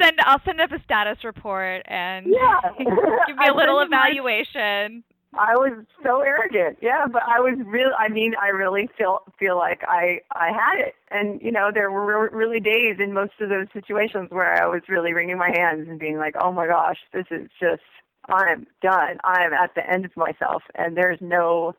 send 0.00 0.18
I'll 0.20 0.42
send 0.44 0.60
up 0.60 0.72
a 0.72 0.82
status 0.84 1.24
report 1.24 1.82
and 1.86 2.26
yeah. 2.28 2.60
give 2.78 3.36
me 3.36 3.48
a 3.48 3.54
little 3.54 3.80
evaluation. 3.80 5.04
I 5.38 5.56
was 5.56 5.84
so 6.02 6.20
arrogant. 6.20 6.78
Yeah, 6.82 7.06
but 7.10 7.22
I 7.26 7.40
was 7.40 7.54
real. 7.64 7.90
I 7.98 8.08
mean, 8.08 8.34
I 8.40 8.48
really 8.48 8.88
feel 8.98 9.22
feel 9.38 9.56
like 9.56 9.82
I 9.88 10.20
I 10.32 10.48
had 10.48 10.78
it, 10.86 10.94
and 11.10 11.40
you 11.40 11.50
know, 11.50 11.70
there 11.72 11.90
were 11.90 12.28
really 12.30 12.60
days 12.60 12.96
in 12.98 13.14
most 13.14 13.32
of 13.40 13.48
those 13.48 13.66
situations 13.72 14.28
where 14.30 14.62
I 14.62 14.66
was 14.66 14.82
really 14.88 15.14
wringing 15.14 15.38
my 15.38 15.50
hands 15.50 15.88
and 15.88 15.98
being 15.98 16.18
like, 16.18 16.34
"Oh 16.38 16.52
my 16.52 16.66
gosh, 16.66 16.98
this 17.14 17.24
is 17.30 17.48
just 17.58 17.82
I'm 18.28 18.66
done. 18.82 19.18
I'm 19.24 19.54
at 19.54 19.74
the 19.74 19.88
end 19.88 20.04
of 20.04 20.14
myself, 20.16 20.62
and 20.74 20.96
there's 20.96 21.20
no 21.22 21.74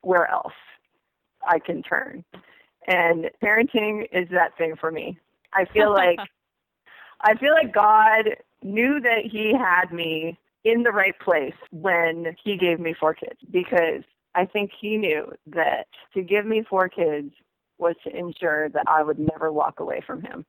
where 0.00 0.28
else 0.28 0.52
I 1.46 1.60
can 1.60 1.82
turn." 1.84 2.24
And 2.88 3.30
parenting 3.40 4.08
is 4.10 4.28
that 4.30 4.56
thing 4.58 4.74
for 4.74 4.90
me. 4.90 5.16
I 5.52 5.64
feel 5.64 5.90
like 5.94 6.18
I 7.20 7.36
feel 7.36 7.52
like 7.52 7.72
God 7.72 8.36
knew 8.64 9.00
that 9.00 9.26
He 9.30 9.54
had 9.54 9.92
me 9.92 10.38
in 10.64 10.82
the 10.82 10.90
right 10.90 11.18
place 11.20 11.54
when 11.70 12.36
he 12.42 12.56
gave 12.56 12.80
me 12.80 12.94
four 12.98 13.14
kids 13.14 13.38
because 13.50 14.02
I 14.34 14.44
think 14.46 14.70
he 14.78 14.96
knew 14.96 15.32
that 15.46 15.86
to 16.14 16.22
give 16.22 16.46
me 16.46 16.64
four 16.68 16.88
kids 16.88 17.32
was 17.78 17.96
to 18.04 18.14
ensure 18.14 18.68
that 18.70 18.84
I 18.86 19.02
would 19.02 19.18
never 19.18 19.50
walk 19.50 19.80
away 19.80 20.02
from 20.06 20.22
him 20.22 20.44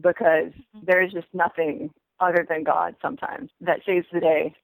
because 0.00 0.52
there's 0.82 1.12
just 1.12 1.26
nothing 1.32 1.90
other 2.20 2.46
than 2.48 2.64
God 2.64 2.94
sometimes 3.02 3.50
that 3.60 3.80
saves 3.84 4.06
the 4.12 4.20
day 4.20 4.54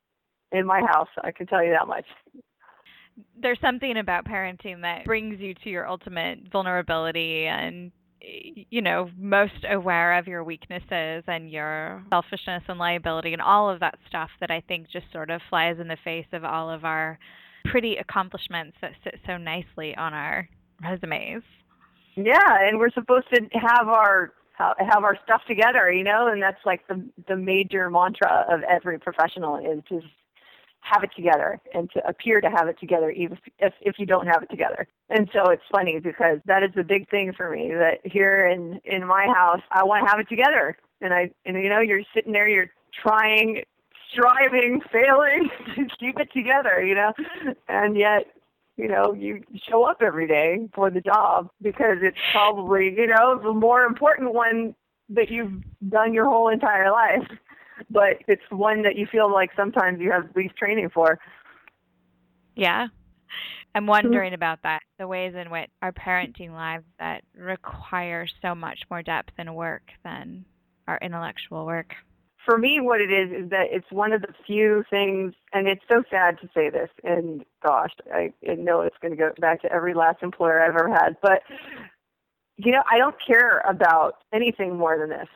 in 0.52 0.66
my 0.66 0.80
house. 0.80 1.08
I 1.22 1.32
can 1.32 1.46
tell 1.46 1.64
you 1.64 1.72
that 1.72 1.88
much. 1.88 2.06
There's 3.36 3.60
something 3.60 3.98
about 3.98 4.24
parenting 4.24 4.82
that 4.82 5.04
brings 5.04 5.40
you 5.40 5.54
to 5.54 5.68
your 5.68 5.86
ultimate 5.86 6.50
vulnerability 6.50 7.46
and 7.46 7.92
you 8.22 8.82
know, 8.82 9.10
most 9.18 9.64
aware 9.68 10.18
of 10.18 10.26
your 10.26 10.44
weaknesses 10.44 11.24
and 11.26 11.50
your 11.50 12.02
selfishness 12.10 12.62
and 12.68 12.78
liability 12.78 13.32
and 13.32 13.40
all 13.40 13.70
of 13.70 13.80
that 13.80 13.98
stuff 14.08 14.30
that 14.40 14.50
I 14.50 14.60
think 14.60 14.90
just 14.90 15.06
sort 15.12 15.30
of 15.30 15.40
flies 15.48 15.78
in 15.80 15.88
the 15.88 15.96
face 16.04 16.26
of 16.32 16.44
all 16.44 16.70
of 16.70 16.84
our 16.84 17.18
pretty 17.66 17.96
accomplishments 17.96 18.76
that 18.80 18.92
sit 19.04 19.18
so 19.26 19.36
nicely 19.36 19.96
on 19.96 20.12
our 20.12 20.48
resumes. 20.82 21.42
Yeah, 22.16 22.58
and 22.60 22.78
we're 22.78 22.90
supposed 22.90 23.26
to 23.34 23.42
have 23.54 23.88
our 23.88 24.32
have 24.58 25.04
our 25.04 25.16
stuff 25.24 25.40
together, 25.48 25.90
you 25.90 26.04
know, 26.04 26.28
and 26.28 26.42
that's 26.42 26.60
like 26.66 26.86
the 26.88 27.02
the 27.28 27.36
major 27.36 27.88
mantra 27.90 28.46
of 28.50 28.60
every 28.64 28.98
professional 28.98 29.56
is 29.56 29.82
just 29.88 30.12
have 30.80 31.04
it 31.04 31.10
together 31.14 31.60
and 31.74 31.90
to 31.92 32.06
appear 32.06 32.40
to 32.40 32.50
have 32.50 32.68
it 32.68 32.78
together 32.80 33.10
even 33.10 33.38
if 33.58 33.72
if 33.80 33.98
you 33.98 34.06
don't 34.06 34.26
have 34.26 34.42
it 34.42 34.50
together. 34.50 34.86
And 35.08 35.28
so 35.32 35.50
it's 35.50 35.62
funny 35.70 36.00
because 36.00 36.38
that 36.46 36.62
is 36.62 36.70
the 36.74 36.84
big 36.84 37.08
thing 37.10 37.32
for 37.32 37.50
me 37.50 37.70
that 37.72 37.98
here 38.04 38.46
in 38.46 38.80
in 38.84 39.06
my 39.06 39.26
house 39.26 39.60
I 39.70 39.84
want 39.84 40.04
to 40.04 40.10
have 40.10 40.20
it 40.20 40.28
together. 40.28 40.76
And 41.00 41.14
I 41.14 41.30
and 41.44 41.56
you 41.56 41.68
know 41.68 41.80
you're 41.80 42.02
sitting 42.14 42.32
there 42.32 42.48
you're 42.48 42.70
trying 43.02 43.62
striving 44.12 44.80
failing 44.92 45.48
to 45.76 45.86
keep 45.98 46.18
it 46.18 46.32
together, 46.32 46.84
you 46.84 46.94
know. 46.94 47.12
And 47.68 47.96
yet 47.96 48.26
you 48.76 48.88
know, 48.88 49.12
you 49.12 49.42
show 49.68 49.84
up 49.84 49.98
every 50.00 50.26
day 50.26 50.66
for 50.74 50.90
the 50.90 51.02
job 51.02 51.50
because 51.60 51.98
it's 52.00 52.16
probably, 52.32 52.94
you 52.96 53.06
know, 53.06 53.38
the 53.38 53.52
more 53.52 53.82
important 53.82 54.32
one 54.32 54.74
that 55.10 55.30
you've 55.30 55.52
done 55.90 56.14
your 56.14 56.24
whole 56.24 56.48
entire 56.48 56.90
life 56.90 57.28
but 57.88 58.18
it's 58.28 58.42
one 58.50 58.82
that 58.82 58.96
you 58.96 59.06
feel 59.06 59.32
like 59.32 59.50
sometimes 59.56 60.00
you 60.00 60.10
have 60.10 60.28
least 60.34 60.56
training 60.56 60.90
for. 60.90 61.18
Yeah. 62.54 62.88
I'm 63.74 63.86
wondering 63.86 64.28
mm-hmm. 64.28 64.34
about 64.34 64.62
that, 64.64 64.80
the 64.98 65.06
ways 65.06 65.34
in 65.34 65.50
which 65.50 65.70
our 65.80 65.92
parenting 65.92 66.52
lives 66.52 66.84
that 66.98 67.22
require 67.36 68.26
so 68.42 68.54
much 68.54 68.80
more 68.90 69.02
depth 69.02 69.32
and 69.38 69.54
work 69.54 69.90
than 70.04 70.44
our 70.88 70.98
intellectual 71.00 71.66
work. 71.66 71.94
For 72.44 72.58
me, 72.58 72.80
what 72.80 73.00
it 73.00 73.12
is 73.12 73.44
is 73.44 73.50
that 73.50 73.66
it's 73.70 73.90
one 73.90 74.12
of 74.12 74.22
the 74.22 74.34
few 74.46 74.82
things, 74.90 75.34
and 75.52 75.68
it's 75.68 75.84
so 75.88 76.02
sad 76.10 76.40
to 76.40 76.48
say 76.52 76.70
this, 76.70 76.88
and 77.04 77.44
gosh, 77.64 77.92
I, 78.12 78.32
I 78.48 78.54
know 78.54 78.80
it's 78.80 78.96
going 79.00 79.12
to 79.12 79.16
go 79.16 79.30
back 79.38 79.62
to 79.62 79.70
every 79.70 79.94
last 79.94 80.22
employer 80.22 80.60
I've 80.60 80.74
ever 80.74 80.88
had, 80.88 81.16
but 81.22 81.42
you 82.56 82.72
know, 82.72 82.82
I 82.90 82.98
don't 82.98 83.16
care 83.24 83.62
about 83.68 84.16
anything 84.32 84.76
more 84.76 84.98
than 84.98 85.10
this. 85.10 85.28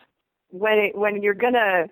When 0.50 0.78
it, 0.78 0.96
when 0.96 1.22
you're 1.22 1.34
gonna 1.34 1.86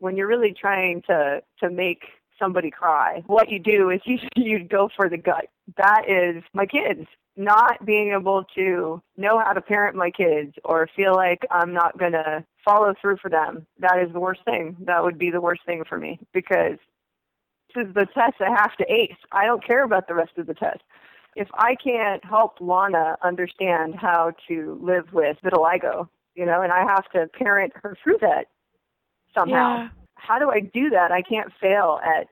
when 0.00 0.16
you're 0.16 0.26
really 0.26 0.52
trying 0.58 1.02
to 1.02 1.42
to 1.60 1.70
make 1.70 2.02
somebody 2.38 2.70
cry, 2.70 3.22
what 3.26 3.50
you 3.50 3.58
do 3.58 3.90
is 3.90 4.00
you 4.04 4.18
you 4.36 4.64
go 4.64 4.90
for 4.96 5.08
the 5.08 5.18
gut. 5.18 5.46
That 5.76 6.08
is 6.08 6.42
my 6.52 6.66
kids. 6.66 7.06
Not 7.36 7.86
being 7.86 8.12
able 8.12 8.44
to 8.56 9.00
know 9.16 9.38
how 9.38 9.52
to 9.52 9.60
parent 9.60 9.96
my 9.96 10.10
kids 10.10 10.54
or 10.64 10.88
feel 10.96 11.14
like 11.14 11.46
I'm 11.50 11.72
not 11.72 11.96
gonna 11.96 12.44
follow 12.64 12.92
through 13.00 13.18
for 13.18 13.30
them. 13.30 13.66
That 13.78 13.98
is 14.04 14.12
the 14.12 14.20
worst 14.20 14.44
thing. 14.44 14.76
That 14.80 15.02
would 15.04 15.18
be 15.18 15.30
the 15.30 15.40
worst 15.40 15.64
thing 15.64 15.84
for 15.88 15.96
me 15.96 16.18
because 16.34 16.78
this 17.74 17.86
is 17.86 17.94
the 17.94 18.06
test 18.06 18.40
I 18.40 18.50
have 18.50 18.76
to 18.76 18.92
ace. 18.92 19.16
I 19.32 19.46
don't 19.46 19.64
care 19.64 19.84
about 19.84 20.08
the 20.08 20.14
rest 20.14 20.32
of 20.38 20.46
the 20.46 20.54
test. 20.54 20.80
If 21.36 21.48
I 21.54 21.76
can't 21.76 22.24
help 22.24 22.56
Lana 22.60 23.16
understand 23.22 23.94
how 23.94 24.32
to 24.48 24.78
live 24.82 25.12
with 25.12 25.36
vitiligo, 25.44 26.08
you 26.34 26.44
know, 26.44 26.62
and 26.62 26.72
I 26.72 26.80
have 26.80 27.08
to 27.12 27.28
parent 27.28 27.72
her 27.76 27.96
through 28.02 28.18
that, 28.20 28.48
somehow. 29.34 29.76
Yeah. 29.76 29.88
How 30.20 30.38
do 30.38 30.50
I 30.50 30.60
do 30.60 30.90
that? 30.90 31.12
I 31.12 31.22
can't 31.22 31.52
fail 31.60 32.00
at 32.04 32.28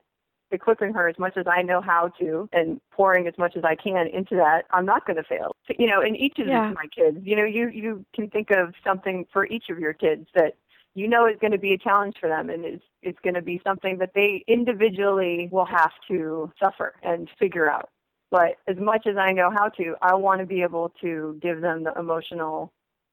equipping 0.51 0.93
her 0.93 1.07
as 1.07 1.17
much 1.19 1.37
as 1.37 1.45
I 1.47 1.61
know 1.61 1.81
how 1.81 2.11
to 2.19 2.49
and 2.51 2.79
pouring 2.91 3.27
as 3.27 3.37
much 3.37 3.55
as 3.55 3.63
I 3.63 3.75
can 3.75 4.07
into 4.07 4.35
that, 4.35 4.63
I'm 4.71 4.85
not 4.85 5.05
going 5.05 5.17
to 5.17 5.23
fail. 5.23 5.55
So, 5.67 5.73
you 5.77 5.87
know, 5.87 6.01
in 6.01 6.15
each 6.15 6.39
of 6.39 6.47
yeah. 6.47 6.73
my 6.73 6.87
kids, 6.87 7.19
you 7.23 7.35
know, 7.35 7.45
you 7.45 7.69
you 7.69 8.05
can 8.15 8.29
think 8.29 8.51
of 8.51 8.73
something 8.83 9.25
for 9.31 9.45
each 9.47 9.65
of 9.69 9.79
your 9.79 9.93
kids 9.93 10.27
that 10.35 10.55
you 10.95 11.07
know 11.07 11.27
is 11.27 11.35
going 11.39 11.51
to 11.51 11.59
be 11.59 11.73
a 11.73 11.77
challenge 11.77 12.15
for 12.19 12.27
them 12.27 12.49
and 12.49 12.65
it's 12.65 12.83
it's 13.01 13.19
going 13.23 13.35
to 13.35 13.41
be 13.41 13.61
something 13.65 13.97
that 13.99 14.11
they 14.15 14.43
individually 14.47 15.49
will 15.51 15.65
have 15.65 15.91
to 16.07 16.51
suffer 16.61 16.95
and 17.03 17.29
figure 17.39 17.69
out. 17.69 17.89
But 18.31 18.57
as 18.67 18.77
much 18.77 19.07
as 19.07 19.17
I 19.17 19.31
know 19.31 19.49
how 19.49 19.69
to, 19.69 19.95
I 20.01 20.13
want 20.13 20.39
to 20.39 20.45
be 20.45 20.61
able 20.61 20.91
to 21.01 21.39
give 21.41 21.61
them 21.61 21.83
the 21.83 21.93
emotional 21.97 22.71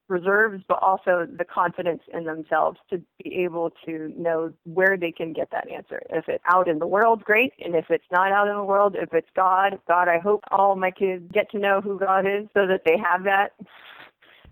reserves, 0.09 0.63
but 0.69 0.79
also 0.83 1.27
the 1.27 1.45
confidence 1.45 2.03
in 2.13 2.25
themselves 2.25 2.79
to 2.91 3.03
be 3.23 3.37
able 3.45 3.71
to 3.85 4.13
know 4.17 4.53
where 4.65 4.97
they 4.97 5.13
can 5.13 5.33
get 5.33 5.51
that 5.51 5.69
answer. 5.71 6.01
If 6.11 6.29
it's 6.29 6.45
out 6.47 6.69
in 6.69 6.79
the 6.79 6.87
world, 6.87 7.25
great. 7.25 7.53
And 7.65 7.75
if 7.75 7.87
it's 7.91 8.05
not 8.11 8.33
out 8.33 8.49
in 8.49 8.55
the 8.55 8.65
world, 8.65 8.97
if 8.99 9.13
it's 9.13 9.29
God, 9.35 9.79
God, 9.89 10.09
I 10.09 10.19
hope 10.19 10.45
all 10.51 10.77
my 10.77 10.91
kids 10.91 11.25
get 11.33 11.51
to 11.51 11.59
know 11.59 11.81
who 11.81 11.99
God 11.99 12.27
is 12.27 12.47
so 12.55 12.67
that 12.67 12.83
they 12.85 12.97
have 12.99 13.25
that. 13.25 13.53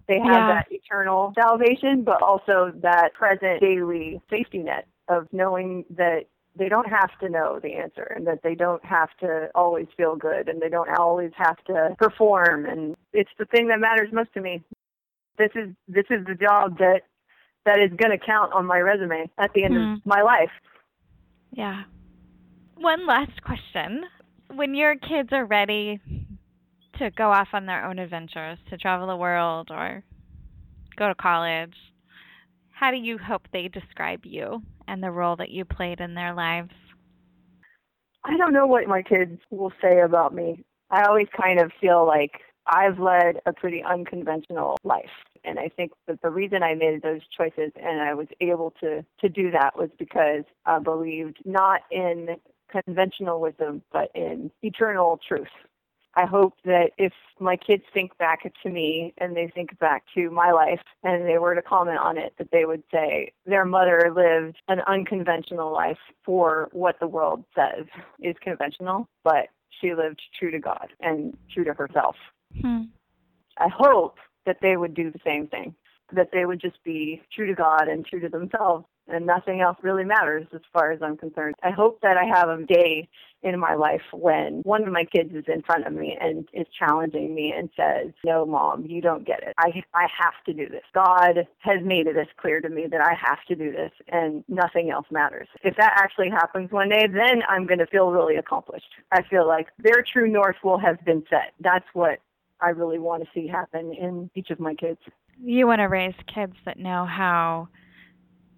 They 0.07 0.21
have 0.21 0.47
Yeah. 0.47 0.47
that 0.47 0.67
eternal 0.71 1.33
salvation, 1.35 2.05
but 2.05 2.21
also 2.23 2.73
that 2.83 3.15
present 3.15 3.61
daily 3.61 4.21
safety 4.29 4.59
net 4.59 4.87
of 5.09 5.29
knowing 5.33 5.85
that 5.91 6.27
they 6.57 6.69
don't 6.69 6.89
have 6.89 7.11
to 7.19 7.29
know 7.29 7.59
the 7.61 7.75
answer 7.75 8.13
and 8.15 8.27
that 8.27 8.43
they 8.43 8.55
don't 8.55 8.85
have 8.85 9.09
to 9.21 9.51
always 9.55 9.87
feel 9.97 10.17
good 10.17 10.49
and 10.49 10.61
they 10.63 10.69
don't 10.69 10.89
always 10.99 11.33
have 11.37 11.57
to 11.65 11.95
perform 11.99 12.65
and 12.65 12.97
it's 13.13 13.31
the 13.39 13.45
thing 13.47 13.69
that 13.69 13.81
matters 13.81 14.13
most 14.13 14.33
to 14.35 14.41
me 14.41 14.63
this 15.39 15.51
is 15.55 15.71
this 15.89 16.05
is 16.11 16.25
the 16.27 16.35
job 16.35 16.79
that 16.79 17.03
that 17.65 17.79
is 17.79 17.91
going 17.97 18.11
to 18.11 18.19
count 18.25 18.53
on 18.53 18.67
my 18.67 18.79
resume 18.79 19.31
at 19.39 19.53
the 19.55 19.65
end 19.65 19.75
Hmm. 19.75 19.95
of 19.95 20.01
my 20.05 20.23
life 20.23 20.51
Yeah. 21.53 21.85
One 22.77 23.07
last 23.07 23.43
question. 23.43 24.05
When 24.53 24.75
your 24.75 24.97
kids 24.97 25.29
are 25.33 25.45
ready 25.47 26.01
to 26.99 27.11
go 27.11 27.31
off 27.31 27.49
on 27.53 27.67
their 27.67 27.85
own 27.85 27.99
adventures, 27.99 28.59
to 28.71 28.77
travel 28.77 29.07
the 29.07 29.17
world 29.17 29.69
or 29.71 30.03
go 30.97 31.09
to 31.09 31.15
college, 31.15 31.75
how 32.71 32.91
do 32.91 32.97
you 32.97 33.19
hope 33.19 33.43
they 33.53 33.69
describe 33.69 34.25
you 34.25 34.63
and 34.89 35.03
the 35.03 35.11
role 35.11 35.37
that 35.37 35.51
you 35.51 35.65
played 35.65 36.01
in 36.01 36.15
their 36.15 36.35
lives? 36.35 36.73
I 38.25 38.37
don't 38.37 38.53
know 38.53 38.67
what 38.67 38.87
my 38.89 39.03
kids 39.03 39.41
will 39.51 39.73
say 39.81 40.01
about 40.01 40.35
me. 40.35 40.65
I 40.91 41.05
always 41.05 41.29
kind 41.41 41.61
of 41.61 41.71
feel 41.81 42.07
like 42.07 42.33
I've 42.67 42.99
led 42.99 43.41
a 43.47 43.53
pretty 43.53 43.83
unconventional 43.83 44.79
life. 44.85 45.11
And 45.45 45.59
I 45.59 45.69
think 45.69 45.93
that 46.07 46.23
the 46.23 46.31
reason 46.31 46.63
I 46.63 46.75
made 46.75 47.03
those 47.03 47.21
choices 47.37 47.73
and 47.77 48.01
I 48.01 48.15
was 48.15 48.29
able 48.41 48.73
to, 48.81 49.05
to 49.21 49.29
do 49.29 49.51
that 49.51 49.77
was 49.77 49.91
because 49.99 50.45
I 50.65 50.79
believed 50.79 51.39
not 51.45 51.83
in 51.91 52.37
conventional 52.71 53.41
wisdom, 53.41 53.83
but 53.93 54.11
in 54.15 54.51
eternal 54.63 55.21
truth. 55.27 55.49
I 56.17 56.27
hope 56.27 56.55
that 56.65 56.93
if 56.97 57.13
my 57.41 57.57
kids 57.57 57.83
think 57.93 58.17
back 58.19 58.51
to 58.63 58.71
me 58.71 59.15
and 59.19 59.37
they 59.37 59.49
think 59.49 59.77
back 59.81 60.05
to 60.15 60.31
my 60.31 60.53
life 60.53 60.81
and 61.03 61.27
they 61.27 61.39
were 61.39 61.55
to 61.55 61.63
comment 61.63 61.99
on 61.99 62.17
it, 62.19 62.35
that 62.39 62.53
they 62.53 62.65
would 62.65 62.85
say 62.93 63.33
their 63.47 63.65
mother 63.65 64.13
lived 64.15 64.57
an 64.69 64.81
unconventional 64.87 65.73
life 65.73 65.99
for 66.25 66.69
what 66.73 67.01
the 67.01 67.09
world 67.09 67.45
says 67.55 67.87
is 68.21 68.37
conventional, 68.41 69.09
but 69.25 69.49
she 69.81 69.95
lived 69.95 70.23
true 70.39 70.53
to 70.53 70.61
God 70.61 70.93
and 71.01 71.37
true 71.53 71.65
to 71.65 71.75
herself. 71.75 72.17
Hmm. 72.61 72.83
I 73.59 73.69
hope 73.69 74.19
that 74.47 74.59
they 74.61 74.77
would 74.77 74.95
do 74.95 75.11
the 75.11 75.21
same 75.25 75.47
thing, 75.47 75.75
that 76.13 76.31
they 76.33 76.45
would 76.45 76.61
just 76.61 76.83
be 76.85 77.23
true 77.35 77.47
to 77.47 77.55
God 77.55 77.89
and 77.89 78.05
true 78.05 78.21
to 78.21 78.29
themselves, 78.29 78.85
and 79.09 79.27
nothing 79.27 79.61
else 79.61 79.77
really 79.83 80.05
matters 80.05 80.47
as 80.55 80.61
far 80.73 80.91
as 80.91 81.01
I'm 81.03 81.17
concerned. 81.17 81.55
I 81.63 81.71
hope 81.71 82.01
that 82.03 82.17
I 82.17 82.25
have 82.25 82.49
a 82.49 82.65
day 82.65 83.09
in 83.43 83.61
my 83.61 83.75
life 83.75 84.01
when 84.13 84.63
one 84.65 84.83
of 84.85 84.93
my 84.93 85.05
kids 85.05 85.35
is 85.35 85.45
in 85.47 85.61
front 85.63 85.87
of 85.87 85.93
me 85.93 86.17
and 86.19 86.49
is 86.55 86.67
challenging 86.79 87.35
me 87.35 87.53
and 87.53 87.69
says, 87.77 88.13
"No, 88.25 88.47
mom, 88.47 88.87
you 88.87 89.03
don't 89.03 89.25
get 89.25 89.43
it. 89.43 89.53
I 89.59 89.83
I 89.93 90.07
have 90.19 90.43
to 90.47 90.55
do 90.55 90.69
this. 90.69 90.85
God 90.95 91.47
has 91.59 91.83
made 91.83 92.07
it 92.07 92.17
as 92.17 92.27
clear 92.39 92.61
to 92.63 92.71
me 92.71 92.87
that 92.87 93.03
I 93.03 93.15
have 93.15 93.45
to 93.49 93.55
do 93.55 93.71
this, 93.71 93.93
and 94.09 94.43
nothing 94.49 94.91
else 94.91 95.07
matters." 95.11 95.49
If 95.63 95.77
that 95.77 95.93
actually 95.97 96.31
happens 96.31 96.73
one 96.73 96.89
day, 96.89 97.07
then 97.07 97.43
I'm 97.47 97.67
going 97.67 97.81
to 97.81 97.87
feel 97.87 98.11
really 98.11 98.37
accomplished. 98.37 98.95
I 99.13 99.23
feel 99.23 99.47
like 99.47 99.69
their 99.79 100.03
true 100.03 100.29
north 100.29 100.57
will 100.65 100.79
have 100.79 101.05
been 101.05 101.23
set. 101.29 101.53
That's 101.61 101.87
what 101.93 102.21
I 102.65 102.71
really 102.71 102.99
want 102.99 103.23
to 103.23 103.29
see 103.35 103.47
happen 103.47 103.93
in 103.93 104.31
each 104.35 104.51
of 104.51 104.59
my 104.59 104.75
kids. 104.75 104.99
You 105.43 105.67
want 105.67 105.81
to 105.81 105.85
raise 105.85 106.15
kids 106.33 106.55
that 106.65 106.79
know 106.79 107.05
how 107.05 107.69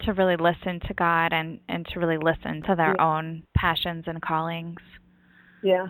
to 0.00 0.12
really 0.12 0.36
listen 0.36 0.78
to 0.86 0.94
God 0.94 1.32
and, 1.32 1.58
and 1.68 1.86
to 1.86 1.98
really 1.98 2.18
listen 2.18 2.62
to 2.62 2.74
their 2.76 2.94
Yeah. 2.98 3.04
own 3.16 3.42
passions 3.56 4.04
and 4.06 4.20
callings. 4.20 4.80
Yeah. 5.62 5.86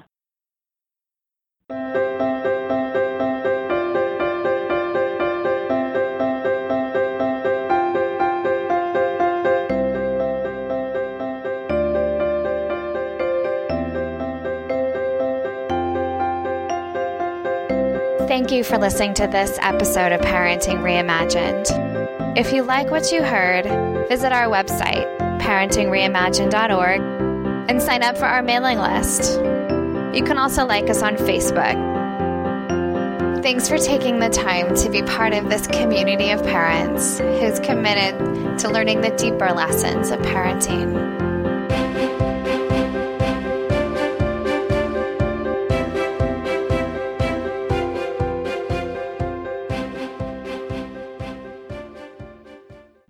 Thank 18.37 18.53
you 18.53 18.65
for 18.65 18.77
listening 18.77 19.15
to 19.15 19.27
this 19.27 19.59
episode 19.63 20.13
of 20.13 20.21
Parenting 20.21 20.81
Reimagined. 20.83 22.37
If 22.37 22.53
you 22.53 22.65
like 22.65 22.91
what 22.91 23.11
you 23.11 23.23
heard, 23.23 23.65
visit 24.11 24.31
our 24.31 24.45
website, 24.45 25.07
parentingreimagined.org, 25.41 27.01
and 27.71 27.81
sign 27.81 28.03
up 28.03 28.19
for 28.19 28.27
our 28.27 28.43
mailing 28.43 28.79
list. 28.79 29.41
You 30.15 30.23
can 30.23 30.37
also 30.37 30.67
like 30.67 30.91
us 30.91 31.03
on 31.03 31.17
Facebook. 31.17 31.73
Thanks 33.43 33.71
for 33.71 33.79
taking 33.79 34.19
the 34.19 34.29
time 34.29 34.75
to 34.75 34.91
be 34.91 35.01
part 35.01 35.33
of 35.33 35.49
this 35.49 35.67
community 35.67 36.29
of 36.29 36.43
parents 36.43 37.19
who's 37.19 37.59
committed 37.61 38.59
to 38.59 38.69
learning 38.69 39.01
the 39.01 39.13
deeper 39.17 39.51
lessons 39.51 40.11
of 40.11 40.21
parenting. 40.21 41.26